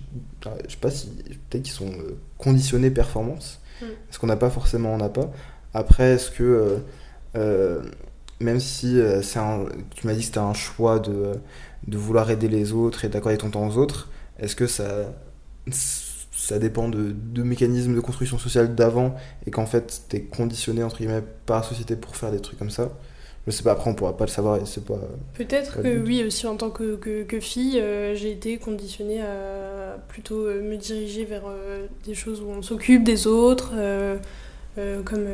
sais 0.68 0.76
pas 0.80 0.90
si 0.90 1.08
peut-être 1.48 1.64
qu'ils 1.64 1.72
sont 1.72 1.90
euh, 1.90 2.18
conditionnés 2.38 2.90
performance, 2.90 3.60
mm. 3.82 3.86
ce 4.10 4.18
qu'on 4.18 4.26
n'a 4.26 4.36
pas 4.36 4.50
forcément 4.50 4.94
on 4.94 4.98
n'a 4.98 5.08
pas. 5.08 5.30
Après, 5.74 6.14
est-ce 6.14 6.30
que 6.30 6.42
euh, 6.42 6.78
euh, 7.36 7.82
même 8.40 8.60
si 8.60 8.98
c'est 9.22 9.40
tu 9.94 10.06
m'as 10.06 10.14
dit 10.14 10.20
que 10.20 10.26
c'était 10.26 10.38
un 10.38 10.54
choix 10.54 10.98
de, 10.98 11.32
de 11.86 11.98
vouloir 11.98 12.30
aider 12.30 12.48
les 12.48 12.72
autres 12.72 13.04
et 13.04 13.08
d'accorder 13.08 13.38
ton 13.38 13.50
temps 13.50 13.66
aux 13.66 13.76
autres, 13.76 14.10
est-ce 14.38 14.56
que 14.56 14.66
ça 14.66 15.12
ça 15.70 16.58
dépend 16.58 16.88
de, 16.88 17.12
de 17.12 17.42
mécanismes 17.42 17.94
de 17.94 18.00
construction 18.00 18.38
sociale 18.38 18.74
d'avant 18.74 19.16
et 19.46 19.50
qu'en 19.50 19.66
fait 19.66 20.02
tu 20.08 20.16
es 20.16 20.20
conditionné 20.22 20.82
entre 20.82 20.98
guillemets 20.98 21.24
par 21.44 21.58
la 21.58 21.62
société 21.62 21.96
pour 21.96 22.16
faire 22.16 22.30
des 22.30 22.40
trucs 22.40 22.58
comme 22.58 22.70
ça? 22.70 22.90
Je 23.46 23.52
sais 23.52 23.62
pas, 23.62 23.72
après 23.72 23.88
on 23.88 23.94
pourra 23.94 24.16
pas 24.16 24.24
le 24.24 24.30
savoir 24.30 24.56
et 24.56 24.62
c'est 24.64 24.84
pas. 24.84 24.98
Peut-être 25.34 25.80
que 25.80 25.98
oui, 25.98 26.24
aussi 26.24 26.46
en 26.48 26.56
tant 26.56 26.70
que, 26.70 26.96
que, 26.96 27.40
fille, 27.40 27.78
euh, 27.78 28.14
j'ai 28.16 28.32
été 28.32 28.58
conditionnée 28.58 29.22
à 29.22 29.98
plutôt 30.08 30.46
euh, 30.46 30.62
me 30.62 30.76
diriger 30.76 31.24
vers 31.24 31.42
euh, 31.46 31.86
des 32.04 32.14
choses 32.14 32.40
où 32.40 32.48
on 32.48 32.62
s'occupe 32.62 33.04
des 33.04 33.28
autres, 33.28 33.72
comme 35.04 35.26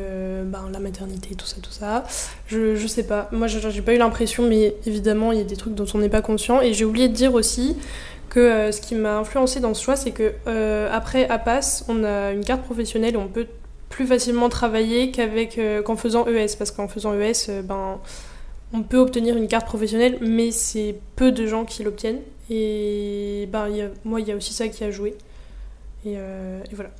ben, 0.44 0.70
la 0.70 0.78
maternité, 0.78 1.34
tout 1.34 1.46
ça, 1.46 1.56
tout 1.62 1.72
ça. 1.72 2.04
Je, 2.46 2.76
je 2.76 2.86
sais 2.86 3.06
pas. 3.06 3.28
Moi, 3.32 3.46
j'ai 3.46 3.82
pas 3.82 3.94
eu 3.94 3.98
l'impression, 3.98 4.46
mais 4.46 4.76
évidemment, 4.86 5.32
il 5.32 5.38
y 5.38 5.40
a 5.40 5.44
des 5.44 5.56
trucs 5.56 5.74
dont 5.74 5.86
on 5.94 5.98
n'est 5.98 6.10
pas 6.10 6.22
conscient. 6.22 6.60
Et 6.60 6.74
j'ai 6.74 6.84
oublié 6.84 7.08
de 7.08 7.14
dire 7.14 7.32
aussi 7.32 7.76
que 8.28 8.70
ce 8.70 8.80
qui 8.80 8.94
m'a 8.94 9.18
influencé 9.18 9.58
dans 9.60 9.72
ce 9.74 9.82
choix, 9.82 9.96
c'est 9.96 10.12
que 10.12 10.34
après 10.92 11.28
APAS, 11.28 11.84
on 11.88 12.04
a 12.04 12.32
une 12.32 12.44
carte 12.44 12.62
professionnelle 12.62 13.16
où 13.16 13.20
on 13.20 13.28
peut 13.28 13.46
plus 13.92 14.06
facilement 14.06 14.48
travailler 14.48 15.10
qu'avec 15.10 15.58
euh, 15.58 15.82
qu'en 15.82 15.96
faisant 15.96 16.26
ES 16.26 16.56
parce 16.58 16.70
qu'en 16.70 16.88
faisant 16.88 17.14
ES 17.14 17.32
euh, 17.50 17.62
ben 17.62 17.98
on 18.72 18.82
peut 18.82 18.96
obtenir 18.96 19.36
une 19.36 19.46
carte 19.46 19.66
professionnelle 19.66 20.18
mais 20.22 20.50
c'est 20.50 20.96
peu 21.14 21.30
de 21.30 21.46
gens 21.46 21.64
qui 21.64 21.84
l'obtiennent 21.84 22.20
et 22.50 23.48
ben 23.52 23.68
y 23.68 23.82
a, 23.82 23.88
moi 24.04 24.20
il 24.20 24.26
y 24.26 24.32
a 24.32 24.36
aussi 24.36 24.54
ça 24.54 24.66
qui 24.68 24.82
a 24.82 24.90
joué 24.90 25.14
et, 26.04 26.14
euh, 26.16 26.60
voilà 26.72 26.90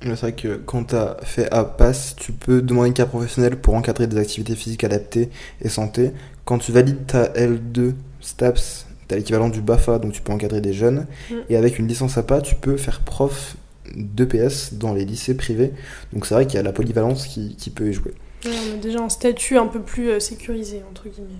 c'est 0.00 0.14
vrai 0.14 0.32
que 0.32 0.54
quand 0.54 0.84
tu 0.84 0.94
as 0.94 1.16
fait 1.24 1.52
APAS, 1.52 2.14
tu 2.16 2.30
peux 2.30 2.62
demander 2.62 2.86
une 2.86 2.94
carte 2.94 3.10
professionnelle 3.10 3.56
pour 3.56 3.74
encadrer 3.74 4.06
des 4.06 4.16
activités 4.16 4.54
physiques 4.54 4.84
adaptées 4.84 5.28
et 5.60 5.68
santé. 5.68 6.12
Quand 6.44 6.58
tu 6.58 6.70
valides 6.70 7.04
ta 7.04 7.24
L2 7.24 7.94
STAPS, 8.20 8.86
tu 9.08 9.14
as 9.14 9.18
l'équivalent 9.18 9.48
du 9.48 9.60
BAFA, 9.60 9.98
donc 9.98 10.12
tu 10.12 10.22
peux 10.22 10.32
encadrer 10.32 10.60
des 10.60 10.72
jeunes. 10.72 11.08
Mm. 11.30 11.34
Et 11.50 11.56
avec 11.56 11.80
une 11.80 11.88
licence 11.88 12.16
APA, 12.16 12.40
tu 12.42 12.54
peux 12.54 12.76
faire 12.76 13.00
prof 13.00 13.56
d'EPS 13.94 14.74
dans 14.74 14.94
les 14.94 15.04
lycées 15.04 15.36
privés. 15.36 15.72
Donc 16.12 16.26
c'est 16.26 16.34
vrai 16.34 16.46
qu'il 16.46 16.56
y 16.56 16.58
a 16.58 16.62
la 16.62 16.72
polyvalence 16.72 17.26
qui, 17.26 17.70
peut 17.74 17.88
y 17.88 17.92
jouer. 17.92 18.14
on 18.46 18.74
a 18.74 18.76
déjà 18.76 19.00
un 19.00 19.08
statut 19.08 19.56
un 19.56 19.66
peu 19.66 19.80
plus 19.80 20.10
euh, 20.10 20.20
sécurisé, 20.20 20.82
entre 20.90 21.08
guillemets. 21.08 21.38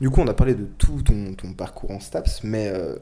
Du 0.00 0.08
coup, 0.08 0.20
on 0.20 0.28
a 0.28 0.34
parlé 0.34 0.54
de 0.54 0.64
tout 0.64 1.02
ton, 1.02 1.52
parcours 1.52 1.90
en 1.90 2.00
STAPS, 2.00 2.40
mais 2.42 2.68
euh, 2.68 2.96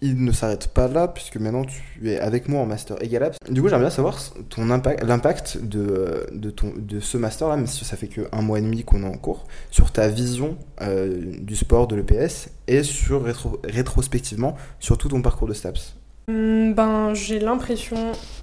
il 0.00 0.22
ne 0.24 0.32
s'arrête 0.32 0.68
pas 0.68 0.88
là, 0.88 1.08
puisque 1.08 1.36
maintenant 1.36 1.64
tu 1.64 2.10
es 2.10 2.18
avec 2.18 2.48
moi 2.48 2.60
en 2.60 2.66
Master 2.66 3.02
Egalabs. 3.02 3.36
Du 3.50 3.62
coup, 3.62 3.68
j'aimerais 3.68 3.84
bien 3.84 3.90
savoir 3.90 4.18
ton 4.48 4.70
impact, 4.70 5.04
l'impact 5.04 5.58
de, 5.62 6.26
de, 6.32 6.50
ton, 6.50 6.72
de 6.76 7.00
ce 7.00 7.16
Master-là, 7.16 7.56
même 7.56 7.66
si 7.66 7.84
ça 7.84 7.96
fait 7.96 8.08
qu'un 8.08 8.42
mois 8.42 8.58
et 8.58 8.62
demi 8.62 8.84
qu'on 8.84 9.02
est 9.02 9.06
en 9.06 9.16
cours, 9.16 9.46
sur 9.70 9.92
ta 9.92 10.08
vision 10.08 10.56
euh, 10.82 11.32
du 11.38 11.56
sport, 11.56 11.86
de 11.86 11.96
l'EPS, 11.96 12.50
et 12.66 12.82
sur 12.82 13.24
rétrospectivement 13.64 14.56
sur 14.80 14.98
tout 14.98 15.08
ton 15.08 15.22
parcours 15.22 15.48
de 15.48 15.54
STAPS. 15.54 15.96
Hmm, 16.28 16.72
ben, 16.72 17.14
j'ai 17.14 17.38
l'impression 17.38 17.96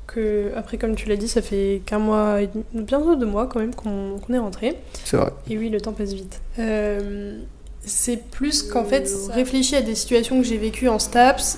que, 0.07 0.51
après, 0.55 0.77
comme 0.77 0.95
tu 0.95 1.09
l'as 1.09 1.15
dit, 1.15 1.27
ça 1.27 1.41
fait 1.41 1.81
qu'un 1.85 1.99
mois, 1.99 2.41
et 2.41 2.47
demi- 2.47 2.63
bientôt 2.73 3.15
deux 3.15 3.25
mois 3.25 3.47
quand 3.47 3.59
même 3.59 3.75
qu'on 3.75 4.19
est 4.33 4.37
rentré. 4.37 4.77
C'est 5.03 5.17
vrai. 5.17 5.31
Et 5.49 5.57
oui, 5.57 5.69
le 5.69 5.81
temps 5.81 5.91
passe 5.93 6.13
vite. 6.13 6.39
Euh, 6.59 7.39
c'est 7.85 8.17
plus 8.29 8.63
qu'en 8.63 8.85
fait, 8.85 9.09
réfléchir 9.31 9.79
à 9.79 9.81
des 9.81 9.95
situations 9.95 10.37
que 10.39 10.47
j'ai 10.47 10.57
vécues 10.57 10.87
en 10.87 10.99
STAPS. 10.99 11.57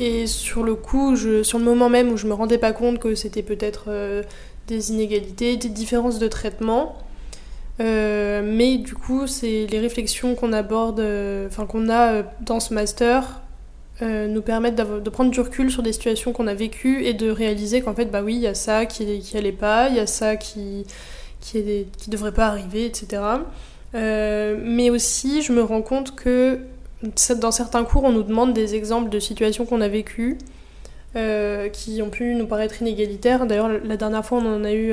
Et 0.00 0.26
sur 0.26 0.64
le 0.64 0.74
coup, 0.74 1.14
je, 1.16 1.42
sur 1.44 1.58
le 1.58 1.64
moment 1.64 1.88
même 1.88 2.10
où 2.10 2.16
je 2.16 2.26
me 2.26 2.34
rendais 2.34 2.58
pas 2.58 2.72
compte 2.72 2.98
que 2.98 3.14
c'était 3.14 3.42
peut-être 3.44 3.84
euh, 3.88 4.22
des 4.66 4.90
inégalités, 4.90 5.56
des 5.56 5.68
différences 5.68 6.18
de 6.18 6.26
traitement. 6.28 6.96
Euh, 7.80 8.42
mais 8.44 8.76
du 8.78 8.94
coup, 8.94 9.26
c'est 9.26 9.66
les 9.70 9.78
réflexions 9.78 10.34
qu'on 10.34 10.52
aborde, 10.52 11.00
euh, 11.00 11.46
enfin 11.46 11.64
qu'on 11.66 11.88
a 11.88 12.12
euh, 12.12 12.22
dans 12.40 12.60
ce 12.60 12.74
master, 12.74 13.40
euh, 14.02 14.26
nous 14.26 14.42
permettent 14.42 14.74
de 14.74 15.10
prendre 15.10 15.30
du 15.30 15.40
recul 15.40 15.70
sur 15.70 15.82
des 15.82 15.92
situations 15.92 16.32
qu'on 16.32 16.48
a 16.48 16.54
vécues 16.54 17.04
et 17.04 17.14
de 17.14 17.30
réaliser 17.30 17.80
qu'en 17.80 17.94
fait, 17.94 18.06
bah 18.06 18.22
oui, 18.24 18.34
il 18.34 18.40
y 18.40 18.48
a 18.48 18.54
ça 18.54 18.86
qui, 18.86 19.20
qui 19.20 19.36
allait 19.36 19.52
pas, 19.52 19.88
il 19.88 19.94
y 19.94 20.00
a 20.00 20.06
ça 20.08 20.34
qui, 20.34 20.84
qui, 21.40 21.86
qui 21.96 22.10
devrait 22.10 22.32
pas 22.32 22.46
arriver, 22.46 22.86
etc. 22.86 23.22
Euh, 23.94 24.58
mais 24.60 24.90
aussi, 24.90 25.42
je 25.42 25.52
me 25.52 25.62
rends 25.62 25.82
compte 25.82 26.16
que 26.16 26.58
dans 27.38 27.52
certains 27.52 27.84
cours, 27.84 28.02
on 28.02 28.10
nous 28.10 28.24
demande 28.24 28.52
des 28.52 28.74
exemples 28.74 29.10
de 29.10 29.20
situations 29.20 29.64
qu'on 29.64 29.80
a 29.80 29.88
vécues 29.88 30.38
euh, 31.14 31.68
qui 31.68 32.02
ont 32.02 32.10
pu 32.10 32.34
nous 32.34 32.46
paraître 32.46 32.82
inégalitaires. 32.82 33.46
D'ailleurs, 33.46 33.68
la 33.84 33.96
dernière 33.96 34.24
fois, 34.26 34.38
on 34.38 34.56
en 34.56 34.64
a 34.64 34.72
eu, 34.72 34.92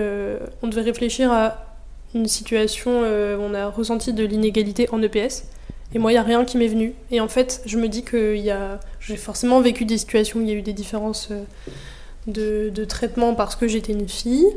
on 0.61 0.67
devait 0.67 0.81
réfléchir 0.81 1.31
à 1.31 1.65
une 2.13 2.27
situation 2.27 3.01
où 3.01 3.41
on 3.41 3.55
a 3.55 3.67
ressenti 3.67 4.13
de 4.13 4.23
l'inégalité 4.23 4.87
en 4.91 5.01
EPS. 5.01 5.45
Et 5.93 5.99
moi, 5.99 6.11
il 6.11 6.15
n'y 6.15 6.19
a 6.19 6.23
rien 6.23 6.45
qui 6.45 6.57
m'est 6.57 6.67
venu. 6.67 6.93
Et 7.11 7.19
en 7.19 7.27
fait, 7.27 7.61
je 7.65 7.77
me 7.77 7.87
dis 7.87 8.03
que 8.03 8.49
a... 8.49 8.79
j'ai 8.99 9.17
forcément 9.17 9.59
vécu 9.61 9.85
des 9.85 9.97
situations 9.97 10.39
où 10.39 10.41
il 10.41 10.49
y 10.49 10.51
a 10.51 10.55
eu 10.55 10.61
des 10.61 10.73
différences 10.73 11.29
euh, 11.31 12.69
de, 12.71 12.85
traitement 12.85 13.35
parce 13.35 13.55
que 13.55 13.67
j'étais 13.67 13.91
une 13.91 14.07
fille. 14.07 14.47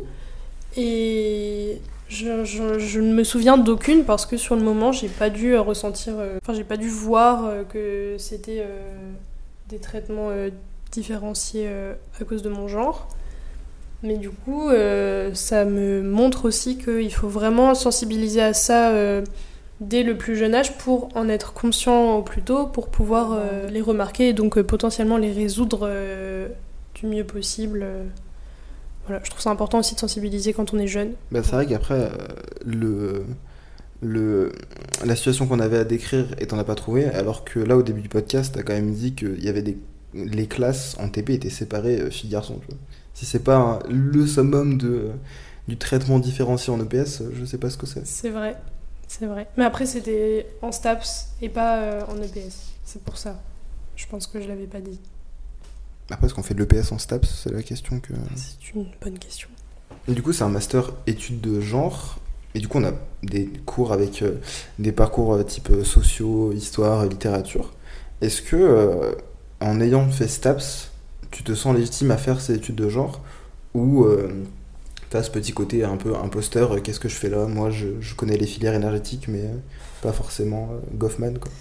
Et 0.77 1.81
je, 2.09 2.99
ne 3.01 3.13
me 3.13 3.25
souviens 3.25 3.59
d'aucune 3.59 4.05
parce 4.05 4.27
que 4.27 4.37
sur 4.37 4.55
le 4.55 4.63
moment, 4.63 4.93
j'ai 4.93 5.09
pas 5.09 5.31
dû 5.31 5.55
euh, 5.55 5.61
ressentir. 5.61 6.15
euh, 6.19 6.39
Enfin, 6.43 6.55
j'ai 6.55 6.65
pas 6.65 6.77
dû 6.77 6.89
voir 6.89 7.67
que 7.69 8.15
c'était 8.19 8.65
des 9.69 9.79
traitements 9.79 10.31
différenciés 10.93 11.69
à 12.21 12.25
cause 12.25 12.43
de 12.43 12.49
mon 12.49 12.69
genre. 12.69 13.09
Mais 14.05 14.19
du 14.19 14.31
coup, 14.31 14.69
ça 15.33 15.65
me 15.65 16.03
montre 16.03 16.45
aussi 16.45 16.77
qu'il 16.79 17.13
faut 17.13 17.29
vraiment 17.29 17.75
sensibiliser 17.75 18.43
à 18.43 18.53
ça 18.53 18.93
dès 19.81 20.03
le 20.03 20.17
plus 20.17 20.37
jeune 20.37 20.55
âge 20.55 20.79
pour 20.79 21.09
en 21.17 21.29
être 21.29 21.53
conscient 21.53 22.15
au 22.19 22.23
plus 22.23 22.43
tôt, 22.43 22.67
pour 22.67 22.89
pouvoir 22.89 23.33
euh, 23.33 23.69
les 23.69 23.81
remarquer 23.81 24.29
et 24.29 24.33
donc 24.33 24.57
euh, 24.59 24.63
potentiellement 24.65 25.17
les 25.17 25.33
résoudre 25.33 25.81
euh, 25.83 26.49
du 26.95 27.07
mieux 27.07 27.25
possible. 27.25 27.85
Voilà, 29.07 29.21
je 29.25 29.31
trouve 29.31 29.43
ça 29.43 29.51
important 29.51 29.81
aussi 29.81 29.95
de 29.95 30.01
sensibiliser 30.01 30.53
quand 30.55 30.73
on 30.73 30.79
est 30.79 30.87
jeune. 30.87 31.13
Bah, 31.31 31.41
c'est 31.43 31.53
vrai 31.53 31.67
qu'après, 31.67 32.09
le, 32.65 33.25
le, 34.01 34.53
la 35.05 35.15
situation 35.17 35.47
qu'on 35.47 35.61
avait 35.61 35.79
à 35.79 35.85
décrire 35.85 36.27
et 36.39 36.47
t'en 36.47 36.59
as 36.59 36.65
pas 36.65 36.75
trouvé, 36.75 37.05
alors 37.07 37.45
que 37.45 37.59
là, 37.61 37.77
au 37.77 37.83
début 37.83 38.01
du 38.01 38.09
podcast, 38.09 38.55
t'as 38.57 38.63
quand 38.63 38.73
même 38.73 38.93
dit 38.95 39.15
qu'il 39.15 39.43
y 39.45 39.49
avait 39.49 39.63
des. 39.63 39.77
Les 40.15 40.47
classes 40.47 40.97
en 41.01 41.09
TP 41.09 41.31
étaient 41.31 41.51
séparées 41.51 42.09
filles-garçons. 42.11 42.61
Si 43.15 43.27
c'est 43.27 43.41
pas 43.43 43.57
un- 43.57 43.79
le 43.91 44.27
summum 44.29 44.79
de, 44.79 45.09
du 45.67 45.77
traitement 45.77 46.21
différencié 46.21 46.73
en 46.73 46.81
EPS, 46.81 47.25
je 47.35 47.45
sais 47.45 47.59
pas 47.59 47.69
ce 47.69 47.77
que 47.77 47.85
c'est. 47.87 48.07
C'est 48.07 48.31
vrai, 48.31 48.57
c'est 49.09 49.27
vrai. 49.27 49.49
Mais 49.57 49.65
après, 49.65 49.87
c'était 49.87 50.47
en 50.63 50.73
STAPS 50.73 51.35
et 51.41 51.49
pas 51.49 51.79
euh, 51.79 52.03
en 52.09 52.17
EPS. 52.21 52.73
C'est 52.85 53.03
pour 53.03 53.19
ça. 53.19 53.41
Je 53.97 54.07
pense 54.07 54.27
que 54.27 54.41
je 54.41 54.49
l'avais 54.49 54.67
pas 54.67 54.81
dit. 54.81 55.01
Après, 56.11 56.27
est-ce 56.27 56.35
qu'on 56.35 56.43
fait 56.43 56.55
de 56.55 56.63
l'EPS 56.63 56.93
en 56.93 56.99
STAPS 56.99 57.43
C'est 57.43 57.53
la 57.53 57.63
question 57.63 58.01
que. 58.01 58.13
C'est 58.37 58.75
une 58.75 58.87
bonne 59.01 59.19
question. 59.19 59.49
Et 60.09 60.13
du 60.13 60.23
coup, 60.23 60.33
c'est 60.33 60.45
un 60.45 60.49
master 60.49 60.93
études 61.07 61.41
de 61.41 61.61
genre. 61.61 62.19
Et 62.55 62.61
du 62.61 62.69
coup, 62.69 62.79
on 62.79 62.85
a 62.85 62.93
des 63.23 63.47
cours 63.67 63.93
avec 63.93 64.23
euh, 64.23 64.41
des 64.79 64.93
parcours 64.93 65.35
euh, 65.35 65.43
type 65.43 65.71
euh, 65.71 65.83
sociaux, 65.83 66.53
histoire, 66.53 67.05
littérature. 67.07 67.73
Est-ce 68.21 68.43
que, 68.43 69.17
en 69.61 69.81
ayant 69.81 70.09
fait 70.09 70.29
STAPS, 70.29 70.93
tu 71.31 71.43
te 71.43 71.55
sens 71.55 71.75
légitime 71.75 72.11
à 72.11 72.17
faire 72.17 72.41
ces 72.41 72.55
études 72.55 72.77
de 72.77 72.89
genre? 72.89 73.21
Ou 73.75 74.07
euh, 75.15 75.19
t'as 75.19 75.23
ce 75.23 75.31
petit 75.31 75.53
côté 75.53 75.85
un 75.85 75.97
peu 75.97 76.15
imposteur 76.17 76.73
euh, 76.73 76.81
Qu'est-ce 76.81 77.01
que 77.01 77.09
je 77.09 77.15
fais 77.15 77.29
là? 77.29 77.47
Moi, 77.47 77.71
je, 77.71 78.15
connais 78.15 78.37
les 78.37 78.47
filières 78.47 78.75
énergétiques, 78.75 79.29
mais 79.29 79.43
euh, 79.43 79.55
pas 80.03 80.13
forcément 80.13 80.71
euh, 80.73 80.79
Goffman, 80.95 81.35
quoi. 81.41 81.53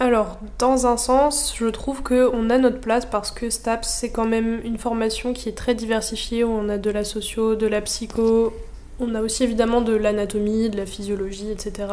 Alors, 0.00 0.38
dans 0.58 0.86
un 0.86 0.96
sens, 0.96 1.54
je 1.56 1.66
trouve 1.66 2.02
qu'on 2.02 2.50
a 2.50 2.58
notre 2.58 2.80
place 2.80 3.06
parce 3.06 3.30
que 3.30 3.50
STAPS, 3.50 3.86
c'est 3.86 4.10
quand 4.10 4.24
même 4.24 4.60
une 4.64 4.78
formation 4.78 5.32
qui 5.32 5.48
est 5.48 5.56
très 5.56 5.74
diversifiée, 5.74 6.44
où 6.44 6.50
on 6.50 6.68
a 6.70 6.78
de 6.78 6.90
la 6.90 7.04
socio, 7.04 7.54
de 7.54 7.66
la 7.66 7.82
psycho, 7.82 8.52
on 8.98 9.14
a 9.14 9.20
aussi 9.20 9.44
évidemment 9.44 9.80
de 9.80 9.94
l'anatomie, 9.94 10.70
de 10.70 10.76
la 10.78 10.86
physiologie, 10.86 11.50
etc. 11.50 11.88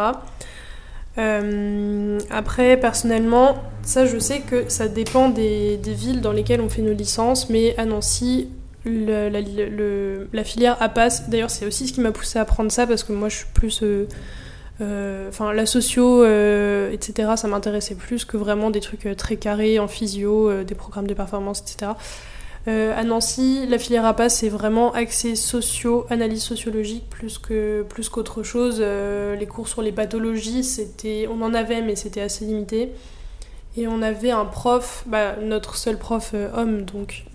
Après, 2.30 2.78
personnellement, 2.78 3.58
ça 3.84 4.06
je 4.06 4.18
sais 4.18 4.40
que 4.40 4.70
ça 4.70 4.88
dépend 4.88 5.28
des, 5.28 5.76
des 5.76 5.94
villes 5.94 6.22
dans 6.22 6.32
lesquelles 6.32 6.62
on 6.62 6.70
fait 6.70 6.82
nos 6.82 6.94
licences, 6.94 7.50
mais 7.50 7.78
à 7.78 7.84
Nancy, 7.84 8.48
la, 8.86 10.44
filière 10.44 10.82
APAS, 10.82 11.24
d'ailleurs 11.28 11.50
c'est 11.50 11.66
aussi 11.66 11.88
ce 11.88 11.94
qui 11.94 12.02
m'a 12.02 12.12
poussé 12.12 12.40
à 12.40 12.46
prendre 12.46 12.72
ça, 12.72 12.88
parce 12.88 13.04
que 13.04 13.14
moi 13.14 13.30
je 13.30 13.38
suis 13.38 13.48
plus... 13.54 13.82
euh, 13.84 14.08
euh, 14.82 15.28
Enfin, 15.30 15.52
la 15.54 15.66
socio, 15.66 16.24
euh, 16.24 16.92
etc., 16.92 17.32
ça 17.36 17.48
m'intéressait 17.48 17.96
plus 17.96 18.24
que 18.24 18.38
vraiment 18.38 18.72
des 18.72 18.80
trucs 18.80 19.08
très 19.18 19.36
carrés 19.36 19.80
en 19.80 19.88
physio, 19.88 20.64
des 20.64 20.76
programmes 20.76 21.08
de 21.08 21.14
performance, 21.14 21.62
etc. 21.62 21.92
À 22.68 23.04
Nancy, 23.04 23.66
la 23.68 23.80
filière 23.80 24.06
APA, 24.06 24.30
c'est 24.30 24.50
vraiment 24.50 24.94
axé 24.94 25.36
socio, 25.36 26.06
analyse 26.12 26.44
sociologique, 26.44 27.10
plus 27.10 27.40
que 27.40 27.84
plus 27.90 28.10
qu'autre 28.10 28.44
chose. 28.44 28.80
Les 28.80 29.48
cours 29.48 29.68
sur 29.68 29.82
les 29.82 29.92
pathologies, 29.92 30.64
c'était, 30.64 31.28
on 31.32 31.42
en 31.42 31.56
avait, 31.56 31.82
mais 31.82 31.96
c'était 31.96 32.22
assez 32.22 32.46
limité. 32.46 32.92
Et 33.76 33.88
on 33.88 34.04
avait 34.04 34.30
un 34.30 34.46
prof, 34.46 35.04
bah, 35.08 35.36
notre 35.42 35.78
seul 35.78 35.98
prof 35.98 36.36
homme, 36.56 36.84
donc, 36.84 37.26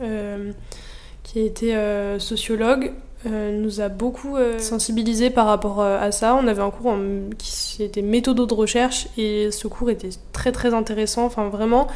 qui 1.34 1.40
était 1.40 1.74
euh, 1.74 2.20
sociologue, 2.20 2.92
euh, 3.26 3.58
nous 3.58 3.80
a 3.80 3.88
beaucoup 3.88 4.36
euh, 4.36 4.60
sensibilisé 4.60 5.30
par 5.30 5.46
rapport 5.46 5.82
à 5.82 6.12
ça. 6.12 6.36
On 6.36 6.46
avait 6.46 6.62
un 6.62 6.70
cours 6.70 6.96
qui 7.38 7.82
était 7.82 8.02
méthode 8.02 8.46
de 8.46 8.54
recherche 8.54 9.08
et 9.18 9.50
ce 9.50 9.66
cours 9.66 9.90
était 9.90 10.10
très 10.32 10.52
très 10.52 10.74
intéressant. 10.74 11.24
Enfin 11.24 11.48
vraiment, 11.48 11.88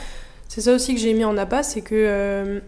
c'est 0.48 0.62
ça 0.62 0.74
aussi 0.74 0.92
que 0.92 1.00
j'ai 1.00 1.10
aimé 1.10 1.24
en 1.24 1.36
APA, 1.38 1.62
c'est 1.62 1.82
que 1.82 2.60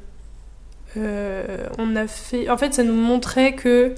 on 0.94 1.96
a 1.96 2.06
fait. 2.06 2.48
En 2.48 2.56
fait, 2.56 2.72
ça 2.72 2.84
nous 2.84 2.94
montrait 2.94 3.56
que 3.56 3.94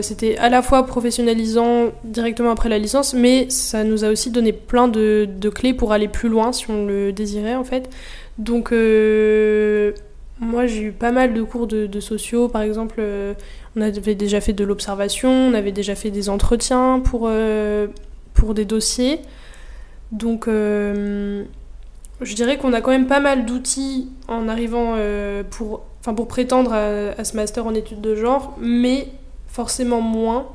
c'était 0.00 0.38
à 0.38 0.48
la 0.48 0.62
fois 0.62 0.86
professionnalisant 0.86 1.92
directement 2.04 2.52
après 2.52 2.70
la 2.70 2.78
licence, 2.78 3.12
mais 3.12 3.50
ça 3.50 3.84
nous 3.84 4.02
a 4.02 4.08
aussi 4.08 4.30
donné 4.30 4.54
plein 4.54 4.88
de, 4.88 5.28
de 5.30 5.48
clés 5.50 5.74
pour 5.74 5.92
aller 5.92 6.08
plus 6.08 6.30
loin 6.30 6.52
si 6.54 6.70
on 6.70 6.86
le 6.86 7.12
désirait 7.12 7.54
en 7.54 7.64
fait. 7.64 7.90
Donc 8.38 8.72
moi 10.40 10.66
j'ai 10.66 10.82
eu 10.82 10.92
pas 10.92 11.12
mal 11.12 11.32
de 11.32 11.42
cours 11.42 11.66
de, 11.66 12.00
sociaux, 12.00 12.48
par 12.48 12.62
exemple 12.62 12.96
euh, 12.98 13.34
on 13.76 13.80
avait 13.80 14.14
déjà 14.14 14.40
fait 14.40 14.52
de 14.52 14.64
l'observation, 14.64 15.30
on 15.30 15.54
avait 15.54 15.72
déjà 15.72 15.94
fait 15.94 16.10
des 16.10 16.28
entretiens 16.28 17.00
pour, 17.00 17.26
euh, 17.28 17.86
pour 18.34 18.54
des 18.54 18.64
dossiers. 18.64 19.20
Donc 20.12 20.48
euh, 20.48 21.44
je 22.20 22.34
dirais 22.34 22.56
qu'on 22.56 22.72
a 22.72 22.80
quand 22.80 22.90
même 22.90 23.06
pas 23.06 23.20
mal 23.20 23.46
d'outils 23.46 24.08
en 24.28 24.48
arrivant 24.48 24.96
pour, 25.50 25.84
pour 26.02 26.28
prétendre 26.28 26.72
à, 26.72 27.24
ce 27.24 27.36
master 27.36 27.66
en 27.66 27.74
études 27.74 28.00
de 28.00 28.14
genre, 28.14 28.56
mais 28.60 29.08
forcément 29.46 30.00
moins 30.00 30.48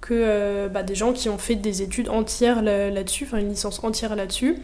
que 0.00 0.68
bah, 0.68 0.82
des 0.82 0.94
gens 0.94 1.12
qui 1.12 1.28
ont 1.28 1.38
fait 1.38 1.56
des 1.56 1.82
études 1.82 2.08
entières 2.08 2.62
là- 2.62 2.90
là-dessus, 2.90 3.24
enfin 3.24 3.38
une 3.38 3.50
licence 3.50 3.84
entière 3.84 4.16
là-dessus. 4.16 4.56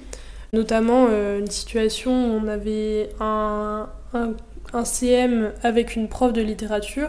Notamment 0.53 1.07
euh, 1.11 1.41
une 1.41 1.51
situation 1.51 2.13
où 2.13 2.41
on 2.43 2.49
avait 2.49 3.11
un, 3.21 3.89
un, 4.15 4.85
CM 4.85 5.53
avec 5.63 5.97
une 5.97 6.09
prof 6.09 6.33
de 6.33 6.43
littérature 6.43 7.09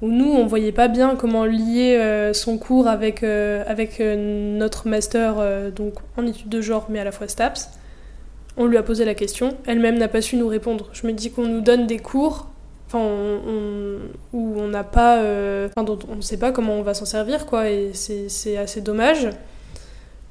où 0.00 0.10
nous, 0.10 0.30
on 0.32 0.46
voyait 0.46 0.72
pas 0.72 0.88
bien 0.88 1.14
comment 1.14 1.44
lier 1.44 1.96
euh, 1.96 2.32
son 2.32 2.58
cours 2.58 2.88
avec, 2.88 3.22
euh, 3.22 3.62
avec 3.66 4.00
notre 4.00 4.88
master 4.88 5.36
donc 5.70 5.94
en 6.16 6.26
études 6.26 6.48
de 6.48 6.60
genre, 6.60 6.86
mais 6.88 6.98
à 6.98 7.04
la 7.04 7.12
fois 7.12 7.28
STAPS. 7.28 7.70
On 8.56 8.66
lui 8.66 8.76
a 8.76 8.82
posé 8.82 9.04
la 9.04 9.14
question, 9.14 9.56
elle-même 9.66 9.96
n'a 9.96 10.08
pas 10.08 10.20
su 10.20 10.36
nous 10.36 10.48
répondre. 10.48 10.90
Je 10.92 11.06
me 11.06 11.12
dis 11.12 11.30
qu'on 11.30 11.46
nous 11.46 11.62
donne 11.62 11.86
des 11.86 11.98
cours 11.98 12.48
où 12.94 12.98
on 14.34 14.68
n'a 14.68 14.84
pas, 14.84 15.18
enfin, 15.66 15.84
dont 15.84 15.98
on 16.10 16.16
ne 16.16 16.20
sait 16.20 16.36
pas 16.36 16.52
comment 16.52 16.74
on 16.74 16.82
va 16.82 16.92
s'en 16.92 17.06
servir, 17.06 17.46
quoi, 17.46 17.70
et 17.70 17.92
c'est 17.94 18.58
assez 18.58 18.82
dommage. 18.82 19.28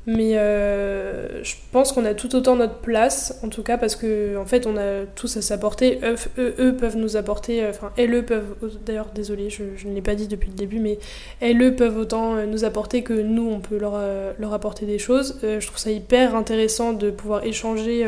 Mais 0.07 0.35
euh, 0.35 1.43
je 1.43 1.53
pense 1.71 1.91
qu'on 1.91 2.05
a 2.05 2.15
tout 2.15 2.35
autant 2.35 2.55
notre 2.55 2.79
place, 2.79 3.37
en 3.43 3.49
tout 3.49 3.61
cas 3.61 3.77
parce 3.77 3.95
que 3.95 4.35
en 4.35 4.47
fait 4.47 4.65
on 4.65 4.75
a 4.75 5.05
tous 5.15 5.37
à 5.37 5.43
s'apporter. 5.43 5.99
Eux, 6.03 6.15
eux, 6.59 6.75
peuvent 6.75 6.97
nous 6.97 7.17
apporter, 7.17 7.63
euh, 7.63 7.69
enfin 7.69 7.91
elles 7.97 8.25
peuvent, 8.25 8.55
d'ailleurs 8.83 9.09
désolé, 9.13 9.51
je, 9.51 9.63
ne 9.87 9.93
l'ai 9.93 10.01
pas 10.01 10.15
dit 10.15 10.27
depuis 10.27 10.49
le 10.49 10.55
début, 10.55 10.79
mais 10.79 10.97
elles 11.39 11.75
peuvent 11.75 11.97
autant 11.97 12.33
euh, 12.33 12.47
nous 12.47 12.65
apporter 12.65 13.03
que 13.03 13.13
nous 13.13 13.47
on 13.47 13.59
peut 13.59 13.77
leur, 13.77 13.99
leur 14.39 14.53
apporter 14.53 14.87
des 14.87 14.97
choses. 14.97 15.39
Je 15.43 15.65
trouve 15.65 15.77
ça 15.77 15.91
hyper 15.91 16.35
intéressant 16.35 16.93
de 16.93 17.11
pouvoir 17.11 17.43
échanger 17.45 18.07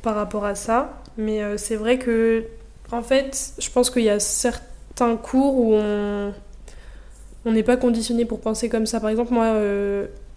par 0.00 0.14
rapport 0.14 0.46
à 0.46 0.54
ça. 0.54 1.02
Mais 1.18 1.40
c'est 1.58 1.76
vrai 1.76 1.98
que 1.98 2.44
En 2.92 3.02
fait, 3.02 3.52
je 3.58 3.70
pense 3.70 3.90
qu'il 3.90 4.02
y 4.02 4.10
a 4.10 4.20
certains 4.20 5.16
cours 5.16 5.56
où 5.56 5.74
on 5.74 6.32
on 7.44 7.50
n'est 7.50 7.64
pas 7.64 7.76
conditionné 7.76 8.24
pour 8.24 8.40
penser 8.40 8.68
comme 8.68 8.86
ça. 8.86 9.00
Par 9.00 9.10
exemple, 9.10 9.32
moi, 9.32 9.52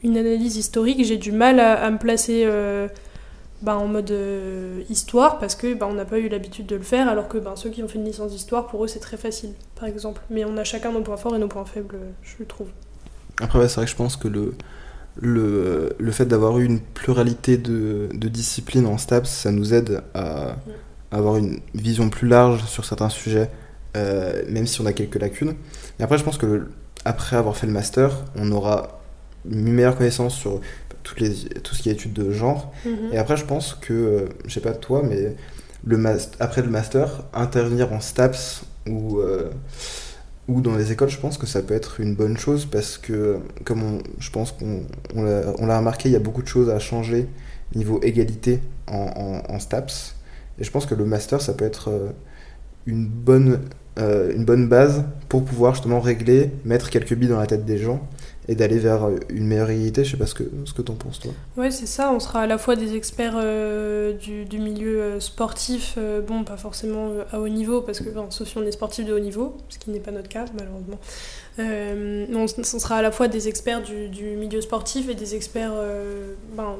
une 0.06 0.18
analyse 0.18 0.56
historique, 0.56 1.03
j'ai 1.03 1.18
du 1.18 1.32
mal 1.32 1.60
à, 1.60 1.89
me 1.89 1.97
placer 1.97 2.43
euh, 2.45 2.88
bah, 3.64 3.76
en 3.76 3.88
mode 3.88 4.12
euh, 4.12 4.82
histoire 4.88 5.39
parce 5.39 5.56
que 5.56 5.74
bah, 5.74 5.88
on 5.89 5.93
n'a 5.93 6.06
pas 6.06 6.20
eu 6.20 6.30
l'habitude 6.30 6.68
de 6.68 6.76
le 6.76 6.84
faire, 6.84 7.10
alors 7.10 7.28
que 7.28 7.39
bah, 7.39 7.53
ceux 7.56 7.72
qui 7.72 7.82
ont 7.82 7.88
fait 7.88 7.97
une 7.97 8.06
licence 8.06 8.32
d'histoire, 8.32 8.68
pour 8.68 8.86
eux, 8.86 8.88
c'est 8.88 8.99
très 8.99 9.18
facile, 9.18 9.49
par 9.78 9.89
exemple. 9.89 10.22
Mais 10.30 10.45
on 10.45 10.58
a 10.58 10.64
chacun 10.64 10.91
nos 10.91 11.01
points 11.01 11.18
forts 11.18 11.36
et 11.36 11.39
nos 11.39 11.47
points 11.47 11.66
faibles, 11.66 11.97
je 12.22 12.43
trouve. 12.43 12.68
Après, 13.41 13.68
c'est 13.68 13.76
vrai 13.76 13.86
que 13.86 13.91
je 13.91 13.95
pense 13.95 14.16
que 14.16 14.28
le, 14.28 14.53
le, 15.20 15.95
le 15.97 16.12
fait 16.12 16.26
d'avoir 16.26 16.60
eu 16.60 16.66
une 16.66 16.80
pluralité 16.80 17.58
de, 17.58 18.10
de, 18.14 18.28
disciplines 18.30 18.86
en 18.86 18.99
STAPS, 18.99 19.30
ça 19.30 19.51
nous 19.51 19.74
aide 19.74 20.03
à, 20.14 20.56
avoir 21.12 21.38
une 21.38 21.60
vision 21.74 22.10
plus 22.10 22.28
large 22.28 22.64
sur 22.66 22.86
certains 22.86 23.10
sujets, 23.10 23.49
même 23.95 24.68
si 24.68 24.82
on 24.82 24.86
a 24.86 24.93
quelques 24.93 25.20
lacunes. 25.20 25.56
Et 25.99 26.03
après, 26.03 26.18
je 26.18 26.24
pense 26.24 26.38
que 26.38 26.68
après 27.06 27.38
avoir 27.38 27.58
fait 27.58 27.68
le 27.68 27.74
master, 27.74 28.12
on 28.36 28.51
aura 28.51 28.99
une 29.50 29.74
meilleure 29.74 29.96
connaissance 29.96 30.36
sur 30.36 30.62
toutes 31.04 31.20
les, 31.20 31.34
tout 31.64 31.76
ce 31.76 31.84
qui 31.84 31.89
est 31.89 31.93
études 31.93 32.14
de 32.14 32.32
genre. 32.32 32.74
Mhm. 32.86 33.14
Et 33.14 33.18
après, 33.18 33.38
je 33.38 33.46
pense 33.46 33.76
que, 33.76 33.93
euh, 33.93 34.26
je 34.46 34.54
sais 34.54 34.62
pas 34.62 34.74
toi, 34.74 35.04
mais 35.04 35.36
le 35.86 36.04
après 36.39 36.62
le 36.62 36.70
master, 36.70 37.24
intervenir 37.34 37.93
en 37.93 38.00
STAPS 38.02 38.64
ou, 38.88 39.20
euh, 39.20 39.52
ou 40.48 40.62
dans 40.62 40.76
les 40.76 40.91
écoles, 40.91 41.10
je 41.10 41.20
pense 41.20 41.38
que 41.38 41.46
ça 41.46 41.62
peut 41.62 41.74
être 41.76 42.00
une 42.00 42.16
bonne 42.16 42.38
chose 42.38 42.66
parce 42.66 42.98
que, 42.98 43.38
comme 43.64 44.02
je 44.20 44.30
pense 44.32 44.52
qu'on 44.52 44.84
on, 45.16 45.24
l'a 45.24 45.78
remarqué, 45.78 46.10
il 46.10 46.14
y 46.14 46.16
a 46.16 46.20
beaucoup 46.20 46.41
de 46.41 46.48
choses 46.48 46.70
à 46.70 46.80
changer 46.80 47.28
niveau 47.76 48.00
égalité 48.02 48.60
en, 48.88 49.41
en, 49.48 49.60
STAPS. 49.60 50.16
Et 50.60 50.64
je 50.64 50.72
pense 50.72 50.86
que 50.86 50.96
le 50.96 51.06
master, 51.06 51.41
ça 51.41 51.54
peut 51.54 51.66
être 51.66 51.89
euh, 51.89 52.10
une 52.86 53.08
bonne 53.08 53.60
euh, 53.98 54.34
une 54.36 54.43
bonne 54.43 54.68
base 54.68 55.06
pour 55.30 55.46
pouvoir 55.46 55.74
justement 55.74 56.02
régler, 56.02 56.52
mettre 56.66 56.89
quelques 56.89 57.14
billes 57.14 57.30
dans 57.30 57.39
la 57.39 57.48
tête 57.48 57.64
des 57.64 57.78
gens 57.78 58.06
et 58.48 58.56
d'aller 58.56 58.78
vers 58.78 59.10
une 59.30 59.46
meilleure 59.46 59.68
réalité. 59.68 60.04
Je 60.04 60.12
sais 60.12 60.18
pas 60.18 60.26
ce 60.26 60.36
que, 60.36 60.43
ce 60.66 60.74
que 60.74 60.82
t'en 60.82 60.93
penses 60.93 61.20
toi. 61.20 61.32
Ouais, 61.58 61.72
c'est 61.72 61.86
ça. 61.86 62.12
On 62.12 62.20
sera 62.20 62.41
à 62.41 62.48
la 62.48 62.58
fois 62.58 62.76
des 62.76 62.96
experts 62.96 63.36
euh, 63.36 64.14
du, 64.14 64.46
du, 64.46 64.60
milieu 64.60 65.02
euh, 65.02 65.20
sportif, 65.20 65.98
bon, 66.28 66.43
pas 66.43 66.58
forcément 66.58 67.12
à 67.32 67.39
haut 67.39 67.50
niveau, 67.50 67.82
parce 67.82 68.00
que, 68.00 68.10
sauf 68.30 68.48
si 68.48 68.58
on 68.58 68.64
est 68.64 68.72
sportif 68.72 69.06
de 69.06 69.14
haut 69.14 69.20
niveau, 69.20 69.58
ce 69.70 69.80
qui 69.80 69.89
n'est 69.89 70.00
pas 70.00 70.12
notre 70.12 70.30
cas, 70.30 70.46
malheureusement. 70.58 71.00
on, 71.58 72.46
on, 72.58 72.80
sera 72.80 72.98
à 72.98 73.02
la 73.02 73.12
fois 73.12 73.28
des 73.28 73.48
experts 73.48 73.82
du, 73.82 74.10
du 74.10 74.36
milieu 74.36 74.62
sportif 74.62 75.10
et 75.10 75.16
des 75.16 75.36
experts 75.36 75.74
ben, 76.56 76.76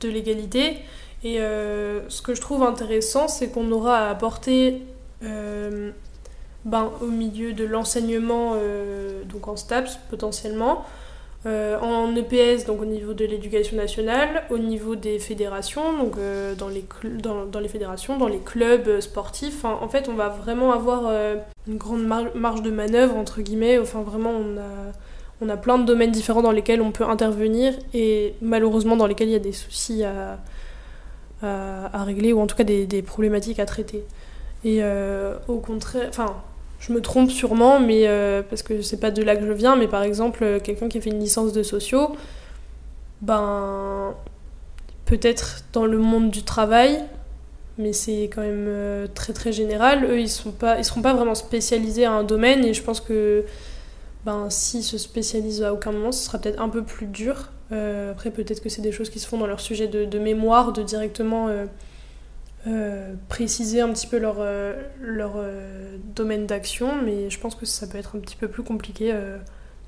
de 0.00 0.08
l'égalité. 0.08 0.78
Et 1.24 1.38
ce 1.38 2.22
que 2.22 2.34
je 2.34 2.40
trouve 2.40 2.62
intéressant, 2.62 3.28
c'est 3.28 3.48
qu'on 3.48 3.70
aura 3.72 4.08
à 4.08 4.10
apporter 4.10 4.82
ben, 6.66 6.90
au 7.00 7.06
milieu 7.06 7.52
de 7.52 7.64
l'enseignement, 7.64 8.54
euh, 8.56 9.22
donc 9.24 9.46
en 9.46 9.56
STAPS 9.56 9.98
potentiellement, 10.10 10.84
euh, 11.44 11.78
en 11.80 12.14
EPS, 12.16 12.64
donc 12.64 12.82
au 12.82 12.86
niveau 12.86 13.14
de 13.14 13.24
l'éducation 13.24 13.76
nationale, 13.76 14.44
au 14.50 14.58
niveau 14.58 14.96
des 14.96 15.18
fédérations, 15.18 15.96
donc 15.96 16.16
euh, 16.18 16.54
dans, 16.54 16.68
les 16.68 16.84
dans, 17.20 17.60
les 17.60 17.68
fédérations, 17.68 18.18
dans 18.18 18.26
les 18.26 18.38
clubs 18.38 19.00
sportifs. 19.00 19.64
en 19.64 19.88
fait, 19.88 20.08
on 20.08 20.14
va 20.14 20.28
vraiment 20.28 20.72
avoir 20.72 21.12
une 21.68 21.76
grande 21.76 22.04
marge 22.34 22.62
de 22.62 22.70
manœuvre, 22.70 23.16
entre 23.16 23.42
guillemets. 23.42 23.78
Enfin, 23.78 24.02
vraiment, 24.02 24.30
on 24.32 24.56
a, 24.58 24.92
on 25.40 25.48
a 25.48 25.56
plein 25.56 25.78
de 25.78 25.84
domaines 25.84 26.10
différents 26.10 26.42
dans 26.42 26.50
lesquels 26.50 26.80
on 26.80 26.90
peut 26.90 27.04
intervenir 27.04 27.74
et 27.94 28.34
malheureusement 28.42 28.96
dans 28.96 29.06
lesquels 29.06 29.28
il 29.28 29.32
y 29.32 29.36
a 29.36 29.40
des 29.40 29.52
soucis 29.52 30.02
à, 30.02 30.38
à, 31.42 32.04
régler 32.04 32.32
ou 32.32 32.40
en 32.40 32.46
tout 32.46 32.56
cas 32.56 32.64
des, 32.64 32.86
des 32.86 33.02
problématiques 33.02 33.60
à 33.60 33.66
traiter. 33.66 34.04
Et 34.64 34.80
au 35.46 35.58
contraire, 35.58 36.06
enfin, 36.08 36.34
je 36.86 36.92
me 36.92 37.00
trompe 37.00 37.30
sûrement, 37.30 37.80
mais 37.80 38.06
euh, 38.06 38.42
parce 38.48 38.62
que 38.62 38.82
c'est 38.82 39.00
pas 39.00 39.10
de 39.10 39.22
là 39.22 39.36
que 39.36 39.44
je 39.44 39.52
viens, 39.52 39.76
mais 39.76 39.88
par 39.88 40.02
exemple, 40.02 40.44
euh, 40.44 40.60
quelqu'un 40.60 40.88
qui 40.88 40.98
a 40.98 41.00
fait 41.00 41.10
une 41.10 41.20
licence 41.20 41.52
de 41.52 41.62
sociaux, 41.62 42.14
ben 43.22 44.14
peut-être 45.04 45.64
dans 45.72 45.86
le 45.86 45.98
monde 45.98 46.30
du 46.30 46.42
travail, 46.42 47.02
mais 47.78 47.92
c'est 47.92 48.24
quand 48.24 48.42
même 48.42 48.66
euh, 48.68 49.06
très 49.12 49.32
très 49.32 49.52
général. 49.52 50.04
Eux, 50.04 50.20
ils 50.20 50.28
sont 50.28 50.52
pas, 50.52 50.78
ils 50.78 50.84
seront 50.84 51.02
pas 51.02 51.14
vraiment 51.14 51.34
spécialisés 51.34 52.04
à 52.04 52.12
un 52.12 52.24
domaine, 52.24 52.64
et 52.64 52.72
je 52.72 52.82
pense 52.82 53.00
que 53.00 53.44
ben 54.24 54.48
s'ils 54.50 54.84
se 54.84 54.98
spécialisent 54.98 55.62
à 55.62 55.72
aucun 55.72 55.92
moment, 55.92 56.12
ce 56.12 56.24
sera 56.24 56.38
peut-être 56.38 56.60
un 56.60 56.68
peu 56.68 56.84
plus 56.84 57.06
dur. 57.06 57.50
après, 57.70 58.30
peut-être 58.30 58.62
que 58.62 58.68
c'est 58.68 58.82
des 58.82 58.92
choses 58.92 59.10
qui 59.10 59.18
se 59.18 59.26
font 59.26 59.38
dans 59.38 59.46
leur 59.46 59.60
sujet 59.60 59.88
de, 59.88 60.04
de 60.04 60.18
mémoire, 60.18 60.72
de 60.72 60.82
directement 60.82 61.48
euh, 62.66 63.14
préciser 63.28 63.80
un 63.80 63.92
petit 63.92 64.08
peu 64.08 64.18
leur, 64.18 64.36
euh, 64.40 64.74
leur 65.00 65.34
euh, 65.36 65.96
domaine 66.16 66.46
d'action, 66.46 67.00
mais 67.00 67.30
je 67.30 67.38
pense 67.38 67.54
que 67.54 67.64
ça 67.64 67.86
peut 67.86 67.96
être 67.96 68.16
un 68.16 68.18
petit 68.18 68.34
peu 68.34 68.48
plus 68.48 68.64
compliqué 68.64 69.14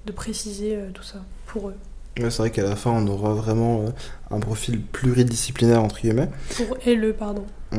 de 0.06 0.12
préciser 0.12 0.78
tout 0.94 1.02
ça 1.02 1.24
pour 1.46 1.70
eux. 1.70 1.74
c'est 2.16 2.36
vrai 2.36 2.50
qu'à 2.50 2.62
la 2.62 2.76
fin, 2.76 2.90
on 2.90 3.06
aura 3.08 3.34
vraiment 3.34 3.84
un 4.30 4.38
profil 4.38 4.80
pluridisciplinaire, 4.80 5.82
entre 5.82 6.00
guillemets. 6.00 6.28
Pour 6.56 6.76
LE, 6.86 7.12
pardon. 7.12 7.44
Mm. 7.72 7.78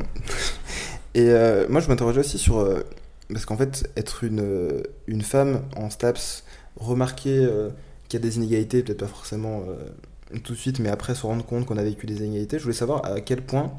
Et 1.16 1.30
moi, 1.70 1.80
je 1.80 1.88
m'interrogeais 1.88 2.20
aussi 2.20 2.38
sur... 2.38 2.68
parce 3.32 3.46
qu'en 3.46 3.58
fait, 3.58 3.90
être 3.96 4.24
une, 4.26 4.84
une 5.08 5.22
femme 5.22 5.62
en 5.78 5.90
STAPS, 5.90 6.44
remarquer 6.76 7.48
qu'il 8.10 8.20
y 8.20 8.22
a 8.22 8.28
des 8.28 8.36
inégalités, 8.38 8.84
peut-être 8.84 9.00
pas 9.00 9.08
forcément 9.08 9.64
tout 10.44 10.54
de 10.54 10.58
suite, 10.58 10.80
mais 10.80 10.90
après 10.90 11.16
se 11.16 11.26
rendre 11.26 11.46
compte 11.46 11.66
qu'on 11.66 11.78
a 11.78 11.84
vécu 11.84 12.06
des 12.06 12.18
inégalités, 12.18 12.60
je 12.60 12.64
voulais 12.64 12.76
savoir 12.76 13.06
à 13.06 13.22
quel 13.22 13.42
point 13.42 13.72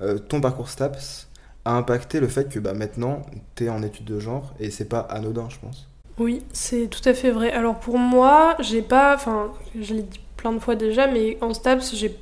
euh, 0.00 0.18
ton 0.18 0.40
parcours 0.40 0.68
STAPS 0.68 1.28
a 1.64 1.76
impacté 1.76 2.20
le 2.20 2.28
fait 2.28 2.48
que 2.48 2.58
bah, 2.58 2.74
maintenant 2.74 3.22
tu 3.54 3.64
es 3.64 3.68
en 3.68 3.82
études 3.82 4.04
de 4.04 4.18
genre 4.18 4.54
et 4.60 4.70
c'est 4.70 4.88
pas 4.88 5.00
anodin, 5.00 5.48
je 5.48 5.58
pense. 5.58 5.88
Oui, 6.18 6.42
c'est 6.52 6.88
tout 6.88 7.06
à 7.08 7.14
fait 7.14 7.30
vrai. 7.30 7.50
Alors 7.52 7.78
pour 7.78 7.98
moi, 7.98 8.56
j'ai 8.60 8.82
pas. 8.82 9.14
Enfin, 9.14 9.52
je 9.80 9.94
l'ai 9.94 10.02
dit 10.02 10.20
plein 10.36 10.52
de 10.52 10.58
fois 10.58 10.76
déjà, 10.76 11.06
mais 11.06 11.38
en 11.40 11.54
STAPS, 11.54 11.94
j'ai 11.94 12.16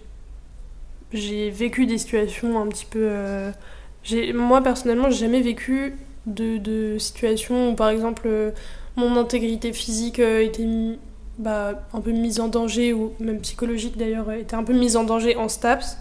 j'ai 1.13 1.51
vécu 1.51 1.85
des 1.85 1.99
situations 1.99 2.61
un 2.61 2.67
petit 2.69 2.87
peu. 2.87 3.01
Euh, 3.03 3.51
moi 4.35 4.63
personnellement, 4.63 5.11
j'ai 5.11 5.27
jamais 5.27 5.43
vécu 5.43 5.95
de, 6.27 6.57
de 6.57 6.99
situations 6.99 7.71
où 7.71 7.75
par 7.75 7.91
exemple 7.91 8.23
euh, 8.27 8.51
mon 8.97 9.17
intégrité 9.17 9.73
physique 9.73 10.19
était 10.19 10.67
bah, 11.39 11.83
un 11.93 12.01
peu 12.01 12.13
mise 12.13 12.41
en 12.41 12.49
danger, 12.49 12.95
ou 12.95 13.13
même 13.21 13.41
psychologique 13.41 13.99
d'ailleurs, 13.99 14.31
était 14.33 14.55
un 14.55 14.65
peu 14.65 14.73
mise 14.73 14.97
en 14.97 15.05
danger 15.05 15.37
en 15.37 15.49
STAPS. 15.49 15.99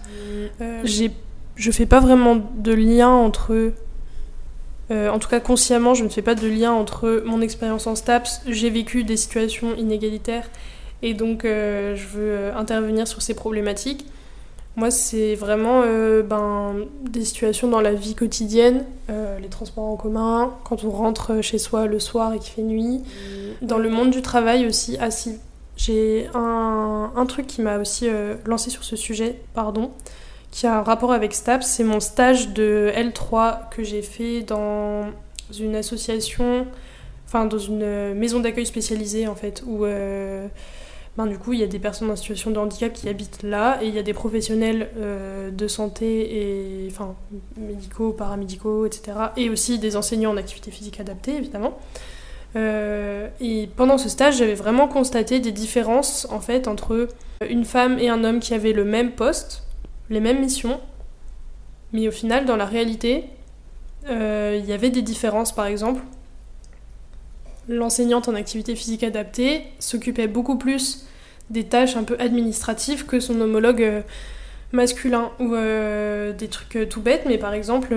Mmh. 0.60 0.66
j'ai 0.84 1.12
je 1.56 1.72
fais 1.72 1.86
pas 1.86 2.00
vraiment 2.00 2.38
de 2.56 2.74
lien 2.74 3.10
entre. 3.10 3.74
Euh, 4.90 5.10
en 5.10 5.20
tout 5.20 5.30
cas, 5.30 5.40
consciemment, 5.40 5.94
je 5.94 6.04
ne 6.04 6.10
fais 6.10 6.22
pas 6.22 6.36
de 6.36 6.48
lien 6.48 6.72
entre 6.72 7.24
mon 7.26 7.42
expérience 7.42 7.88
en 7.88 7.96
STAPS, 7.96 8.42
j'ai 8.48 8.70
vécu 8.70 9.04
des 9.04 9.16
situations 9.16 9.74
inégalitaires 9.76 10.50
et 11.02 11.14
donc 11.14 11.46
euh, 11.46 11.96
je 11.96 12.08
veux 12.08 12.32
euh, 12.32 12.56
intervenir 12.56 13.08
sur 13.08 13.22
ces 13.22 13.34
problématiques. 13.34 14.06
Moi, 14.76 14.90
c'est 14.90 15.36
vraiment 15.36 15.82
ben, 16.24 16.76
des 17.04 17.26
situations 17.26 17.68
dans 17.68 17.82
la 17.82 17.94
vie 17.94 18.16
quotidienne, 18.16 18.86
les 19.10 19.50
transports 19.50 19.84
en 19.84 19.98
commun, 19.98 20.54
quand 20.64 20.86
on 20.86 20.92
rentre 20.92 21.42
chez 21.42 21.58
soi 21.58 21.88
le 21.88 22.00
soir 22.00 22.32
et 22.34 22.40
qu'il 22.40 22.54
fait 22.54 22.62
nuit, 22.62 23.00
mmh. 23.00 23.66
dans 23.66 23.78
le 23.78 23.90
monde 23.90 24.12
du 24.12 24.22
travail 24.22 24.66
aussi. 24.66 24.96
Ah 25.02 25.12
si, 25.12 25.40
j'ai 25.76 26.30
un, 26.34 27.12
un, 27.14 27.26
truc 27.26 27.48
qui 27.48 27.62
m'a 27.62 27.80
aussi 27.80 28.08
lancé 28.46 28.70
sur 28.70 28.86
ce 28.86 28.96
sujet, 28.96 29.42
pardon 29.54 29.92
qui 30.52 30.68
a 30.68 30.78
un 30.78 30.84
rapport 30.84 31.14
avec 31.14 31.34
STAPS. 31.34 31.66
C'est 31.66 31.84
mon 31.84 32.00
stage 32.00 32.50
de 32.50 32.92
L3 32.96 33.70
que 33.70 33.84
j'ai 33.84 34.02
fait 34.02 34.42
dans 34.42 35.06
une 35.58 35.76
association, 35.76 36.68
enfin 37.26 37.46
dans 37.46 37.58
une 37.58 38.14
maison 38.14 38.40
d'accueil 38.40 38.66
spécialisée 38.66 39.28
en 39.28 39.36
fait, 39.36 39.64
où 39.66 39.86
euh, 39.86 40.48
ben, 41.18 41.26
du 41.26 41.38
coup 41.38 41.54
il 41.54 41.60
y 41.60 41.64
a 41.64 41.68
des 41.68 41.80
personnes 41.80 42.10
en 42.10 42.16
situation 42.16 42.52
de 42.52 42.60
handicap 42.60 42.94
qui 42.94 43.10
habitent 43.10 43.44
là 43.44 43.80
et 43.82 43.88
il 43.88 43.96
y 43.96 44.00
a 44.00 44.04
des 44.04 44.14
professionnels 44.14 44.90
euh, 44.98 45.52
de 45.52 45.68
santé 45.68 46.86
et 46.86 46.88
enfin 46.90 47.16
médicaux, 47.58 48.12
paramédicaux, 48.12 48.86
etc. 48.86 49.18
Et 49.38 49.50
aussi 49.50 49.80
des 49.80 49.96
enseignants 49.96 50.32
en 50.32 50.38
activité 50.38 50.72
physique 50.72 51.00
adaptée 51.00 51.36
évidemment. 51.36 51.78
Euh, 52.58 53.30
et 53.40 53.70
pendant 53.78 53.98
ce 53.98 54.10
stage, 54.10 54.38
j'avais 54.38 54.56
vraiment 54.56 54.88
constaté 54.88 55.40
des 55.40 55.54
différences 55.54 56.28
en 56.30 56.42
fait 56.42 56.68
entre 56.68 57.08
une 57.50 57.64
femme 57.66 57.98
et 57.98 58.10
un 58.10 58.24
homme 58.24 58.40
qui 58.40 58.54
avaient 58.54 58.74
le 58.74 58.84
même 58.84 59.12
poste, 59.12 59.64
les 60.12 60.20
mêmes 60.20 60.40
missions, 60.40 60.80
mais 61.94 62.08
au 62.08 62.12
final, 62.12 62.46
dans 62.46 62.58
la 62.58 62.66
réalité, 62.66 63.26
euh, 64.10 64.60
il 64.62 64.68
y 64.68 64.74
avait 64.74 64.90
des 64.90 65.02
différences. 65.02 65.54
Par 65.54 65.66
exemple, 65.66 66.02
l'enseignante 67.68 68.28
en 68.28 68.36
activité 68.36 68.76
physique 68.76 69.04
adaptée 69.04 69.64
s'occupait 69.80 70.28
beaucoup 70.28 70.58
plus 70.58 71.06
des 71.50 71.66
tâches 71.66 71.98
un 71.98 72.04
peu 72.04 72.16
administratives 72.20 73.06
que 73.06 73.20
son 73.20 73.40
homologue 73.42 73.84
euh, 73.84 74.02
masculin 74.72 75.32
ou 75.40 75.54
euh, 75.54 76.32
des 76.32 76.48
trucs 76.48 76.90
tout 76.90 77.02
bêtes. 77.02 77.24
Mais 77.26 77.38
par 77.38 77.54
exemple 77.54 77.94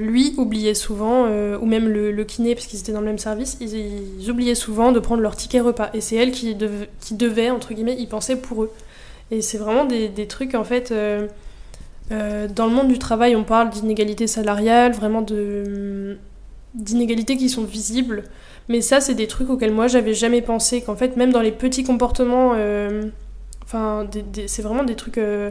lui 0.00 0.34
oubliait 0.36 0.74
souvent 0.74 1.26
ou 1.26 1.66
même 1.66 1.88
le, 1.88 2.24
kiné 2.24 2.54
parce 2.54 2.66
qu'ils 2.66 2.78
étaient 2.78 2.92
dans 2.92 3.00
le 3.00 3.06
même 3.06 3.18
service 3.18 3.58
ils, 3.60 4.30
oubliaient 4.30 4.54
souvent 4.54 4.92
de 4.92 5.00
prendre 5.00 5.20
leur 5.20 5.34
ticket 5.34 5.60
repas. 5.60 5.90
Et 5.94 6.00
c'est 6.00 6.14
elle 6.14 6.30
qui, 6.30 6.54
devait 6.54 7.50
entre 7.50 7.74
guillemets 7.74 7.96
y 7.96 8.06
penser 8.06 8.36
pour 8.36 8.62
eux. 8.62 8.72
Et 9.32 9.42
c'est 9.42 9.58
vraiment 9.58 9.84
des, 9.84 10.26
trucs 10.28 10.54
en 10.54 10.62
fait 10.64 10.94
euh, 12.10 12.48
dans 12.48 12.66
le 12.66 12.72
monde 12.72 12.88
du 12.88 12.98
travail, 12.98 13.36
on 13.36 13.44
parle 13.44 13.70
d'inégalité 13.70 14.26
salariale, 14.26 14.92
vraiment 14.92 15.22
de, 15.22 16.18
d'inégalités 16.74 17.36
qui 17.36 17.48
sont 17.48 17.64
visibles. 17.64 18.24
Mais 18.68 18.80
ça, 18.80 19.00
c'est 19.00 19.14
des 19.14 19.26
trucs 19.26 19.50
auxquels 19.50 19.72
moi, 19.72 19.88
j'avais 19.88 20.14
jamais 20.14 20.42
pensé. 20.42 20.82
Qu'en 20.82 20.96
fait, 20.96 21.16
même 21.16 21.32
dans 21.32 21.40
les 21.40 21.52
petits 21.52 21.84
comportements, 21.84 22.52
euh, 22.54 23.04
c'est 24.46 24.62
vraiment 24.62 24.84
des 24.84 24.94
trucs 24.94 25.18
euh, 25.18 25.50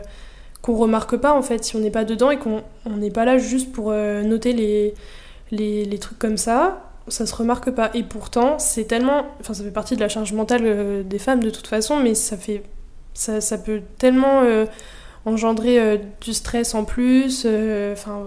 qu'on 0.61 0.75
remarque 0.75 1.17
pas, 1.17 1.33
en 1.33 1.41
fait, 1.41 1.63
si 1.63 1.75
on 1.75 1.79
n'est 1.79 1.91
pas 1.91 2.05
dedans 2.05 2.31
et 2.31 2.37
qu'on 2.37 2.63
n'est 2.89 3.11
pas 3.11 3.25
là 3.25 3.37
juste 3.37 3.71
pour 3.71 3.91
euh, 3.91 4.23
noter 4.23 4.53
les, 5.51 5.99
trucs 5.99 6.19
comme 6.19 6.37
ça. 6.37 6.87
Ça 7.07 7.25
se 7.25 7.35
remarque 7.35 7.71
pas. 7.71 7.89
Et 7.93 8.03
pourtant, 8.03 8.59
c'est 8.59 8.85
tellement. 8.85 9.25
Enfin, 9.41 9.53
ça 9.53 9.63
fait 9.63 9.71
partie 9.71 9.95
de 9.95 10.01
la 10.01 10.07
charge 10.07 10.33
mentale 10.33 11.03
des 11.05 11.19
femmes 11.19 11.43
de 11.43 11.49
toute 11.49 11.67
façon, 11.67 11.97
mais 11.97 12.15
ça 12.15 12.37
fait. 12.37 12.63
Ça, 13.13 13.41
ça 13.41 13.57
peut 13.57 13.81
tellement 13.97 14.43
engendrer 15.25 15.99
du 16.21 16.33
stress 16.33 16.73
en 16.73 16.85
plus. 16.85 17.45
Enfin 17.91 18.23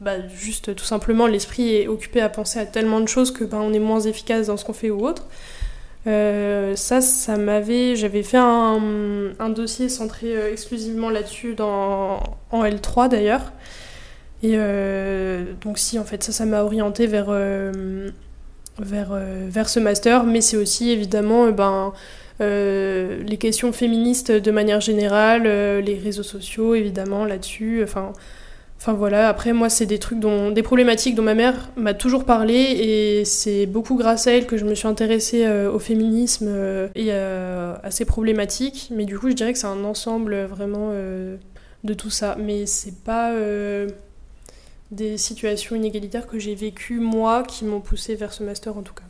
bah, 0.00 0.26
juste 0.28 0.74
tout 0.74 0.84
simplement 0.84 1.26
l'esprit 1.26 1.74
est 1.74 1.86
occupé 1.86 2.22
à 2.22 2.30
penser 2.30 2.58
à 2.58 2.64
tellement 2.64 3.00
de 3.00 3.08
choses 3.08 3.30
que 3.32 3.44
bah, 3.44 3.58
on 3.60 3.72
est 3.74 3.78
moins 3.78 4.00
efficace 4.00 4.46
dans 4.46 4.56
ce 4.56 4.64
qu'on 4.64 4.72
fait 4.72 4.90
ou 4.90 5.06
autre. 5.06 5.26
Euh, 6.06 6.74
ça, 6.76 7.00
ça 7.00 7.36
m'avait. 7.36 7.96
J'avais 7.96 8.22
fait 8.22 8.38
un, 8.38 9.50
dossier 9.54 9.88
centré 9.88 10.36
euh, 10.36 10.50
exclusivement 10.50 11.10
là-dessus 11.10 11.56
en 11.60 12.20
L3 12.52 13.08
d'ailleurs. 13.08 13.52
Et 14.42 14.52
euh, 14.54 15.44
donc, 15.60 15.78
si, 15.78 15.98
en 15.98 16.04
fait, 16.04 16.22
ça, 16.22 16.32
ça 16.32 16.46
m'a 16.46 16.62
orienté 16.62 17.06
vers, 17.06 17.30
vers, 18.78 19.20
vers 19.48 19.68
ce 19.68 19.80
master, 19.80 20.24
mais 20.24 20.40
c'est 20.40 20.56
aussi 20.56 20.90
évidemment 20.90 21.50
ben, 21.50 21.92
les 22.40 23.36
questions 23.38 23.72
féministes 23.72 24.32
de 24.32 24.50
manière 24.50 24.80
générale, 24.80 25.44
les 25.44 26.00
réseaux 26.02 26.22
sociaux 26.22 26.74
évidemment 26.74 27.24
là-dessus. 27.24 27.82
Enfin, 27.82 28.12
Enfin 28.80 28.94
voilà, 28.94 29.28
après 29.28 29.52
moi 29.52 29.68
c'est 29.68 29.84
des 29.84 29.98
trucs 29.98 30.20
dont 30.20 30.50
des 30.50 30.62
problématiques 30.62 31.14
dont 31.14 31.22
ma 31.22 31.34
mère 31.34 31.68
m'a 31.76 31.92
toujours 31.92 32.24
parlé 32.24 32.54
et 32.54 33.26
c'est 33.26 33.66
beaucoup 33.66 33.94
grâce 33.94 34.26
à 34.26 34.32
elle 34.32 34.46
que 34.46 34.56
je 34.56 34.64
me 34.64 34.74
suis 34.74 34.88
intéressée 34.88 35.44
euh, 35.44 35.70
au 35.70 35.78
féminisme 35.78 36.46
euh, 36.48 36.88
et 36.94 37.12
à 37.12 37.90
ces 37.90 38.06
problématiques. 38.06 38.88
Mais 38.90 39.04
du 39.04 39.18
coup 39.18 39.28
je 39.28 39.34
dirais 39.34 39.52
que 39.52 39.58
c'est 39.58 39.66
un 39.66 39.84
ensemble 39.84 40.44
vraiment 40.44 40.92
euh, 40.92 41.36
de 41.84 41.92
tout 41.92 42.08
ça. 42.08 42.38
Mais 42.40 42.64
c'est 42.64 43.04
pas 43.04 43.34
des 44.90 45.18
situations 45.18 45.76
inégalitaires 45.76 46.26
que 46.26 46.38
j'ai 46.38 46.54
vécues 46.54 47.00
moi 47.00 47.42
qui 47.42 47.66
m'ont 47.66 47.82
poussé 47.82 48.14
vers 48.14 48.32
ce 48.32 48.42
master 48.42 48.78
en 48.78 48.82
tout 48.82 48.94
cas. 48.94 49.09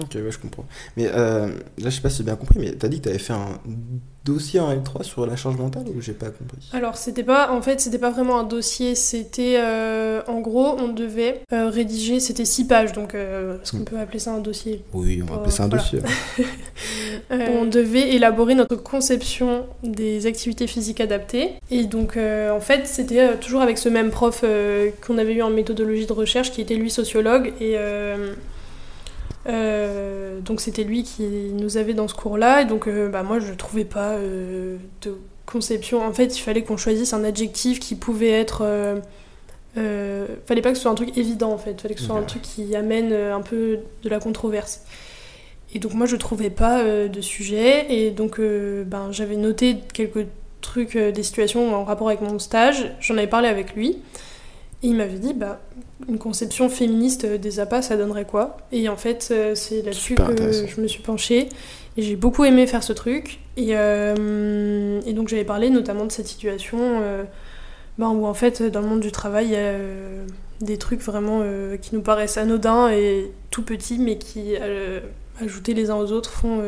Ok, 0.00 0.14
ouais, 0.14 0.30
je 0.30 0.38
comprends. 0.38 0.66
Mais 0.96 1.06
là, 1.06 1.48
je 1.78 1.90
sais 1.90 2.00
pas 2.00 2.10
si 2.10 2.18
j'ai 2.18 2.24
bien 2.24 2.36
compris, 2.36 2.58
mais 2.58 2.72
t'as 2.72 2.88
dit 2.88 2.98
que 2.98 3.04
t'avais 3.04 3.18
fait 3.18 3.32
un 3.32 3.60
dossier 4.26 4.58
en 4.58 4.74
L3 4.74 5.04
sur 5.04 5.24
la 5.24 5.36
charge 5.36 5.56
mentale 5.56 5.84
ou 5.94 6.00
j'ai 6.00 6.12
pas 6.12 6.26
compris? 6.26 6.68
Alors 6.72 6.96
c'était 6.96 7.22
pas 7.22 7.52
en 7.52 7.62
fait 7.62 7.80
c'était 7.80 7.98
pas 7.98 8.10
vraiment 8.10 8.38
un 8.40 8.44
dossier, 8.44 8.96
c'était 8.96 9.56
euh, 9.58 10.20
en 10.26 10.40
gros 10.40 10.76
on 10.78 10.88
devait 10.88 11.42
euh, 11.52 11.70
rédiger 11.70 12.18
c'était 12.18 12.44
six 12.44 12.66
pages 12.66 12.92
donc 12.92 13.14
euh, 13.14 13.58
est-ce 13.62 13.70
qu'on 13.70 13.78
hmm. 13.78 13.84
peut 13.84 13.98
appeler 13.98 14.18
ça 14.18 14.32
un 14.32 14.40
dossier? 14.40 14.82
Oui, 14.92 15.22
on 15.22 15.26
va 15.26 15.36
appeler 15.36 15.52
ça 15.52 15.62
un 15.64 15.68
dossier. 15.68 16.00
on 17.30 17.66
devait 17.66 18.14
élaborer 18.14 18.56
notre 18.56 18.76
conception 18.76 19.66
des 19.84 20.26
activités 20.26 20.66
physiques 20.66 21.00
adaptées 21.00 21.54
et 21.70 21.84
donc 21.84 22.16
en 22.16 22.60
fait 22.60 22.86
c'était 22.86 23.36
toujours 23.36 23.62
avec 23.62 23.78
ce 23.78 23.88
même 23.88 24.10
prof 24.10 24.44
qu'on 25.06 25.18
avait 25.18 25.34
eu 25.34 25.42
en 25.42 25.50
méthodologie 25.50 26.06
de 26.06 26.12
recherche 26.12 26.50
qui 26.50 26.60
était 26.60 26.74
lui 26.74 26.90
sociologue 26.90 27.52
et 27.60 27.76
euh, 29.48 30.40
donc 30.40 30.60
c'était 30.60 30.84
lui 30.84 31.02
qui 31.02 31.22
nous 31.52 31.76
avait 31.76 31.94
dans 31.94 32.08
ce 32.08 32.14
cours-là, 32.14 32.62
et 32.62 32.64
donc 32.64 32.88
euh, 32.88 33.08
bah, 33.08 33.22
moi 33.22 33.38
je 33.38 33.52
trouvais 33.52 33.84
pas 33.84 34.12
euh, 34.12 34.76
de 35.02 35.16
conception. 35.44 36.04
En 36.04 36.12
fait, 36.12 36.36
il 36.36 36.40
fallait 36.40 36.62
qu'on 36.62 36.76
choisisse 36.76 37.12
un 37.12 37.24
adjectif 37.24 37.78
qui 37.78 37.94
pouvait 37.94 38.30
être. 38.30 38.64
fallait 39.74 40.62
pas 40.62 40.70
que 40.70 40.76
ce 40.76 40.82
soit 40.82 40.90
un 40.90 40.96
truc 40.96 41.16
évident 41.16 41.52
en 41.52 41.58
fait, 41.58 41.80
fallait 41.80 41.94
que 41.94 42.00
ce 42.00 42.06
soit 42.06 42.18
un 42.18 42.22
truc 42.22 42.42
qui 42.42 42.74
amène 42.74 43.12
un 43.12 43.42
peu 43.42 43.78
de 44.02 44.08
la 44.08 44.18
controverse. 44.18 44.82
Et 45.74 45.78
donc 45.78 45.94
moi 45.94 46.06
je 46.06 46.16
trouvais 46.16 46.50
pas 46.50 46.82
de 46.82 47.20
sujet, 47.20 47.86
et 47.92 48.10
donc 48.10 48.40
ben, 48.40 49.12
j'avais 49.12 49.36
noté 49.36 49.76
quelques 49.92 50.26
trucs, 50.60 50.96
des 50.96 51.22
situations 51.22 51.74
en 51.76 51.84
rapport 51.84 52.08
avec 52.08 52.22
mon 52.22 52.40
stage, 52.40 52.92
j'en 53.00 53.16
avais 53.16 53.28
parlé 53.28 53.48
avec 53.48 53.76
lui. 53.76 53.98
Et 54.86 54.90
il 54.90 54.94
m'avait 54.94 55.18
dit, 55.18 55.34
bah, 55.34 55.58
une 56.08 56.18
conception 56.18 56.68
féministe 56.68 57.26
des 57.26 57.58
appâts, 57.58 57.82
ça 57.82 57.96
donnerait 57.96 58.24
quoi? 58.24 58.56
Et 58.70 58.88
en 58.88 58.96
fait, 58.96 59.30
euh, 59.32 59.56
c'est 59.56 59.82
là-dessus 59.82 60.14
que 60.14 60.64
je 60.64 60.80
me 60.80 60.86
suis 60.86 61.02
penchée. 61.02 61.48
Et 61.96 62.02
j'ai 62.02 62.14
beaucoup 62.14 62.44
aimé 62.44 62.68
faire 62.68 62.84
ce 62.84 62.92
truc. 62.92 63.40
Et, 63.56 63.70
euh, 63.70 65.00
et 65.04 65.12
donc, 65.12 65.26
j'avais 65.26 65.42
parlé 65.42 65.70
notamment 65.70 66.04
de 66.04 66.12
cette 66.12 66.28
situation 66.28 66.78
euh, 66.80 67.24
ben, 67.98 68.10
où, 68.10 68.26
en 68.26 68.34
fait, 68.34 68.62
dans 68.62 68.80
le 68.80 68.86
monde 68.86 69.00
du 69.00 69.10
travail, 69.10 69.46
il 69.46 69.52
y 69.54 69.56
a 69.56 69.74
des 70.60 70.78
trucs 70.78 71.00
vraiment 71.00 71.42
qui 71.82 71.96
nous 71.96 72.02
paraissent 72.02 72.38
anodins 72.38 72.88
et 72.88 73.32
tout 73.50 73.62
petits, 73.62 73.98
mais 73.98 74.18
qui, 74.18 74.54
ajoutés 75.42 75.74
les 75.74 75.90
uns 75.90 75.96
aux 75.96 76.12
autres, 76.12 76.30
font, 76.30 76.62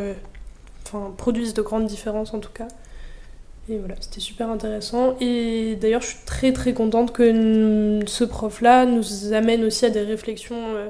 produisent 1.16 1.54
de 1.54 1.62
grandes 1.62 1.86
différences 1.86 2.34
en 2.34 2.40
tout 2.40 2.52
cas. 2.52 2.66
Et 3.70 3.78
voilà, 3.78 3.96
c'était 4.00 4.20
super 4.20 4.48
intéressant. 4.48 5.16
Et 5.20 5.76
d'ailleurs, 5.76 6.00
je 6.00 6.08
suis 6.08 6.24
très 6.24 6.52
très 6.52 6.72
contente 6.72 7.12
que 7.12 8.00
ce 8.06 8.24
prof-là 8.24 8.86
nous 8.86 9.32
amène 9.32 9.64
aussi 9.64 9.84
à 9.84 9.90
des 9.90 10.02
réflexions 10.02 10.74
euh, 10.74 10.88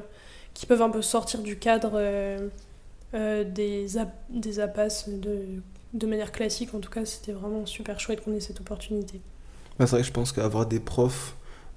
qui 0.55 0.67
peuvent 0.67 0.83
un 0.83 0.91
peu 0.91 1.03
sortir 1.03 1.43
du 1.43 1.59
cadre 1.59 1.93
euh, 1.95 2.49
euh, 3.15 3.43
des, 3.45 3.99
APAS 4.61 5.09
de, 5.09 6.07
manière 6.07 6.31
classique. 6.31 6.73
En 6.73 6.79
tout 6.79 6.91
cas, 6.91 7.05
c'était 7.05 7.33
vraiment 7.33 7.67
super 7.67 7.99
chouette 7.99 8.23
qu'on 8.23 8.33
ait 8.35 8.41
cette 8.41 8.61
opportunité. 8.61 9.21
c'est 9.81 9.87
vrai 9.87 10.01
que 10.01 10.07
je 10.07 10.13
pense 10.13 10.31
qu'avoir 10.31 10.67
des 10.67 10.81
profs 10.81 11.35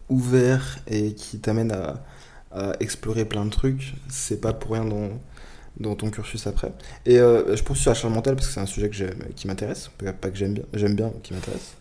ouverts 0.09 0.77
et 0.85 1.15
qui 1.15 1.39
t'amènent 1.39 1.71
à, 1.71 2.03
à, 2.51 2.73
explorer 2.79 3.25
plein 3.25 3.45
de 3.45 3.49
trucs, 3.49 3.95
c'est 4.07 4.39
pas 4.39 4.53
pour 4.53 4.73
rien 4.73 4.85
dans 4.85 5.09
dans 5.79 5.95
ton 5.95 6.09
cursus 6.09 6.47
après. 6.47 6.71
Et 7.05 7.19
euh, 7.19 7.55
je 7.55 7.63
poursuis 7.63 7.83
sur 7.83 7.91
la 7.91 7.95
charge 7.95 8.13
mentale 8.13 8.35
parce 8.35 8.47
que 8.47 8.53
c'est 8.53 8.59
un 8.59 8.65
sujet 8.65 8.89
que 8.89 9.31
qui 9.35 9.47
m'intéresse, 9.47 9.89
pas 9.97 10.29
que 10.29 10.35
j'aime 10.37 10.53
bien, 10.53 10.63
j'aime 10.73 10.95
bien, 10.95 11.11
qui 11.23 11.33
m'intéresse. 11.33 11.73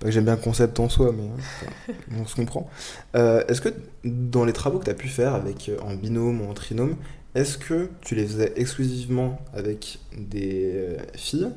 Pas 0.00 0.06
que 0.06 0.12
j'aime 0.12 0.24
bien 0.24 0.34
le 0.34 0.40
concept 0.40 0.78
en 0.78 0.88
soi, 0.88 1.12
mais 1.16 1.24
hein, 1.24 1.94
on 2.20 2.26
se 2.26 2.34
comprend. 2.34 2.68
Euh, 3.14 3.42
est-ce 3.48 3.60
que 3.60 3.70
dans 4.04 4.44
les 4.44 4.52
travaux 4.52 4.78
que 4.78 4.84
tu 4.84 4.90
as 4.90 4.94
pu 4.94 5.08
faire 5.08 5.34
avec, 5.34 5.68
euh, 5.68 5.78
en 5.80 5.94
binôme 5.94 6.42
ou 6.42 6.50
en 6.50 6.54
trinôme, 6.54 6.96
est-ce 7.34 7.56
que 7.58 7.90
tu 8.02 8.14
les 8.14 8.26
faisais 8.26 8.52
exclusivement 8.56 9.40
avec 9.54 9.98
des 10.16 10.96
filles 11.14 11.48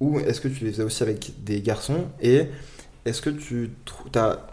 ou 0.00 0.18
est-ce 0.18 0.40
que 0.40 0.48
tu 0.48 0.64
les 0.64 0.72
faisais 0.72 0.82
aussi 0.82 1.02
avec 1.02 1.32
des 1.44 1.60
garçons? 1.60 2.06
Et 2.20 2.46
est-ce 3.04 3.22
que 3.22 3.30
tu 3.30 3.70
as 4.14 4.46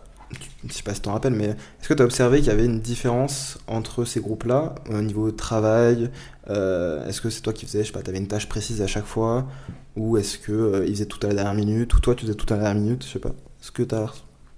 je 0.68 0.74
sais 0.74 0.84
pas 0.84 0.94
si 0.94 1.02
t'en 1.02 1.14
rappelles, 1.14 1.34
mais 1.34 1.46
est-ce 1.46 1.88
que 1.88 1.94
tu 1.94 2.02
as 2.02 2.06
observé 2.06 2.40
qu'il 2.40 2.48
y 2.48 2.52
avait 2.52 2.66
une 2.66 2.82
différence 2.82 3.60
entre 3.68 4.06
ces 4.06 4.20
groupes-là 4.20 4.76
au 4.90 5.02
niveau 5.02 5.32
travail 5.32 6.10
euh, 6.50 7.08
Est-ce 7.08 7.22
que 7.22 7.30
c'est 7.30 7.42
toi 7.42 7.54
qui 7.54 7.66
faisais, 7.66 7.82
je 7.82 7.88
sais 7.88 7.94
pas, 7.94 8.02
tu 8.02 8.10
avais 8.10 8.20
une 8.20 8.28
tâche 8.28 8.48
précise 8.48 8.82
à 8.82 8.88
chaque 8.88 9.06
fois 9.06 9.48
Ou 9.96 10.18
est-ce 10.18 10.38
qu'ils 10.38 10.54
euh, 10.54 10.88
faisaient 10.88 11.06
tout 11.06 11.20
à 11.24 11.28
la 11.28 11.36
dernière 11.36 11.54
minute 11.54 11.94
Ou 11.94 12.00
toi 12.00 12.16
tu 12.16 12.26
faisais 12.26 12.36
tout 12.36 12.52
à 12.54 12.58
la 12.58 12.64
dernière 12.64 12.82
minute 12.82 13.06
Je 13.06 13.12
sais 13.12 13.20
pas. 13.20 13.34
Est-ce 13.62 13.72
que 13.72 13.84
tu 13.84 13.96
as. 13.96 14.06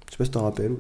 Je 0.07 0.13
sais 0.13 0.17
pas 0.17 0.25
si 0.25 0.31
t'en 0.31 0.43
rappelles. 0.43 0.71
Ou 0.71 0.79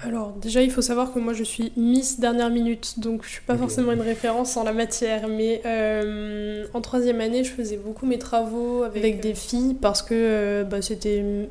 Alors, 0.00 0.32
déjà, 0.40 0.62
il 0.62 0.70
faut 0.70 0.82
savoir 0.82 1.12
que 1.12 1.18
moi 1.18 1.32
je 1.32 1.42
suis 1.42 1.72
Miss 1.76 2.20
dernière 2.20 2.50
minute, 2.50 3.00
donc 3.00 3.24
je 3.24 3.28
suis 3.28 3.42
pas 3.42 3.56
forcément 3.56 3.90
une 3.92 4.00
référence 4.00 4.56
en 4.56 4.62
la 4.62 4.72
matière. 4.72 5.26
Mais 5.28 5.62
euh, 5.66 6.64
en 6.74 6.80
troisième 6.80 7.20
année, 7.20 7.42
je 7.42 7.50
faisais 7.50 7.76
beaucoup 7.76 8.06
mes 8.06 8.18
travaux 8.18 8.84
avec, 8.84 9.20
des 9.20 9.34
filles 9.34 9.74
parce 9.74 10.02
que 10.02 10.64
bah, 10.64 10.80
c'était 10.80 11.48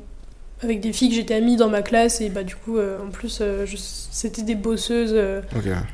avec 0.62 0.80
des 0.80 0.92
filles 0.92 1.10
que 1.10 1.14
j'étais 1.14 1.34
amie 1.34 1.56
dans 1.56 1.68
ma 1.68 1.82
classe 1.82 2.20
et 2.20 2.30
bah 2.30 2.42
du 2.42 2.56
coup 2.56 2.78
euh, 2.78 2.98
en 3.00 3.10
plus 3.10 3.38
euh, 3.40 3.64
c'était 4.10 4.42
des 4.42 4.54
bosseuses 4.54 5.12
euh, 5.14 5.40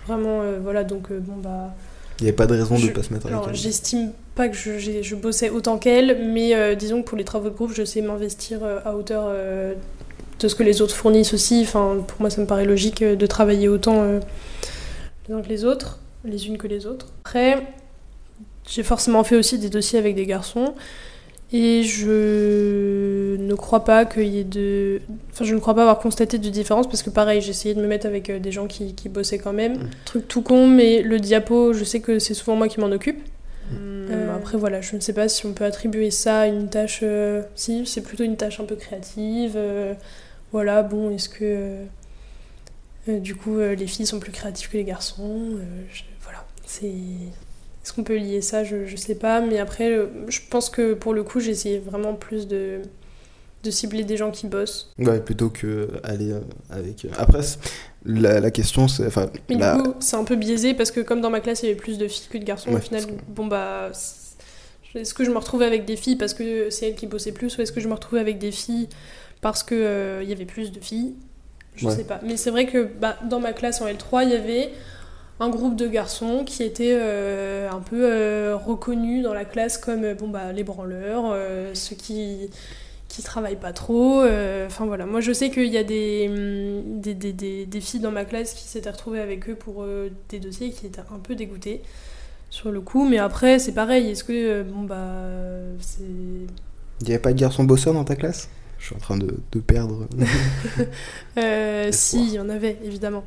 vraiment 0.06 0.42
voilà 0.62 0.84
donc 0.84 1.12
bon 1.12 1.36
bah 1.36 1.74
il 2.20 2.24
n'y 2.24 2.28
avait 2.28 2.36
pas 2.36 2.46
de 2.46 2.54
raison 2.54 2.78
de 2.78 2.84
ne 2.84 2.90
pas 2.90 3.02
se 3.02 3.12
mettre 3.12 3.26
avec 3.26 3.38
elles 3.48 3.54
j'estime 3.54 4.12
pas 4.34 4.48
que 4.48 4.56
je, 4.56 4.78
je 4.78 5.14
bossais 5.14 5.50
autant 5.50 5.78
qu'elles 5.78 6.18
mais 6.28 6.76
disons 6.76 7.02
que 7.02 7.08
pour 7.08 7.18
les 7.18 7.24
travaux 7.24 7.50
de 7.50 7.54
groupe 7.54 7.72
je 7.74 7.84
sais 7.84 8.02
m'investir 8.02 8.60
à 8.84 8.94
hauteur 8.96 9.32
de 10.38 10.48
ce 10.48 10.54
que 10.54 10.62
les 10.62 10.82
autres 10.82 10.94
fournissent 10.94 11.34
aussi. 11.34 11.62
Enfin 11.62 11.98
pour 12.06 12.20
moi 12.20 12.30
ça 12.30 12.40
me 12.40 12.46
paraît 12.46 12.64
logique 12.64 13.02
de 13.02 13.26
travailler 13.26 13.68
autant 13.68 14.04
les 15.28 15.34
uns 15.34 15.42
que 15.42 15.48
les 15.48 15.64
autres 15.64 15.98
les 16.24 16.46
unes 16.46 16.58
que 16.58 16.66
les 16.66 16.86
autres. 16.86 17.06
Après 17.24 17.66
j'ai 18.68 18.82
forcément 18.82 19.24
fait 19.24 19.36
aussi 19.36 19.58
des 19.58 19.68
dossiers 19.68 19.98
avec 19.98 20.14
des 20.14 20.26
garçons 20.26 20.74
et 21.52 21.82
je 21.82 23.36
ne 23.36 23.54
crois 23.54 23.84
pas 23.84 24.04
qu'il 24.06 24.26
y 24.26 24.40
ait 24.40 24.44
de. 24.44 25.00
Enfin, 25.30 25.44
je 25.44 25.54
ne 25.54 25.60
crois 25.60 25.74
pas 25.74 25.82
avoir 25.82 25.98
constaté 25.98 26.38
de 26.38 26.48
différence 26.48 26.86
parce 26.86 27.02
que, 27.02 27.10
pareil, 27.10 27.40
j'ai 27.40 27.50
essayé 27.50 27.74
de 27.74 27.80
me 27.80 27.86
mettre 27.86 28.06
avec 28.06 28.30
euh, 28.30 28.38
des 28.38 28.50
gens 28.50 28.66
qui, 28.66 28.94
qui 28.94 29.08
bossaient 29.08 29.38
quand 29.38 29.52
même. 29.52 29.74
Mm. 29.74 29.90
Truc 30.04 30.28
tout 30.28 30.42
con, 30.42 30.66
mais 30.66 31.02
le 31.02 31.20
diapo, 31.20 31.72
je 31.72 31.84
sais 31.84 32.00
que 32.00 32.18
c'est 32.18 32.34
souvent 32.34 32.56
moi 32.56 32.68
qui 32.68 32.80
m'en 32.80 32.90
occupe. 32.90 33.22
Mm. 33.70 33.76
Euh, 33.76 34.36
après, 34.36 34.56
voilà, 34.56 34.80
je 34.80 34.96
ne 34.96 35.00
sais 35.00 35.12
pas 35.12 35.28
si 35.28 35.46
on 35.46 35.52
peut 35.52 35.64
attribuer 35.64 36.10
ça 36.10 36.40
à 36.40 36.46
une 36.46 36.68
tâche. 36.68 37.00
Euh, 37.02 37.42
si, 37.54 37.86
c'est 37.86 38.00
plutôt 38.00 38.24
une 38.24 38.36
tâche 38.36 38.58
un 38.58 38.64
peu 38.64 38.76
créative. 38.76 39.58
voilà, 40.50 40.82
bon, 40.82 41.10
est-ce 41.10 41.28
que. 41.28 41.84
du 43.06 43.36
coup, 43.36 43.58
les 43.58 43.86
filles 43.86 44.06
sont 44.06 44.18
plus 44.18 44.32
créatives 44.32 44.70
que 44.70 44.76
les 44.76 44.84
garçons. 44.84 45.58
voilà, 46.22 46.44
c'est 46.64 46.90
est-ce 47.84 47.92
qu'on 47.92 48.02
peut 48.02 48.16
lier 48.16 48.40
ça 48.40 48.64
je, 48.64 48.86
je 48.86 48.96
sais 48.96 49.14
pas. 49.14 49.40
Mais 49.42 49.58
après, 49.58 49.92
euh, 49.92 50.06
je 50.28 50.40
pense 50.50 50.70
que 50.70 50.94
pour 50.94 51.12
le 51.14 51.22
coup, 51.22 51.38
j'ai 51.40 51.50
essayé 51.50 51.78
vraiment 51.78 52.14
plus 52.14 52.48
de, 52.48 52.80
de 53.62 53.70
cibler 53.70 54.04
des 54.04 54.16
gens 54.16 54.30
qui 54.30 54.46
bossent. 54.46 54.90
Ouais, 54.98 55.20
plutôt 55.20 55.50
que 55.50 55.88
aller 56.02 56.32
euh, 56.32 56.40
avec. 56.70 57.04
Euh, 57.04 57.08
après, 57.18 57.40
la, 58.06 58.40
la 58.40 58.50
question, 58.50 58.88
c'est. 58.88 59.06
Enfin, 59.06 59.30
Mais 59.48 59.56
la- 59.56 59.76
du 59.76 59.82
coup, 59.82 59.94
c'est 60.00 60.16
un 60.16 60.24
peu 60.24 60.36
biaisé 60.36 60.72
parce 60.74 60.90
que 60.90 61.00
comme 61.00 61.20
dans 61.20 61.30
ma 61.30 61.40
classe, 61.40 61.62
il 61.62 61.66
y 61.66 61.68
avait 61.70 61.78
plus 61.78 61.98
de 61.98 62.08
filles 62.08 62.28
que 62.30 62.38
de 62.38 62.44
garçons, 62.44 62.70
Ouais, 62.70 62.76
au 62.76 62.80
final, 62.80 63.02
bon 63.28 63.46
bah. 63.46 63.90
Est-ce 64.94 65.12
que 65.12 65.24
je 65.24 65.30
me 65.30 65.38
retrouvais 65.38 65.66
avec 65.66 65.84
des 65.86 65.96
filles 65.96 66.14
parce 66.16 66.34
que 66.34 66.70
c'est 66.70 66.86
elles 66.88 66.94
qui 66.94 67.08
bossaient 67.08 67.32
plus 67.32 67.58
ou 67.58 67.62
est-ce 67.62 67.72
que 67.72 67.80
je 67.80 67.88
me 67.88 67.94
retrouvais 67.94 68.20
avec 68.20 68.38
des 68.38 68.52
filles 68.52 68.88
parce 69.40 69.64
que 69.64 69.74
euh, 69.74 70.20
il 70.22 70.28
y 70.28 70.32
avait 70.32 70.44
plus 70.44 70.70
de 70.70 70.78
filles? 70.78 71.14
Je 71.74 71.86
Ouais. 71.88 71.96
sais 71.96 72.04
pas. 72.04 72.20
Mais 72.24 72.36
c'est 72.36 72.50
vrai 72.50 72.66
que 72.66 72.84
bah, 72.84 73.16
dans 73.28 73.40
ma 73.40 73.52
classe 73.52 73.80
en 73.80 73.86
L3, 73.88 74.22
il 74.22 74.30
y 74.30 74.34
avait 74.34 74.70
un 75.40 75.48
groupe 75.48 75.76
de 75.76 75.88
garçons 75.88 76.44
qui 76.44 76.62
étaient 76.62 76.96
euh, 76.96 77.68
un 77.70 77.80
peu 77.80 78.04
euh, 78.04 78.56
reconnus 78.56 79.22
dans 79.22 79.34
la 79.34 79.44
classe 79.44 79.78
comme 79.78 80.04
euh, 80.04 80.14
bon 80.14 80.28
bah 80.28 80.52
les 80.52 80.62
branleurs, 80.64 81.24
euh, 81.32 81.74
ceux 81.74 81.96
qui 81.96 82.50
qui 83.08 83.22
travaillent 83.22 83.60
pas 83.60 83.72
trop. 83.72 84.22
Enfin 84.66 84.86
voilà, 84.86 85.06
moi 85.06 85.20
je 85.20 85.32
sais 85.32 85.50
qu'il 85.50 85.66
y 85.72 85.78
a 85.78 85.84
des, 85.84 86.26
hum, 86.28 87.00
des, 87.00 87.14
des, 87.14 87.32
des, 87.32 87.64
des 87.66 87.80
filles 87.80 88.00
dans 88.00 88.10
ma 88.10 88.24
classe 88.24 88.54
qui 88.54 88.64
s'étaient 88.64 88.90
retrouvées 88.90 89.20
avec 89.20 89.48
eux 89.48 89.54
pour 89.54 89.84
des 90.28 90.40
dossiers 90.40 90.70
qui 90.70 90.86
étaient 90.86 91.00
un 91.00 91.18
peu 91.20 91.36
dégoûtées 91.36 91.82
sur 92.50 92.72
le 92.72 92.80
coup. 92.80 93.08
Mais 93.08 93.18
après 93.18 93.58
c'est 93.60 93.72
pareil, 93.72 94.10
est-ce 94.10 94.24
que 94.24 94.62
bon 94.64 94.82
bah 94.82 95.12
c'est 95.80 96.02
Il 96.02 97.06
n'y 97.06 97.12
avait 97.12 97.22
pas 97.22 97.32
de 97.32 97.38
garçon 97.38 97.62
bosseur 97.64 97.94
dans 97.94 98.04
ta 98.04 98.16
classe? 98.16 98.48
Je 98.78 98.86
suis 98.86 98.96
en 98.96 98.98
train 98.98 99.16
de, 99.16 99.36
de 99.52 99.60
perdre. 99.60 100.08
Si, 101.92 102.18
il 102.26 102.32
y 102.34 102.40
en 102.40 102.48
avait, 102.48 102.78
évidemment. 102.84 103.24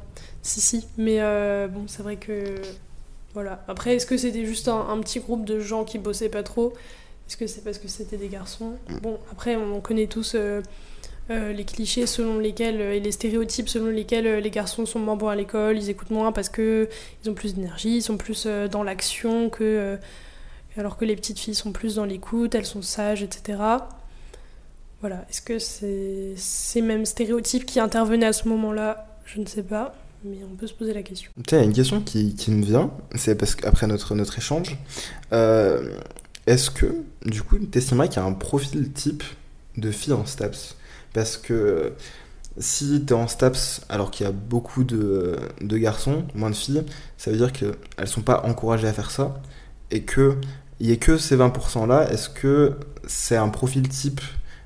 Si, 0.47 0.61
si. 0.61 0.87
Mais 0.97 1.17
euh, 1.19 1.67
bon, 1.67 1.83
c'est 1.87 2.01
vrai 2.01 2.15
que. 2.15 2.55
Voilà. 3.33 3.65
Après, 3.67 3.97
est-ce 3.97 4.05
que 4.05 4.15
c'était 4.15 4.45
juste 4.45 4.69
un, 4.69 4.79
un 4.89 4.99
petit 5.01 5.19
groupe 5.19 5.43
de 5.43 5.59
gens 5.59 5.83
qui 5.83 5.99
bossaient 5.99 6.29
pas 6.29 6.41
trop? 6.41 6.71
Est-ce 7.27 7.35
que 7.35 7.47
c'est 7.47 7.65
parce 7.65 7.77
que 7.77 7.89
c'était 7.89 8.15
des 8.15 8.29
garçons? 8.29 8.71
Bon, 9.01 9.19
après, 9.29 9.57
on 9.57 9.81
connaît 9.81 10.07
tous 10.07 10.35
euh, 10.35 10.61
euh, 11.31 11.51
les 11.51 11.65
clichés 11.65 12.07
selon 12.07 12.39
lesquels. 12.39 12.79
et 12.79 13.01
les 13.01 13.11
stéréotypes 13.11 13.67
selon 13.67 13.87
lesquels 13.87 14.37
les 14.37 14.49
garçons 14.49 14.85
sont 14.85 14.99
moins 14.99 15.17
bons 15.17 15.27
à 15.27 15.35
l'école, 15.35 15.77
ils 15.77 15.89
écoutent 15.89 16.11
moins 16.11 16.31
parce 16.31 16.47
que 16.47 16.87
ils 17.23 17.29
ont 17.29 17.33
plus 17.33 17.53
d'énergie, 17.53 17.97
ils 17.97 18.01
sont 18.01 18.15
plus 18.15 18.47
dans 18.47 18.83
l'action 18.83 19.49
que. 19.49 19.97
alors 20.77 20.95
que 20.95 21.03
les 21.03 21.17
petites 21.17 21.39
filles 21.39 21.55
sont 21.55 21.73
plus 21.73 21.95
dans 21.95 22.05
l'écoute, 22.05 22.55
elles 22.55 22.65
sont 22.65 22.81
sages, 22.81 23.21
etc. 23.21 23.59
Voilà, 25.01 25.25
est-ce 25.29 25.41
que 25.41 25.59
c'est 25.59 26.35
ces 26.37 26.81
mêmes 26.81 27.05
stéréotypes 27.05 27.65
qui 27.65 27.81
intervenaient 27.81 28.27
à 28.27 28.33
ce 28.33 28.47
moment-là? 28.47 29.07
Je 29.25 29.41
ne 29.41 29.45
sais 29.45 29.61
pas, 29.61 29.93
mais 30.23 30.37
on 30.49 30.55
peut 30.55 30.67
se 30.67 30.73
poser 30.73 30.93
la 30.93 31.03
question. 31.03 31.31
A 31.51 31.57
une 31.57 31.73
question 31.73 32.01
qui, 32.01 32.33
me 32.49 32.63
vient, 32.63 32.91
c'est 33.15 33.35
parce 33.35 33.55
qu'après 33.55 33.87
notre, 33.87 34.15
notre 34.15 34.37
échange, 34.37 34.77
euh, 35.33 35.97
est-ce 36.47 36.69
que, 36.69 37.03
du 37.25 37.43
coup, 37.43 37.57
tu 37.59 37.79
qu'il 37.79 37.91
y 37.93 38.19
a 38.19 38.23
un 38.23 38.33
profil 38.33 38.91
type 38.91 39.23
de 39.77 39.91
fille 39.91 40.13
en 40.13 40.25
STAPS? 40.25 40.75
Parce 41.13 41.37
que 41.37 41.93
si 42.59 43.03
tu 43.05 43.13
es 43.13 43.15
en 43.15 43.27
STAPS 43.27 43.81
alors 43.89 44.11
qu'il 44.11 44.25
y 44.25 44.29
a 44.29 44.31
beaucoup 44.31 44.83
de, 44.83 45.37
garçons, 45.61 46.25
moins 46.33 46.49
de 46.49 46.55
filles, 46.55 46.83
ça 47.17 47.31
veut 47.31 47.37
dire 47.37 47.51
qu'elles 47.51 48.07
sont 48.07 48.21
pas 48.21 48.43
encouragées 48.45 48.87
à 48.87 48.93
faire 48.93 49.11
ça, 49.11 49.39
et 49.91 50.01
que 50.03 50.35
il 50.79 50.87
y 50.87 50.91
ait 50.91 50.97
que 50.97 51.17
ces 51.17 51.35
20% 51.35 51.87
là, 51.87 52.09
est-ce 52.11 52.29
que 52.29 52.75
c'est 53.07 53.35
un 53.35 53.49
profil 53.49 53.87
type 53.89 54.21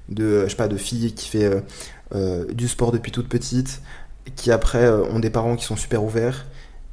de, 0.10 0.46
je 0.48 0.68
de 0.68 0.78
fille 0.78 1.14
qui 1.14 1.30
fait 1.30 1.46
euh, 1.46 1.62
euh, 2.14 2.46
du 2.54 2.68
sport 2.68 2.92
depuis 2.92 3.12
toute 3.12 3.30
petite, 3.30 3.82
qui 4.36 4.52
après 4.52 4.86
euh, 4.86 5.04
ont 5.06 5.20
des 5.20 5.30
parents 5.30 5.56
qui 5.56 5.66
sont 5.66 5.76
super 5.76 6.04
ouverts, 6.04 6.46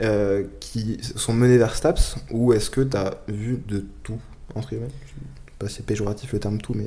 euh, 0.02 0.44
qui 0.60 0.98
sont 1.16 1.32
menés 1.32 1.58
vers 1.58 1.74
STAPS, 1.74 2.16
ou 2.30 2.52
est-ce 2.52 2.70
que 2.70 2.80
tu 2.80 2.96
as 2.96 3.18
vu 3.28 3.62
de 3.66 3.84
tout, 4.02 4.18
entre 4.54 4.70
guillemets? 4.70 4.88
Pas 5.58 5.68
c'est 5.68 5.84
péjoratif 5.84 6.32
le 6.32 6.38
terme 6.38 6.58
tout, 6.60 6.74
mais. 6.74 6.86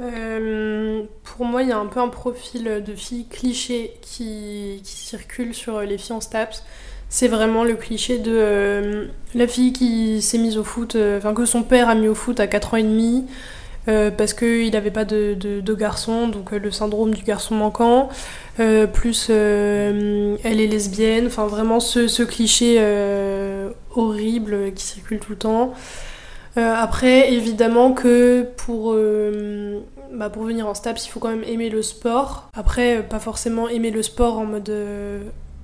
Euh, 0.00 1.02
pour 1.24 1.46
moi, 1.46 1.62
il 1.62 1.70
y 1.70 1.72
a 1.72 1.78
un 1.78 1.86
peu 1.86 2.00
un 2.00 2.08
profil 2.08 2.82
de 2.84 2.94
fille 2.94 3.26
cliché 3.28 3.94
qui, 4.02 4.80
circule 4.84 5.54
sur 5.54 5.80
les 5.80 5.96
filles 5.98 6.16
en 6.16 6.20
STAPS. 6.20 6.64
C'est 7.08 7.28
vraiment 7.28 7.64
le 7.64 7.74
cliché 7.74 8.18
de 8.18 9.08
la 9.34 9.46
fille 9.46 9.72
qui 9.72 10.20
s'est 10.20 10.36
mise 10.36 10.58
au 10.58 10.64
foot, 10.64 10.94
enfin 11.16 11.32
que 11.32 11.46
son 11.46 11.62
père 11.62 11.88
a 11.88 11.94
mis 11.94 12.06
au 12.06 12.14
foot 12.14 12.38
à 12.38 12.46
4 12.46 12.74
ans 12.74 12.76
et 12.76 12.82
demi, 12.82 13.24
euh, 13.88 14.10
parce 14.10 14.34
qu'il 14.34 14.70
n'avait 14.72 14.90
pas 14.90 15.04
de, 15.06 15.74
garçon, 15.74 16.28
donc 16.28 16.52
euh, 16.52 16.58
le 16.58 16.70
syndrome 16.70 17.14
du 17.14 17.22
garçon 17.22 17.54
manquant, 17.54 18.10
euh, 18.60 18.86
plus 18.86 19.30
elle 19.30 20.60
est 20.60 20.66
lesbienne, 20.66 21.26
enfin 21.26 21.46
vraiment 21.46 21.80
ce, 21.80 22.22
cliché 22.22 22.78
horrible 23.94 24.72
qui 24.74 24.84
circule 24.84 25.20
tout 25.20 25.32
le 25.32 25.38
temps. 25.38 25.72
Après, 26.56 27.32
évidemment 27.32 27.92
que 27.92 28.44
pour, 28.56 28.92
bah, 30.12 30.28
pour 30.28 30.42
venir 30.42 30.66
en 30.66 30.74
STAPS, 30.74 31.06
il 31.06 31.10
faut 31.10 31.20
quand 31.20 31.28
même 31.28 31.44
aimer 31.44 31.70
le 31.70 31.82
sport. 31.82 32.50
Après, 32.52 33.02
pas 33.08 33.20
forcément 33.20 33.68
aimer 33.68 33.92
le 33.92 34.02
sport 34.02 34.38
en 34.38 34.44
mode 34.44 34.72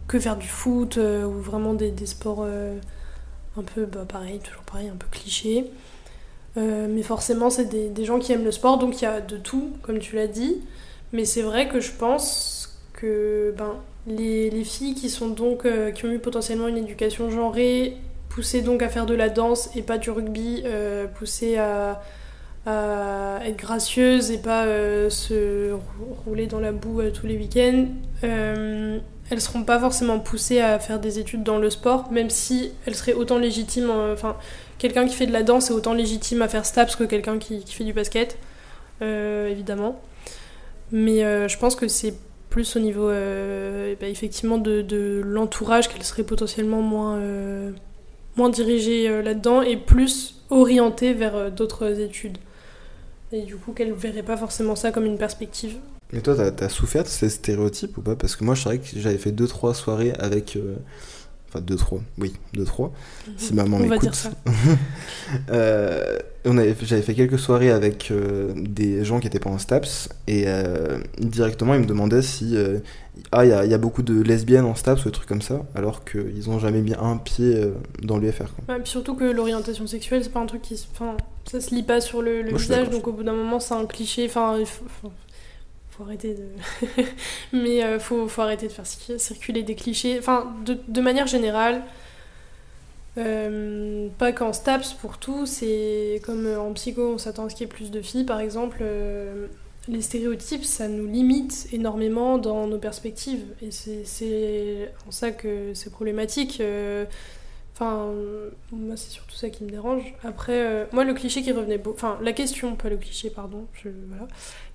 que 0.07 0.21
faire 0.21 0.37
du 0.37 0.47
foot 0.47 0.97
ou 0.97 1.41
vraiment 1.41 1.75
des, 1.75 1.93
sports 2.07 2.47
un 3.59 3.63
peu 3.75 3.87
bah, 3.87 4.05
pareil, 4.09 4.39
toujours 4.39 4.63
pareil, 4.63 4.89
un 4.89 4.97
peu 4.97 5.07
cliché. 5.11 5.69
Euh, 6.57 6.87
mais 6.89 7.03
forcément, 7.03 7.51
c'est 7.51 7.65
des, 7.93 8.05
gens 8.05 8.19
qui 8.19 8.33
aiment 8.33 8.45
le 8.45 8.53
sport, 8.53 8.79
donc 8.79 9.01
il 9.01 9.05
y 9.05 9.09
a 9.09 9.21
de 9.21 9.37
tout, 9.37 9.71
comme 9.83 9.99
tu 9.99 10.17
l'as 10.17 10.29
dit. 10.29 10.63
Mais 11.13 11.25
c'est 11.25 11.43
vrai 11.43 11.69
que 11.69 11.81
je 11.81 11.91
pense 11.93 12.79
que 12.93 13.55
ben, 13.57 13.75
les, 14.07 14.51
les 14.51 14.65
filles 14.65 14.95
qui, 14.95 15.11
sont 15.11 15.29
donc, 15.29 15.65
euh, 15.67 15.91
qui 15.91 16.05
ont 16.07 16.11
eu 16.13 16.19
potentiellement 16.19 16.69
une 16.69 16.77
éducation 16.79 17.31
genrée, 17.31 17.97
poussées 18.29 18.63
donc 18.63 18.83
à 18.83 18.89
faire 18.89 19.07
de 19.07 19.15
la 19.15 19.29
danse 19.29 19.71
et 19.77 19.83
pas 19.83 19.99
du 19.99 20.11
rugby, 20.11 20.63
euh, 20.65 21.07
poussées 21.07 21.57
à, 21.57 22.03
à 22.67 23.41
être 23.45 23.57
gracieuses 23.57 24.31
et 24.31 24.39
pas 24.39 24.65
se 25.11 25.73
rou- 25.73 26.15
rouler 26.27 26.47
dans 26.47 26.61
la 26.61 26.73
boue 26.73 27.03
tous 27.13 27.27
les 27.27 27.37
week-ends, 27.37 27.87
elles 28.23 29.41
seront 29.41 29.65
pas 29.65 29.79
forcément 29.79 30.19
poussées 30.19 30.61
à 30.61 30.79
faire 30.79 30.99
des 31.01 31.19
études 31.19 31.43
dans 31.43 31.59
le 31.59 31.71
sport, 31.71 32.11
même 32.13 32.31
si 32.31 32.73
elles 32.87 32.95
seraient 32.95 33.15
autant 33.15 33.39
légitimes. 33.39 33.91
en- 33.91 34.13
Enfin, 34.13 34.37
quelqu'un 34.79 35.07
qui 35.07 35.15
fait 35.15 35.27
de 35.27 35.33
la 35.33 35.43
danse 35.43 35.71
est 35.71 35.73
autant 35.73 35.95
légitime 35.95 36.43
à 36.43 36.49
faire 36.49 36.67
STAPS 36.67 36.97
que 36.97 37.05
quelqu'un 37.05 37.39
qui, 37.39 37.65
qui 37.65 37.75
fait 37.75 37.85
du 37.85 37.93
basket, 37.93 38.39
euh, 39.03 39.49
évidemment. 39.49 40.01
Mais 40.93 41.25
euh, 41.25 41.49
je 41.49 41.59
pense 41.59 41.75
que 41.75 41.89
c'est 41.89 42.15
plus 42.51 42.77
au 42.77 42.81
niveau, 42.81 43.09
euh, 43.09 43.95
ben, 44.01 44.11
effectivement, 44.11 44.59
de, 44.59 44.83
de 44.83 45.21
l'entourage 45.25 45.89
qu'elles 45.89 46.05
seraient 46.05 46.23
potentiellement 46.23 46.83
moins, 46.83 47.21
moins 48.37 48.49
dirigées 48.49 49.09
euh, 49.09 49.23
là-dedans 49.23 49.63
et 49.63 49.77
plus 49.77 50.45
orientées 50.51 51.13
vers 51.15 51.51
d'autres 51.51 52.01
études. 52.01 52.39
Et 53.33 53.43
du 53.43 53.57
coup, 53.57 53.73
qu'elles 53.73 53.89
ne 53.89 53.95
verraient 53.95 54.23
pas 54.23 54.37
forcément 54.37 54.77
ça 54.77 54.93
comme 54.93 55.05
une 55.05 55.19
perspective. 55.19 55.79
Et 56.13 56.21
toi, 56.21 56.37
t'as 56.37 56.67
as 56.67 56.69
souffert 56.69 57.03
de 57.03 57.09
ces 57.09 57.29
stéréotypes 57.29 57.97
ou 57.99 58.03
pas? 58.03 58.15
Parce 58.15 58.37
que 58.37 58.45
moi, 58.45 58.55
je 58.55 58.63
savais 58.63 58.79
que 58.79 58.87
j'avais 58.95 59.19
fait 59.19 59.33
2-3 59.33 59.75
soirées 59.75 60.13
avec. 60.21 60.57
Enfin, 61.55 61.65
2-3, 61.65 62.01
oui, 62.19 62.33
2-3. 62.57 62.91
Si 63.37 63.55
maman 63.55 63.77
On 63.77 63.81
va 63.81 63.87
m'écoute. 63.89 64.29
Euh, 65.51 66.19
on 66.45 66.59
avait- 66.59 66.77
J'avais 66.83 67.03
fait 67.03 67.15
quelques 67.15 67.39
soirées 67.39 67.71
avec 67.71 68.11
euh, 68.11 68.53
des 68.57 69.05
gens 69.05 69.19
qui 69.21 69.27
étaient 69.27 69.39
pas 69.39 69.51
en 69.51 69.59
STAPS 69.59 70.09
et 70.27 70.45
euh, 70.47 70.99
directement 71.19 71.75
ils 71.75 71.81
me 71.81 71.87
demandaient 71.87 72.21
si 72.23 72.57
euh, 72.57 72.79
ah 73.33 73.45
il 73.45 73.49
y, 73.49 73.53
a- 73.53 73.65
il 73.65 73.71
y 73.71 73.75
a 73.75 73.79
beaucoup 73.79 74.03
de 74.03 74.21
lesbiennes 74.21 74.67
en 74.67 74.75
STAPS 74.75 75.03
ou 75.03 75.09
des 75.09 75.13
trucs 75.13 75.29
comme 75.29 75.41
ça 75.43 75.63
alors 75.75 76.05
qu'ils 76.05 76.51
ont 76.51 76.59
jamais 76.59 76.83
mis 76.83 76.95
un 76.95 77.17
pied 77.17 77.59
dans 78.03 78.19
l'UFR. 78.19 78.45
Ouais, 78.69 78.77
surtout 78.85 79.15
que 79.15 79.25
l'orientation 79.25 79.87
sexuelle, 79.87 80.23
c'est 80.23 80.33
pas 80.33 80.41
un 80.41 80.47
truc 80.47 80.63
qui. 80.63 80.79
Enfin, 80.93 81.17
ça 81.51 81.61
se 81.61 81.75
lit 81.75 81.83
pas 81.83 82.01
sur 82.01 82.21
le, 82.21 82.43
le 82.43 82.51
Moi, 82.51 82.59
visage, 82.59 82.91
donc 82.91 83.07
au 83.09 83.13
bout 83.13 83.23
d'un 83.23 83.33
moment, 83.35 83.61
c'est 83.61 83.75
un 83.75 83.87
cliché. 83.87 84.27
Enfin, 84.27 84.59
faut, 85.97 86.03
arrêter 86.05 86.35
de. 86.35 86.45
Mais 87.53 87.83
euh, 87.85 87.99
faut, 87.99 88.29
faut 88.29 88.43
arrêter 88.43 88.67
de 88.69 88.73
faire 88.73 88.85
cir- 88.85 89.19
circuler 89.19 89.63
des 89.63 89.75
clichés. 89.75 90.19
Enfin, 90.19 90.55
de, 90.65 91.01
manière 91.01 91.27
générale, 91.27 91.83
euh, 93.17 94.09
pas 94.19 94.33
qu'en 94.33 94.53
STAPS 94.53 94.95
pour 94.95 95.19
tout, 95.19 95.47
c'est 95.47 96.21
comme 96.25 96.47
en 96.59 96.73
psycho, 96.73 97.13
on 97.15 97.19
s'attend 97.19 97.45
à 97.47 97.49
ce 97.49 97.55
qu'il 97.55 97.67
y 97.67 97.71
ait 97.71 97.73
plus 97.73 97.91
de 97.91 98.01
filles, 98.03 98.25
par 98.25 98.41
exemple. 98.41 98.79
euh, 98.83 99.47
les 99.87 100.01
stéréotypes, 100.01 100.65
ça 100.65 100.89
nous 100.89 101.07
limite 101.07 101.69
énormément 101.73 102.39
dans 102.39 102.67
nos 102.67 102.79
perspectives. 102.79 103.45
Et 103.61 103.71
c'est 103.71 104.91
en 105.07 105.11
ça 105.11 105.31
que 105.31 105.75
c'est 105.75 105.91
problématique. 105.91 106.63
Enfin, 107.75 108.13
moi, 108.71 108.97
c'est 108.97 109.11
surtout 109.11 109.35
ça 109.35 109.51
qui 109.51 109.65
me 109.65 109.71
dérange. 109.71 110.15
Après, 110.23 110.61
euh, 110.61 110.85
moi, 110.93 111.03
le 111.03 111.13
cliché 111.13 111.43
qui 111.43 111.51
revenait 111.51 111.79
beaucoup. 111.79 111.97
Enfin, 111.97 112.19
la 112.23 112.33
question, 112.33 112.77
pas 112.77 112.89
le 112.89 112.97
cliché, 112.97 113.31
pardon. 113.31 113.67
Je, 113.73 113.89
voilà. 114.09 114.29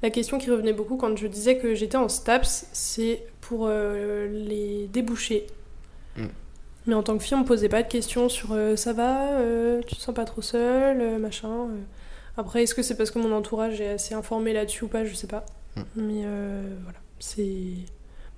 La 0.04 0.10
question 0.10 0.38
qui 0.38 0.52
revenait 0.52 0.74
beaucoup 0.74 0.98
quand 0.98 1.16
je 1.16 1.28
disais 1.28 1.58
que 1.58 1.76
j'étais 1.76 1.96
en 1.96 2.10
STAPS, 2.10 2.68
c'est 2.74 3.24
pour 3.40 3.68
euh, 3.68 4.28
les 4.28 4.88
débouchés. 4.92 5.48
Mm. 6.18 6.26
Mais 6.88 6.94
en 6.94 7.02
tant 7.02 7.18
que 7.18 7.24
fille, 7.24 7.36
on 7.36 7.42
me 7.42 7.46
posait 7.46 7.70
pas 7.70 7.84
de 7.84 7.88
questions 7.88 8.28
sur 8.28 8.50
euh, 8.52 8.76
ça 8.76 8.92
va, 8.92 9.42
tu 9.88 9.96
te 9.96 10.02
sens 10.02 10.14
pas 10.14 10.26
trop 10.26 10.42
seule, 10.42 11.20
machin. 11.20 11.70
Après, 12.36 12.64
est-ce 12.64 12.76
que 12.76 12.82
c'est 12.82 12.98
parce 12.98 13.12
que 13.12 13.20
mon 13.20 13.32
entourage 13.32 13.80
est 13.80 13.92
assez 13.92 14.14
informé 14.14 14.52
là-dessus 14.52 14.84
ou 14.84 14.88
pas, 14.90 15.06
je 15.06 15.14
sais 15.14 15.28
pas. 15.28 15.46
Mm. 15.78 15.82
Mais 15.96 16.24
voilà, 16.84 17.00
c'est. 17.20 17.64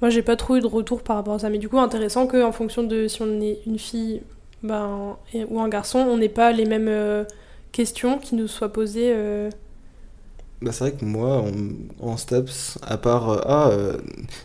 Moi, 0.02 0.12
j'ai 0.12 0.22
pas 0.22 0.36
trop 0.36 0.58
eu 0.58 0.62
de 0.62 0.68
retour 0.68 1.02
par 1.02 1.16
rapport 1.16 1.34
à 1.34 1.40
ça. 1.40 1.50
Mais 1.50 1.58
du 1.58 1.68
coup, 1.68 1.80
intéressant 1.80 2.28
qu'en 2.28 2.52
fonction 2.52 2.84
de 2.84 3.08
si 3.08 3.24
on 3.24 3.42
est 3.42 3.60
une 3.66 3.80
fille 3.80 4.22
ben, 4.64 5.18
ou 5.50 5.60
un 5.60 5.70
garçon, 5.70 6.00
on 6.00 6.18
n'ait 6.18 6.30
pas 6.30 6.52
les 6.52 6.66
mêmes 6.66 6.88
euh, 6.88 7.26
questions 7.72 8.20
qui 8.20 8.36
nous 8.36 8.48
soient 8.48 8.72
posées 8.74 9.12
euh, 9.14 9.50
Bah, 10.62 10.72
c'est 10.72 10.84
vrai 10.90 10.94
que 10.94 11.04
moi, 11.06 11.44
en, 11.44 11.52
en 12.08 12.18
STAPS, 12.18 12.78
à 12.84 12.98
part 12.98 13.30
euh, 13.30 13.42
Ah, 13.46 13.70
euh, 13.70 13.98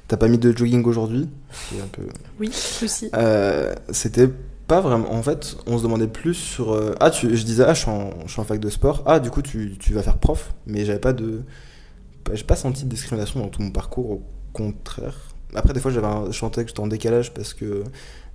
t'as 0.09 0.17
pas 0.17 0.29
mis 0.29 0.39
de 0.39 0.57
jogging 0.57 0.83
aujourd'hui? 0.85 1.29
Un 1.73 1.89
peu. 1.89 2.03
Oui, 2.39 2.49
aussi. 2.83 3.11
C'était 3.91 4.29
pas 4.67 4.81
vraiment. 4.81 5.13
En 5.13 5.23
fait, 5.23 5.57
on 5.67 5.79
se 5.79 5.83
demandait 5.83 6.09
plus 6.09 6.35
sur. 6.35 6.77
ah, 7.01 7.11
tu, 7.11 7.37
je 7.37 7.45
disais, 7.45 7.65
ah, 7.67 7.75
je 7.75 7.81
suis, 7.81 7.91
en, 7.91 8.11
je 8.27 8.33
suis 8.33 8.41
en 8.41 8.45
fac 8.45 8.59
de 8.61 8.71
sport. 8.71 9.03
Ah, 9.07 9.21
du 9.21 9.31
coup, 9.31 9.43
tu, 9.43 9.77
tu 9.79 9.93
vas 9.93 10.03
faire 10.03 10.19
prof. 10.19 10.55
Mais 10.67 10.85
j'avais 10.85 10.99
pas 10.99 11.13
de. 11.13 11.43
J'ai 12.33 12.45
pas 12.45 12.57
senti 12.57 12.85
de 12.85 12.89
discrimination 12.91 13.41
dans 13.41 13.49
tout 13.49 13.63
mon 13.63 13.71
parcours, 13.71 14.11
au 14.11 14.23
contraire. 14.53 15.19
Après, 15.55 15.73
des 15.75 15.81
fois, 15.81 15.91
j'avais 15.93 16.07
un- 16.09 16.31
je 16.31 16.39
sentais 16.39 16.63
que 16.65 16.69
j'étais 16.69 16.81
en 16.81 16.89
décalage 16.89 17.33
parce 17.35 17.55
que 17.55 17.85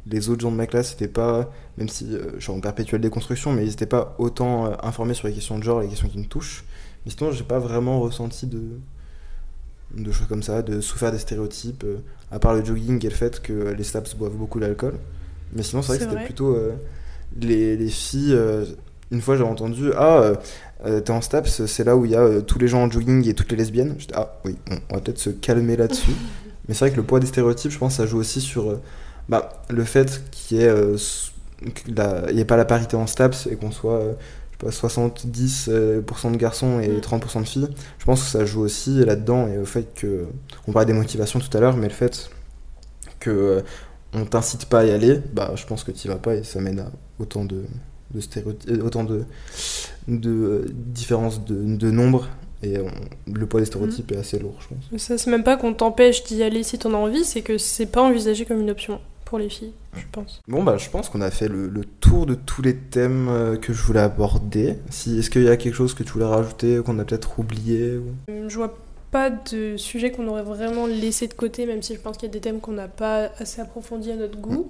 les 0.08 0.30
autres 0.30 0.42
gens 0.42 0.52
de 0.52 0.56
ma 0.56 0.68
classe 0.68 0.92
n'étaient 0.92 1.08
pas, 1.12 1.52
même 1.78 1.90
si 1.90 2.16
euh, 2.16 2.32
je 2.38 2.44
suis 2.44 2.52
en 2.52 2.60
perpétuelle 2.60 3.02
déconstruction, 3.02 3.52
mais 3.54 3.64
ils 3.64 3.70
n'étaient 3.70 3.86
pas 3.86 4.16
autant 4.18 4.66
euh, 4.66 4.72
informés 4.84 5.14
sur 5.14 5.28
les 5.28 5.34
questions 5.34 5.58
de 5.60 5.64
genre, 5.64 5.82
les 5.82 5.88
questions 5.88 6.08
qui 6.08 6.18
me 6.18 6.26
touchent. 6.26 6.64
Mais 7.06 7.12
sinon, 7.12 7.32
j'ai 7.32 7.44
pas 7.44 7.60
vraiment 7.60 8.00
ressenti 8.00 8.48
de, 8.48 8.62
de 9.96 10.12
choses 10.12 10.28
comme 10.28 10.44
ça, 10.44 10.62
de 10.62 10.82
souffrir 10.82 11.12
des 11.12 11.20
stéréotypes, 11.20 11.84
euh, 11.84 11.98
à 12.32 12.40
part 12.40 12.54
le 12.54 12.64
jogging 12.64 13.04
et 13.06 13.10
le 13.10 13.16
fait 13.16 13.42
que 13.42 13.74
les 13.78 13.84
STAPS 13.84 14.16
boivent 14.16 14.36
beaucoup 14.36 14.60
d'alcool. 14.60 14.96
Mais 15.54 15.64
sinon, 15.64 15.82
c'est 15.82 15.90
vrai 15.90 15.98
que 16.00 16.10
c'était 16.12 16.26
plutôt 16.26 16.56
euh, 16.56 16.74
les, 17.40 17.76
les 17.76 17.90
filles. 17.90 18.34
euh, 18.34 18.66
une 19.12 19.22
fois, 19.22 19.36
j'ai 19.36 19.44
entendu 19.44 19.92
Ah, 19.98 20.20
euh, 20.22 20.36
euh, 20.86 21.02
t'es 21.02 21.12
en 21.12 21.22
STAPS, 21.22 21.66
c'est 21.66 21.84
là 21.84 21.98
où 21.98 22.06
il 22.06 22.12
y 22.12 22.16
a 22.16 22.22
euh, 22.22 22.42
tous 22.42 22.58
les 22.58 22.68
gens 22.70 22.84
en 22.84 22.90
jogging 22.90 23.28
et 23.28 23.34
toutes 23.34 23.52
les 23.52 23.58
lesbiennes. 23.58 23.96
J'étais 24.00 24.16
Ah, 24.16 24.40
oui, 24.46 24.56
on 24.90 24.96
va 24.96 25.02
peut-être 25.02 25.20
se 25.20 25.30
calmer 25.30 25.76
là-dessus. 25.76 26.12
Mais 26.68 26.74
c'est 26.74 26.86
vrai 26.86 26.92
que 26.92 26.98
le 26.98 27.04
poids 27.04 27.20
des 27.20 27.28
stéréotypes, 27.28 27.72
je 27.72 27.78
pense, 27.78 27.96
ça 27.96 28.06
joue 28.06 28.18
aussi 28.20 28.40
sur 28.40 28.70
euh, 28.70 28.82
bah, 29.32 29.64
le 29.70 29.84
fait 29.84 30.24
qu'il 30.32 30.58
y 30.58 30.62
ait, 30.62 30.68
euh, 30.68 30.96
ait 32.38 32.46
pas 32.46 32.58
la 32.58 32.66
parité 32.66 32.96
en 32.96 33.08
STAPS 33.08 33.48
et 33.48 33.56
qu'on 33.56 33.72
soit 33.72 33.96
euh, 34.00 34.14
je 34.64 34.68
sais 34.68 34.80
pas, 34.80 34.88
70% 34.88 35.70
euh, 35.72 36.02
cent 36.16 36.32
de 36.32 36.38
garçons 36.38 36.80
et 36.80 36.90
Mm. 36.90 37.00
30% 37.00 37.40
de 37.42 37.48
filles. 37.48 37.68
Je 37.98 38.06
pense 38.06 38.22
que 38.24 38.30
ça 38.30 38.46
joue 38.46 38.62
aussi 38.62 39.04
là-dedans 39.04 39.48
et 39.48 39.58
au 39.58 39.66
fait 39.66 39.94
que. 39.96 40.26
On 40.68 40.72
parlait 40.72 40.86
des 40.86 40.94
motivations 40.94 41.40
tout 41.40 41.56
à 41.58 41.60
l'heure, 41.60 41.76
mais 41.78 41.88
le 41.88 41.94
fait 41.94 42.30
que 43.20 43.30
euh, 43.32 43.62
on 44.14 44.26
t'incite 44.26 44.66
pas 44.66 44.80
à 44.82 44.86
y 44.86 44.92
aller, 44.92 45.20
bah, 45.34 45.54
je 45.56 45.66
pense 45.66 45.84
que 45.84 45.92
tu 45.92 46.08
vas 46.10 46.18
pas 46.18 46.36
et 46.36 46.44
ça 46.44 46.60
mène 46.60 46.80
à 46.80 46.92
autant 47.20 47.46
de, 47.46 47.64
de 48.14 48.20
stéréotypes, 48.20 48.70
euh, 48.70 48.86
autant 48.86 49.04
de, 49.04 49.24
de 50.08 50.30
euh, 50.30 50.66
différences 50.72 51.44
de, 51.46 51.56
de 51.76 51.92
nombre. 51.92 52.28
Et 52.64 52.78
on- 52.80 52.92
le 53.32 53.46
poids 53.48 53.60
des 53.60 53.66
stéréotypes 53.66 54.12
est 54.12 54.18
assez 54.18 54.38
lourd, 54.38 54.56
je 54.62 54.68
pense. 54.76 54.84
Mais 54.92 55.00
Ça, 55.00 55.18
c'est 55.18 55.32
même 55.32 55.44
pas 55.44 55.58
qu'on 55.58 55.74
t'empêche 55.74 56.24
d'y 56.26 56.44
aller 56.44 56.62
si 56.64 56.78
t'en 56.78 56.94
as 56.94 56.98
envie, 56.98 57.24
c'est 57.26 57.42
que 57.42 57.58
c'est 57.58 57.88
pas 57.88 58.02
envisagé 58.04 58.46
comme 58.46 58.60
une 58.62 58.70
option 58.70 59.00
pour 59.32 59.40
les 59.40 59.48
filles, 59.48 59.72
je 59.96 60.04
pense. 60.12 60.42
Bon 60.50 60.62
bah 60.62 60.76
je 60.76 60.90
pense 60.90 61.08
qu'on 61.08 61.22
a 61.22 61.32
fait 61.32 61.48
le, 61.48 61.70
le 61.70 61.86
tour 61.86 62.26
de 62.26 62.36
tous 62.36 62.62
les 62.62 62.76
thèmes 62.76 63.30
euh, 63.30 63.56
que 63.56 63.72
je 63.72 63.82
voulais 63.82 64.02
aborder. 64.02 64.76
Si, 64.90 65.20
Est-ce 65.20 65.30
qu'il 65.30 65.44
y 65.44 65.48
a 65.48 65.56
quelque 65.56 65.74
chose 65.74 65.94
que 65.94 66.04
tu 66.04 66.12
voulais 66.12 66.26
rajouter, 66.26 66.82
qu'on 66.86 67.00
a 67.00 67.06
peut-être 67.06 67.40
oublié 67.40 67.96
ou... 67.96 68.08
Euh, 68.30 68.50
Je 68.50 68.58
vois 68.58 68.78
pas 69.10 69.30
de 69.30 69.78
sujet 69.78 70.12
qu'on 70.12 70.28
aurait 70.28 70.44
vraiment 70.44 70.86
laissé 70.86 71.28
de 71.28 71.34
côté, 71.34 71.66
même 71.66 71.82
si 71.82 71.96
je 71.96 72.02
pense 72.02 72.18
qu'il 72.18 72.28
y 72.28 72.30
a 72.30 72.34
des 72.34 72.42
thèmes 72.42 72.60
qu'on 72.60 72.74
n'a 72.74 72.90
pas 72.90 73.30
assez 73.40 73.62
approfondis 73.62 74.12
à 74.12 74.18
notre 74.18 74.38
goût. 74.38 74.68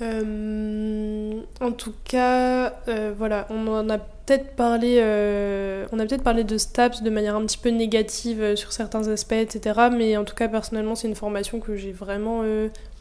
Euh, 0.00 1.40
en 1.60 1.72
tout 1.72 1.94
cas, 2.04 2.74
euh, 2.86 3.12
voilà, 3.18 3.48
on 3.50 3.66
en 3.66 3.90
a 3.90 3.98
peut-être 3.98 4.54
parlé, 4.54 4.98
euh, 5.00 5.86
on 5.90 5.98
a 5.98 6.06
peut-être 6.06 6.22
parlé 6.22 6.44
de 6.44 6.56
STAPS 6.56 7.02
de 7.02 7.10
manière 7.10 7.34
un 7.34 7.44
petit 7.44 7.58
peu 7.58 7.70
négative 7.70 8.54
sur 8.54 8.72
certains 8.72 9.08
aspects, 9.08 9.32
etc. 9.32 9.88
Mais 9.92 10.16
en 10.16 10.24
tout 10.24 10.36
cas, 10.36 10.46
personnellement, 10.46 10.94
c'est 10.94 11.08
une 11.08 11.16
formation 11.16 11.58
que 11.58 11.74
j'ai 11.74 11.90
vraiment. 11.90 12.44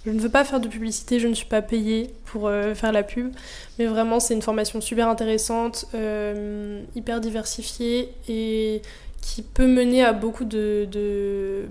Je 0.07 0.11
ne 0.13 0.19
veux 0.19 0.29
pas 0.29 0.45
faire 0.45 0.61
de 0.61 0.69
publicité, 0.69 1.19
je 1.19 1.27
ne 1.27 1.33
suis 1.33 1.47
pas 1.47 1.61
payée 1.61 2.11
pour 2.23 2.47
euh, 2.47 2.73
faire 2.73 2.93
la 2.93 3.03
pub, 3.03 3.33
mais 3.77 3.87
vraiment, 3.87 4.21
c'est 4.21 4.33
une 4.33 4.41
formation 4.41 4.79
super 4.79 5.09
intéressante, 5.09 5.85
euh, 5.95 6.81
hyper 6.95 7.19
diversifiée 7.19 8.13
et 8.29 8.81
qui 9.21 9.41
peut 9.41 9.67
mener 9.67 10.05
à 10.05 10.13
beaucoup 10.13 10.45
de, 10.45 10.87
de, 10.89 11.65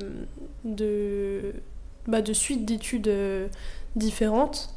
de, 0.65 1.55
bah, 2.07 2.19
suites 2.35 2.67
d'études 2.67 3.09
euh, 3.09 3.47
différentes. 3.97 4.69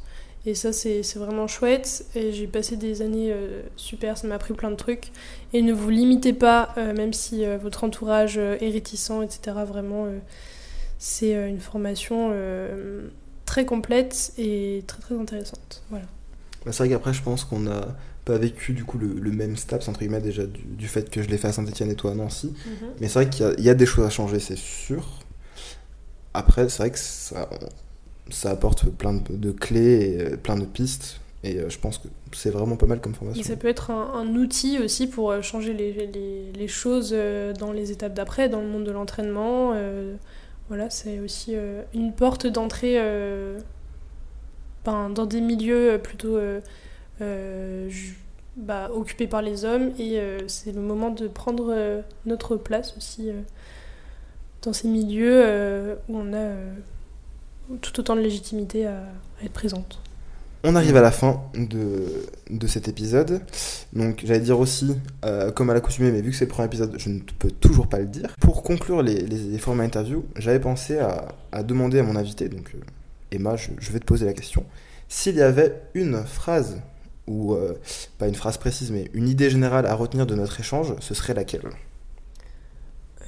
Et 0.46 0.54
ça, 0.54 0.72
c'est 0.72 1.02
vraiment 1.16 1.46
chouette. 1.46 2.06
Et 2.14 2.32
j'ai 2.32 2.46
passé 2.46 2.78
des 2.78 3.02
années 3.02 3.30
super, 3.76 4.16
ça 4.16 4.26
m'a 4.26 4.36
appris 4.36 4.54
plein 4.54 4.70
de 4.70 4.76
trucs. 4.76 5.12
Et 5.52 5.60
ne 5.60 5.74
vous 5.74 5.90
limitez 5.90 6.32
pas, 6.32 6.74
même 6.96 7.12
si 7.12 7.44
votre 7.60 7.84
entourage 7.84 8.38
est 8.38 8.70
réticent, 8.70 9.20
etc. 9.22 9.58
Vraiment, 9.66 10.06
c'est 10.98 11.34
une 11.34 11.60
formation 11.60 12.32
très 13.50 13.64
complète 13.66 14.32
et 14.38 14.84
très 14.86 15.00
très 15.02 15.16
intéressante. 15.18 15.82
Voilà. 15.90 16.06
Bah, 16.64 16.72
c'est 16.72 16.84
vrai 16.84 16.88
qu'après 16.90 17.12
je 17.12 17.22
pense 17.22 17.42
qu'on 17.44 17.60
n'a 17.60 17.82
pas 18.24 18.38
vécu 18.38 18.74
du 18.74 18.84
coup 18.84 18.98
le, 18.98 19.08
le 19.26 19.32
même 19.32 19.56
STAPS 19.56 19.88
entre 19.88 20.00
guillemets 20.00 20.20
déjà 20.20 20.44
du, 20.46 20.60
du 20.82 20.88
fait 20.88 21.10
que 21.10 21.20
je 21.22 21.28
l'ai 21.28 21.38
fait 21.38 21.48
à 21.48 21.52
Saint-Etienne 21.52 21.90
et 21.90 21.96
toi 21.96 22.12
à 22.12 22.14
Nancy. 22.14 22.52
Mais 23.00 23.08
c'est 23.08 23.18
vrai 23.20 23.28
qu'il 23.30 23.44
y 23.46 23.48
a- 23.48 23.60
y, 23.60 23.68
a 23.70 23.74
des 23.74 23.86
choses 23.86 24.04
à 24.06 24.10
changer, 24.10 24.38
c'est 24.40 24.58
sûr. 24.58 25.04
Après, 26.34 26.68
c'est 26.68 26.78
vrai 26.82 26.90
que 26.90 26.98
ça, 26.98 27.48
ça 28.30 28.50
apporte 28.50 28.86
plein 28.90 29.14
de, 29.14 29.36
de 29.36 29.50
clés 29.52 30.00
et 30.18 30.20
euh, 30.32 30.36
plein 30.36 30.56
de 30.56 30.64
pistes. 30.64 31.20
Et 31.42 31.56
euh, 31.58 31.68
je 31.70 31.78
pense 31.78 31.98
que 31.98 32.08
c'est 32.32 32.50
vraiment 32.50 32.76
pas 32.76 32.86
mal 32.86 33.00
comme 33.00 33.12
Et 33.12 33.16
formation. 33.16 33.42
ça 33.42 33.56
peut 33.56 33.68
être 33.68 33.90
un, 33.90 34.12
un 34.14 34.28
outil 34.36 34.78
aussi 34.78 35.06
pour 35.08 35.30
euh, 35.32 35.42
changer 35.42 35.72
les, 35.72 35.92
les, 35.92 36.52
les 36.52 36.68
choses 36.68 37.14
dans 37.58 37.72
les 37.72 37.90
étapes 37.90 38.14
d'après, 38.14 38.48
dans 38.48 38.60
le 38.60 38.68
monde 38.68 38.84
de 38.84 38.92
l'entraînement. 38.92 39.72
euh, 39.74 40.14
voilà, 40.70 40.88
c'est 40.88 41.18
aussi 41.18 41.54
euh, 41.54 41.82
une 41.92 42.12
porte 42.14 42.46
d'entrée 42.46 42.94
euh, 42.96 43.58
ben, 44.86 45.10
dans 45.10 45.26
des 45.26 45.42
milieux 45.42 46.00
plutôt 46.02 46.36
euh, 46.38 46.60
ju- 47.90 48.16
bah, 48.56 48.88
occupés 48.94 49.26
par 49.26 49.42
les 49.42 49.64
hommes. 49.66 49.92
Et 49.98 50.18
c'est 50.46 50.72
le 50.72 50.80
moment 50.80 51.10
de 51.10 51.28
prendre 51.28 52.02
notre 52.24 52.56
place 52.56 52.96
aussi 52.96 53.30
dans 54.62 54.72
ces 54.72 54.88
milieux 54.88 55.96
où 56.08 56.16
on 56.16 56.32
a 56.32 56.48
tout 57.82 57.98
autant 58.00 58.16
de 58.16 58.20
légitimité 58.20 58.86
à, 58.86 58.96
à 59.40 59.44
être 59.44 59.52
présente. 59.52 59.98
On 60.62 60.76
arrive 60.76 60.96
à 60.96 61.00
la 61.00 61.10
fin 61.10 61.42
de, 61.54 62.66
cet 62.66 62.88
épisode. 62.88 63.40
Donc 63.94 64.22
j'allais 64.24 64.40
dire 64.40 64.60
aussi, 64.60 64.94
euh, 65.24 65.50
comme 65.50 65.70
à 65.70 65.74
l'accoutumée, 65.74 66.10
mais 66.10 66.20
vu 66.20 66.30
que 66.30 66.36
c'est 66.36 66.44
le 66.44 66.50
premier 66.50 66.66
épisode, 66.66 66.94
je 66.98 67.08
ne 67.08 67.20
peux 67.38 67.50
toujours 67.50 67.88
pas 67.88 67.98
le 67.98 68.06
dire. 68.06 68.34
Pour 68.40 68.62
conclure 68.62 69.02
les, 69.02 69.20
les, 69.20 69.58
formats 69.58 69.84
interview, 69.84 70.24
j'avais 70.36 70.60
pensé 70.60 70.98
à, 70.98 71.62
demander 71.62 71.98
à 71.98 72.02
mon 72.02 72.14
invité, 72.14 72.48
donc 72.48 72.72
euh, 72.74 72.78
Emma, 73.32 73.56
je, 73.56 73.70
je 73.78 73.90
vais 73.90 74.00
te 74.00 74.04
poser 74.04 74.26
la 74.26 74.34
question. 74.34 74.64
S'il 75.08 75.36
y 75.36 75.42
avait 75.42 75.80
une 75.94 76.24
phrase, 76.24 76.82
ou 77.26 77.54
euh, 77.54 77.78
pas 78.18 78.28
une 78.28 78.34
phrase 78.34 78.58
précise, 78.58 78.90
mais 78.90 79.10
une 79.14 79.28
idée 79.28 79.48
générale 79.48 79.86
à 79.86 79.94
retenir 79.94 80.26
de 80.26 80.34
notre 80.34 80.60
échange, 80.60 80.94
ce 81.00 81.14
serait 81.14 81.34
laquelle? 81.34 81.62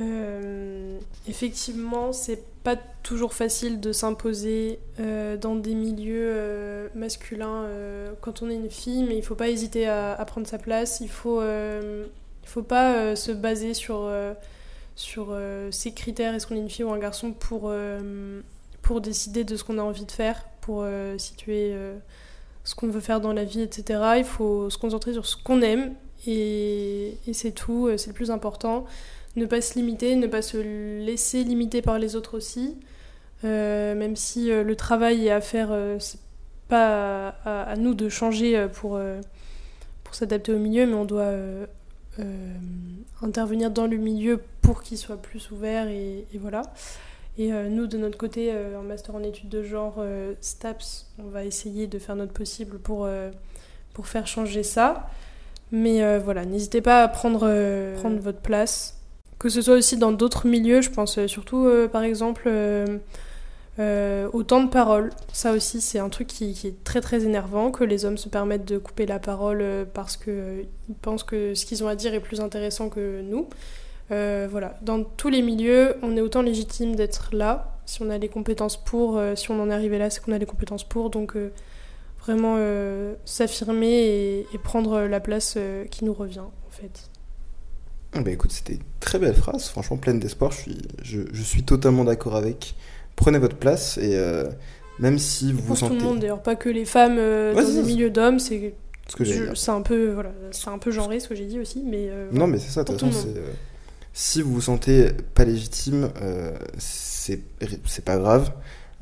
Euh, 0.01 0.99
effectivement, 1.29 2.13
c'est 2.13 2.43
pas 2.63 2.77
toujours 3.03 3.35
facile 3.35 3.81
de 3.81 3.93
s'imposer 3.93 4.79
euh, 5.01 5.37
dans 5.37 5.55
des 5.55 5.75
milieux 5.75 6.33
euh, 6.35 6.89
masculins 6.95 7.69
quand 8.21 8.43
on 8.43 8.51
est 8.51 8.55
une 8.55 8.71
fille, 8.71 9.05
mais 9.05 9.17
il 9.17 9.23
faut 9.23 9.35
pas 9.35 9.49
hésiter 9.49 9.89
à, 9.89 10.25
prendre 10.27 10.47
sa 10.47 10.59
place. 10.59 11.01
Il 11.01 11.11
faut, 11.11 11.43
faut 12.45 12.63
pas 12.63 13.17
se 13.17 13.33
baser 13.33 13.75
sur, 13.75 14.11
sur 14.97 15.37
ces 15.71 15.93
critères, 15.93 16.35
est-ce 16.35 16.47
qu'on 16.47 16.57
est 16.57 16.61
une 16.61 16.71
fille 16.71 16.85
ou 16.85 16.93
un 16.93 16.99
garçon, 16.99 17.33
pour, 17.33 17.73
décider 19.01 19.45
de 19.45 19.57
ce 19.57 19.65
qu'on 19.65 19.79
a 19.79 19.83
envie 19.83 20.05
de 20.05 20.13
faire, 20.13 20.45
pour 20.61 20.87
situer 21.19 21.75
ce 22.65 22.75
qu'on 22.75 22.89
veut 22.89 23.01
faire 23.01 23.21
dans 23.21 23.33
la 23.33 23.45
vie, 23.45 23.63
etc. 23.63 24.01
Il 24.19 24.25
faut 24.25 24.71
se 24.71 24.79
concentrer 24.79 25.13
sur 25.13 25.27
ce 25.27 25.37
qu'on 25.37 25.63
aime 25.63 25.95
et, 26.27 27.17
c'est 27.33 27.53
tout, 27.53 27.91
c'est 27.97 28.09
le 28.09 28.15
plus 28.15 28.31
important 28.31 28.87
ne 29.37 29.47
pas 29.47 29.61
se 29.61 29.75
limiter, 29.75 30.17
ne 30.17 30.27
pas 30.27 30.43
se 30.43 30.59
laisser 30.59 31.45
limiter 31.45 31.83
par 31.83 31.99
les 31.99 32.17
autres 32.17 32.37
aussi. 32.37 32.77
Euh, 33.45 33.95
même 33.95 34.15
si 34.17 34.51
euh, 34.51 34.63
le 34.63 34.77
travail 34.77 35.27
est 35.27 35.31
à 35.31 35.41
faire, 35.41 35.69
euh, 35.73 35.97
c'est 35.99 36.21
pas 36.69 37.29
à, 37.45 37.77
nous 37.77 37.95
de 37.95 38.09
changer 38.09 38.67
pour, 38.73 38.99
s'adapter 40.11 40.55
au 40.55 40.59
milieu, 40.59 40.87
mais 40.87 40.95
on 40.95 41.05
doit 41.05 41.31
intervenir 43.21 43.71
dans 43.71 43.87
le 43.87 43.99
milieu 43.99 44.41
pour 44.63 44.83
qu'il 44.83 44.97
soit 44.97 45.21
plus 45.21 45.51
ouvert 45.51 45.89
et, 45.89 46.25
voilà. 46.37 46.63
Et 47.37 47.51
nous, 47.51 47.87
de 47.87 47.99
notre 47.99 48.17
côté, 48.17 48.55
en 48.75 48.83
master 48.83 49.15
en 49.15 49.23
études 49.23 49.51
de 49.51 49.63
genre, 49.63 50.03
STAPS, 50.41 51.13
on 51.19 51.29
va 51.29 51.45
essayer 51.45 51.89
de 51.89 51.99
faire 51.99 52.17
notre 52.17 52.33
possible 52.33 52.79
pour, 52.79 53.07
faire 54.03 54.27
changer 54.27 54.63
ça. 54.63 55.11
Mais 55.73 56.19
voilà, 56.21 56.47
n'hésitez 56.47 56.81
pas 56.81 57.03
à 57.03 57.09
prendre 57.09 57.47
votre 58.19 58.41
place. 58.41 59.02
Que 59.43 59.49
ce 59.49 59.61
soit 59.61 59.75
aussi 59.75 59.97
dans 59.97 60.13
d'autres 60.13 60.47
milieux, 60.47 60.83
je 60.83 60.91
pense 60.91 61.19
euh, 61.19 61.27
surtout 61.27 61.67
euh, 61.67 61.89
par 61.89 62.05
exemple 62.05 62.45
euh, 62.47 62.99
euh, 63.81 64.29
au 64.33 64.45
temps 64.45 64.63
de 64.63 64.71
parole. 64.71 65.11
Ça 65.33 65.51
aussi, 65.51 65.81
c'est 65.81 65.99
un 65.99 66.11
truc 66.11 66.29
qui, 66.29 66.53
est 66.65 66.85
très 66.85 67.01
très 67.01 67.25
énervant, 67.25 67.73
que 67.73 67.83
les 67.83 68.05
hommes 68.05 68.19
se 68.19 68.29
permettent 68.29 68.65
de 68.65 68.79
couper 68.79 69.05
la 69.05 69.19
parole 69.19 69.65
parce 69.95 70.17
qu'ils 70.17 70.69
pensent 71.01 71.25
que 71.25 71.57
ce 71.57 71.67
qu'ils 71.67 71.83
ont 71.83 71.89
à 71.89 71.97
dire 71.97 72.15
est 72.15 72.21
plus 72.21 72.41
intéressant 72.41 72.89
que 72.89 73.21
nous. 73.23 73.49
Voilà, 74.11 74.79
dans 74.83 75.03
tous 75.03 75.29
les 75.29 75.43
milieux, 75.43 75.97
on 76.03 76.17
est 76.17 76.21
autant 76.21 76.43
légitime 76.43 76.95
d'être 76.95 77.31
là, 77.33 77.81
si 77.85 78.01
on 78.01 78.11
a 78.11 78.19
les 78.19 78.29
compétences 78.29 78.77
pour, 78.77 79.21
si 79.35 79.51
on 79.51 79.61
en 79.61 79.71
est 79.71 79.75
arrivé 79.75 79.99
là, 79.99 80.09
c'est 80.09 80.23
qu'on 80.23 80.33
a 80.33 80.39
les 80.39 80.47
compétences 80.47 80.85
pour, 80.85 81.11
donc 81.11 81.35
vraiment 82.21 82.59
s'affirmer 83.25 84.47
et, 84.53 84.59
prendre 84.63 85.01
la 85.01 85.19
place 85.19 85.59
qui 85.91 86.05
nous 86.05 86.15
revient 86.15 86.41
en 86.41 86.71
fait. 86.71 87.12
Bah 88.15 88.31
écoute, 88.31 88.53
c'était 88.53 88.75
une 88.75 88.79
très 89.01 89.19
belle 89.19 89.35
phrase, 89.35 89.69
franchement 89.69 89.97
pleine 89.97 90.19
d'espoir, 90.21 90.53
je 90.53 90.59
suis, 90.59 90.79
je, 91.03 91.21
je 91.33 91.43
suis 91.43 91.63
totalement 91.63 92.05
d'accord 92.05 92.37
avec. 92.37 92.75
Prenez 93.17 93.39
votre 93.39 93.57
place 93.57 93.97
et 93.99 94.17
euh, 94.17 94.51
même 94.99 95.19
si 95.19 95.53
vous 95.53 95.63
vous 95.63 95.77
sentez... 95.77 95.95
tout 95.97 96.01
le 96.03 96.07
monde 96.09 96.19
d'ailleurs, 96.21 96.43
pas 96.43 96.55
que 96.57 96.69
les 96.69 96.85
femmes 96.85 97.17
euh, 97.19 97.55
Ouais, 97.55 97.63
dans 97.63 97.69
ça. 97.71 97.83
milieux 97.83 98.11
d'hommes, 98.11 98.39
c'est 98.39 98.75
Ce 99.09 99.17
que 99.17 99.23
dire. 99.23 99.53
c'est 99.57 99.71
un 99.71 99.81
peu 99.83 100.13
voilà, 100.13 100.33
c'est 100.51 100.69
un 100.69 100.79
peu 100.79 100.91
genré 100.91 101.21
ce 101.21 101.29
que 101.29 101.35
j'ai 101.35 101.47
dit 101.47 101.59
aussi, 101.59 101.83
mais 101.87 102.09
euh, 102.11 102.29
Non, 102.33 102.47
mais 102.47 102.59
c'est 102.59 102.71
ça, 102.71 102.85
de 102.85 102.89
toute 102.91 102.99
tout 102.99 103.07
façon, 103.07 103.29
c'est, 103.33 103.39
euh, 103.39 103.53
si 104.13 104.43
vous 104.43 104.53
vous 104.53 104.61
sentez 104.61 105.09
pas 105.35 105.45
légitime, 105.45 106.11
euh, 106.21 106.53
c'est 106.79 107.41
c'est 107.87 108.05
pas 108.05 108.19
grave. 108.19 108.53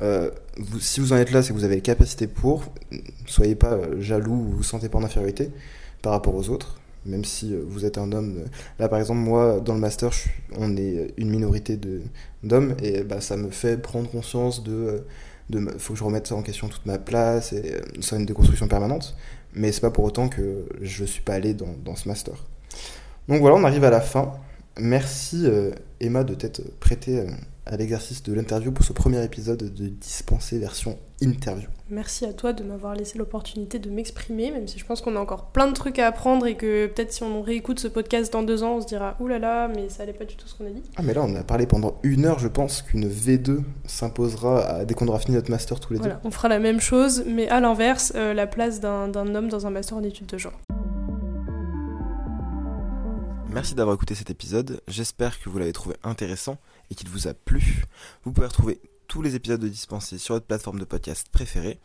Euh, 0.03 0.31
vous- 0.57 0.81
si 0.81 1.01
vous 1.01 1.13
en 1.13 1.17
êtes 1.17 1.33
là, 1.33 1.43
c'est 1.43 1.49
que 1.49 1.55
vous 1.59 1.65
avez 1.65 1.75
les 1.77 1.81
capacités 1.83 2.27
pour. 2.29 2.65
Soyez 3.27 3.55
pas 3.57 3.77
jaloux 3.99 4.33
ou 4.35 4.43
vous 4.51 4.57
vous 4.59 4.63
sentez 4.63 4.89
pas 4.89 4.99
en 4.99 5.05
infériorité 5.05 5.51
par 6.01 6.13
rapport 6.13 6.35
aux 6.35 6.49
autres, 6.49 6.80
même 7.07 7.25
si 7.25 7.55
euh, 7.55 7.63
vous 7.67 7.85
êtes 7.85 7.99
un 7.99 8.13
homme. 8.13 8.39
euh, 8.39 8.47
Là, 8.79 8.89
par 8.89 8.99
exemple, 8.99 9.21
moi, 9.21 9.61
dans 9.61 9.75
le 9.75 9.81
master, 9.81 10.11
on 10.57 10.77
est 10.77 11.13
une 11.17 11.31
minorité 11.31 11.79
d'hommes 12.43 12.75
et 12.83 13.03
bah, 13.05 13.21
ça 13.21 13.37
me 13.37 13.51
fait 13.51 13.81
prendre 13.81 14.11
conscience 14.11 14.63
de. 14.65 14.73
euh, 14.73 14.99
de 15.51 15.61
faut 15.79 15.95
que 15.95 15.99
je 15.99 16.05
remette 16.05 16.27
ça 16.29 16.37
en 16.37 16.43
question 16.43 16.69
toute 16.69 16.87
ma 16.87 16.99
place 16.99 17.53
et 17.53 17.75
euh, 17.77 17.81
ça 18.01 18.17
une 18.17 18.27
déconstruction 18.27 18.69
permanente. 18.69 19.17
Mais 19.55 19.73
c'est 19.73 19.81
pas 19.81 19.91
pour 19.91 20.05
autant 20.05 20.29
que 20.29 20.67
je 20.81 21.05
suis 21.05 21.23
pas 21.23 21.35
allé 21.35 21.55
dans, 21.55 21.97
ce 21.97 22.09
master. 22.09 22.35
Donc 23.29 23.41
voilà, 23.41 23.57
on 23.57 23.65
arrive 23.65 23.85
à 23.85 23.91
la 23.91 24.01
fin. 24.01 24.33
Merci 24.79 25.43
euh, 25.47 25.73
Emma 26.01 26.25
de 26.25 26.35
t'être 26.35 26.63
prêtée 26.81 27.21
euh, 27.21 27.27
à 27.71 27.77
l'exercice 27.77 28.23
de 28.25 28.33
l'interview 28.33 28.73
pour 28.73 28.85
ce 28.85 28.93
premier 28.93 29.25
épisode 29.25 29.73
de 29.73 29.87
Dispensé 29.87 30.59
version 30.59 30.99
interview. 31.21 31.69
Merci 31.89 32.25
à 32.25 32.33
toi 32.33 32.53
de 32.53 32.65
m'avoir 32.65 32.95
laissé 32.95 33.17
l'opportunité 33.17 33.79
de 33.79 33.91
m'exprimer, 33.91 34.51
même 34.51 34.67
si 34.67 34.79
je 34.79 34.85
pense 34.85 35.01
qu'on 35.01 35.15
a 35.15 35.21
encore 35.21 35.47
plein 35.47 35.69
de 35.69 35.73
trucs 35.73 36.01
à 36.01 36.09
apprendre 36.09 36.47
et 36.47 36.57
que 36.57 36.87
peut-être 36.87 37.13
si 37.13 37.23
on 37.23 37.43
réécoute 37.43 37.79
ce 37.79 37.87
podcast 37.87 38.33
dans 38.33 38.43
deux 38.43 38.65
ans, 38.65 38.77
on 38.77 38.81
se 38.81 38.87
dira 38.87 39.17
oulala, 39.21 39.39
là 39.39 39.69
là, 39.69 39.75
mais 39.75 39.89
ça 39.89 40.03
allait 40.03 40.13
pas 40.13 40.25
du 40.25 40.35
tout 40.35 40.49
ce 40.49 40.55
qu'on 40.57 40.67
a 40.67 40.71
dit. 40.71 40.83
Ah 40.97 41.03
mais 41.03 41.15
là 41.15 41.23
on 41.23 41.35
a 41.37 41.45
parlé 41.45 41.67
pendant 41.67 41.99
une 42.03 42.25
heure, 42.25 42.41
je 42.41 42.49
pense 42.49 42.83
qu'une 42.83 43.09
V2 43.09 43.61
s'imposera 43.87 44.85
dès 44.85 44.95
qu'on 44.95 45.07
aura 45.07 45.21
fini 45.21 45.37
notre 45.37 45.51
master 45.51 45.79
tous 45.79 45.93
les 45.93 45.99
Voilà, 46.01 46.21
on 46.25 46.31
fera 46.31 46.49
la 46.49 46.59
même 46.59 46.81
chose, 46.81 47.23
mais 47.27 47.49
à 47.49 47.61
l'inverse, 47.61 48.13
euh, 48.17 48.35
la 48.35 48.49
place 48.49 48.81
d'un 48.81 49.15
homme 49.15 49.49
dans 49.49 49.67
un 49.67 49.71
master 49.71 49.97
en 49.97 50.03
études 50.03 50.27
de 50.27 50.39
genre. 50.39 50.59
Merci 53.53 53.75
d'avoir 53.75 53.97
écouté 53.97 54.15
cet 54.15 54.31
épisode, 54.31 54.81
j'espère 54.87 55.41
que 55.41 55.49
vous 55.49 55.59
l'avez 55.59 55.73
trouvé 55.73 55.97
intéressant 56.05 56.57
et 56.91 56.95
qu'il 56.95 57.09
vous 57.09 57.29
a 57.29 57.35
plu. 57.35 57.85
Vous 58.25 58.33
pouvez 58.33 58.47
retrouver 58.47 58.81
tous 59.09 59.23
les 59.23 59.35
épisodes 59.35 59.61
de 59.61 59.69
Dispensé 59.69 60.19
sur 60.19 60.35
votre 60.35 60.47
plateforme 60.47 60.79
de 60.79 60.85
podcast 60.85 61.29
préférée. 61.31 61.79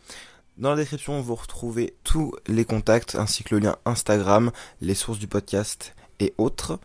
Dans 0.58 0.70
la 0.70 0.78
description, 0.78 1.20
vous 1.22 1.36
retrouvez 1.36 1.96
tous 2.04 2.34
les 2.48 2.66
contacts 2.66 3.16
ainsi 3.16 3.44
que 3.44 3.56
le 3.56 3.62
lien 3.62 3.76
Instagram, 3.86 4.52
les 4.80 4.96
sources 4.96 5.20
du 5.20 5.28
podcast 5.28 5.96
et 6.20 6.34
autres. 6.38 6.80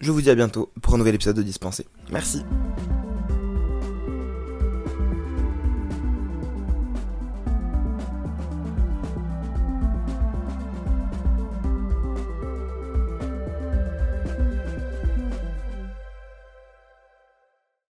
Je 0.00 0.10
vous 0.10 0.20
dis 0.20 0.30
à 0.30 0.34
bientôt 0.34 0.72
pour 0.82 0.94
un 0.94 0.98
nouvel 0.98 1.14
épisode 1.14 1.36
de 1.36 1.42
Dispensé. 1.42 1.86
Merci. 2.10 2.42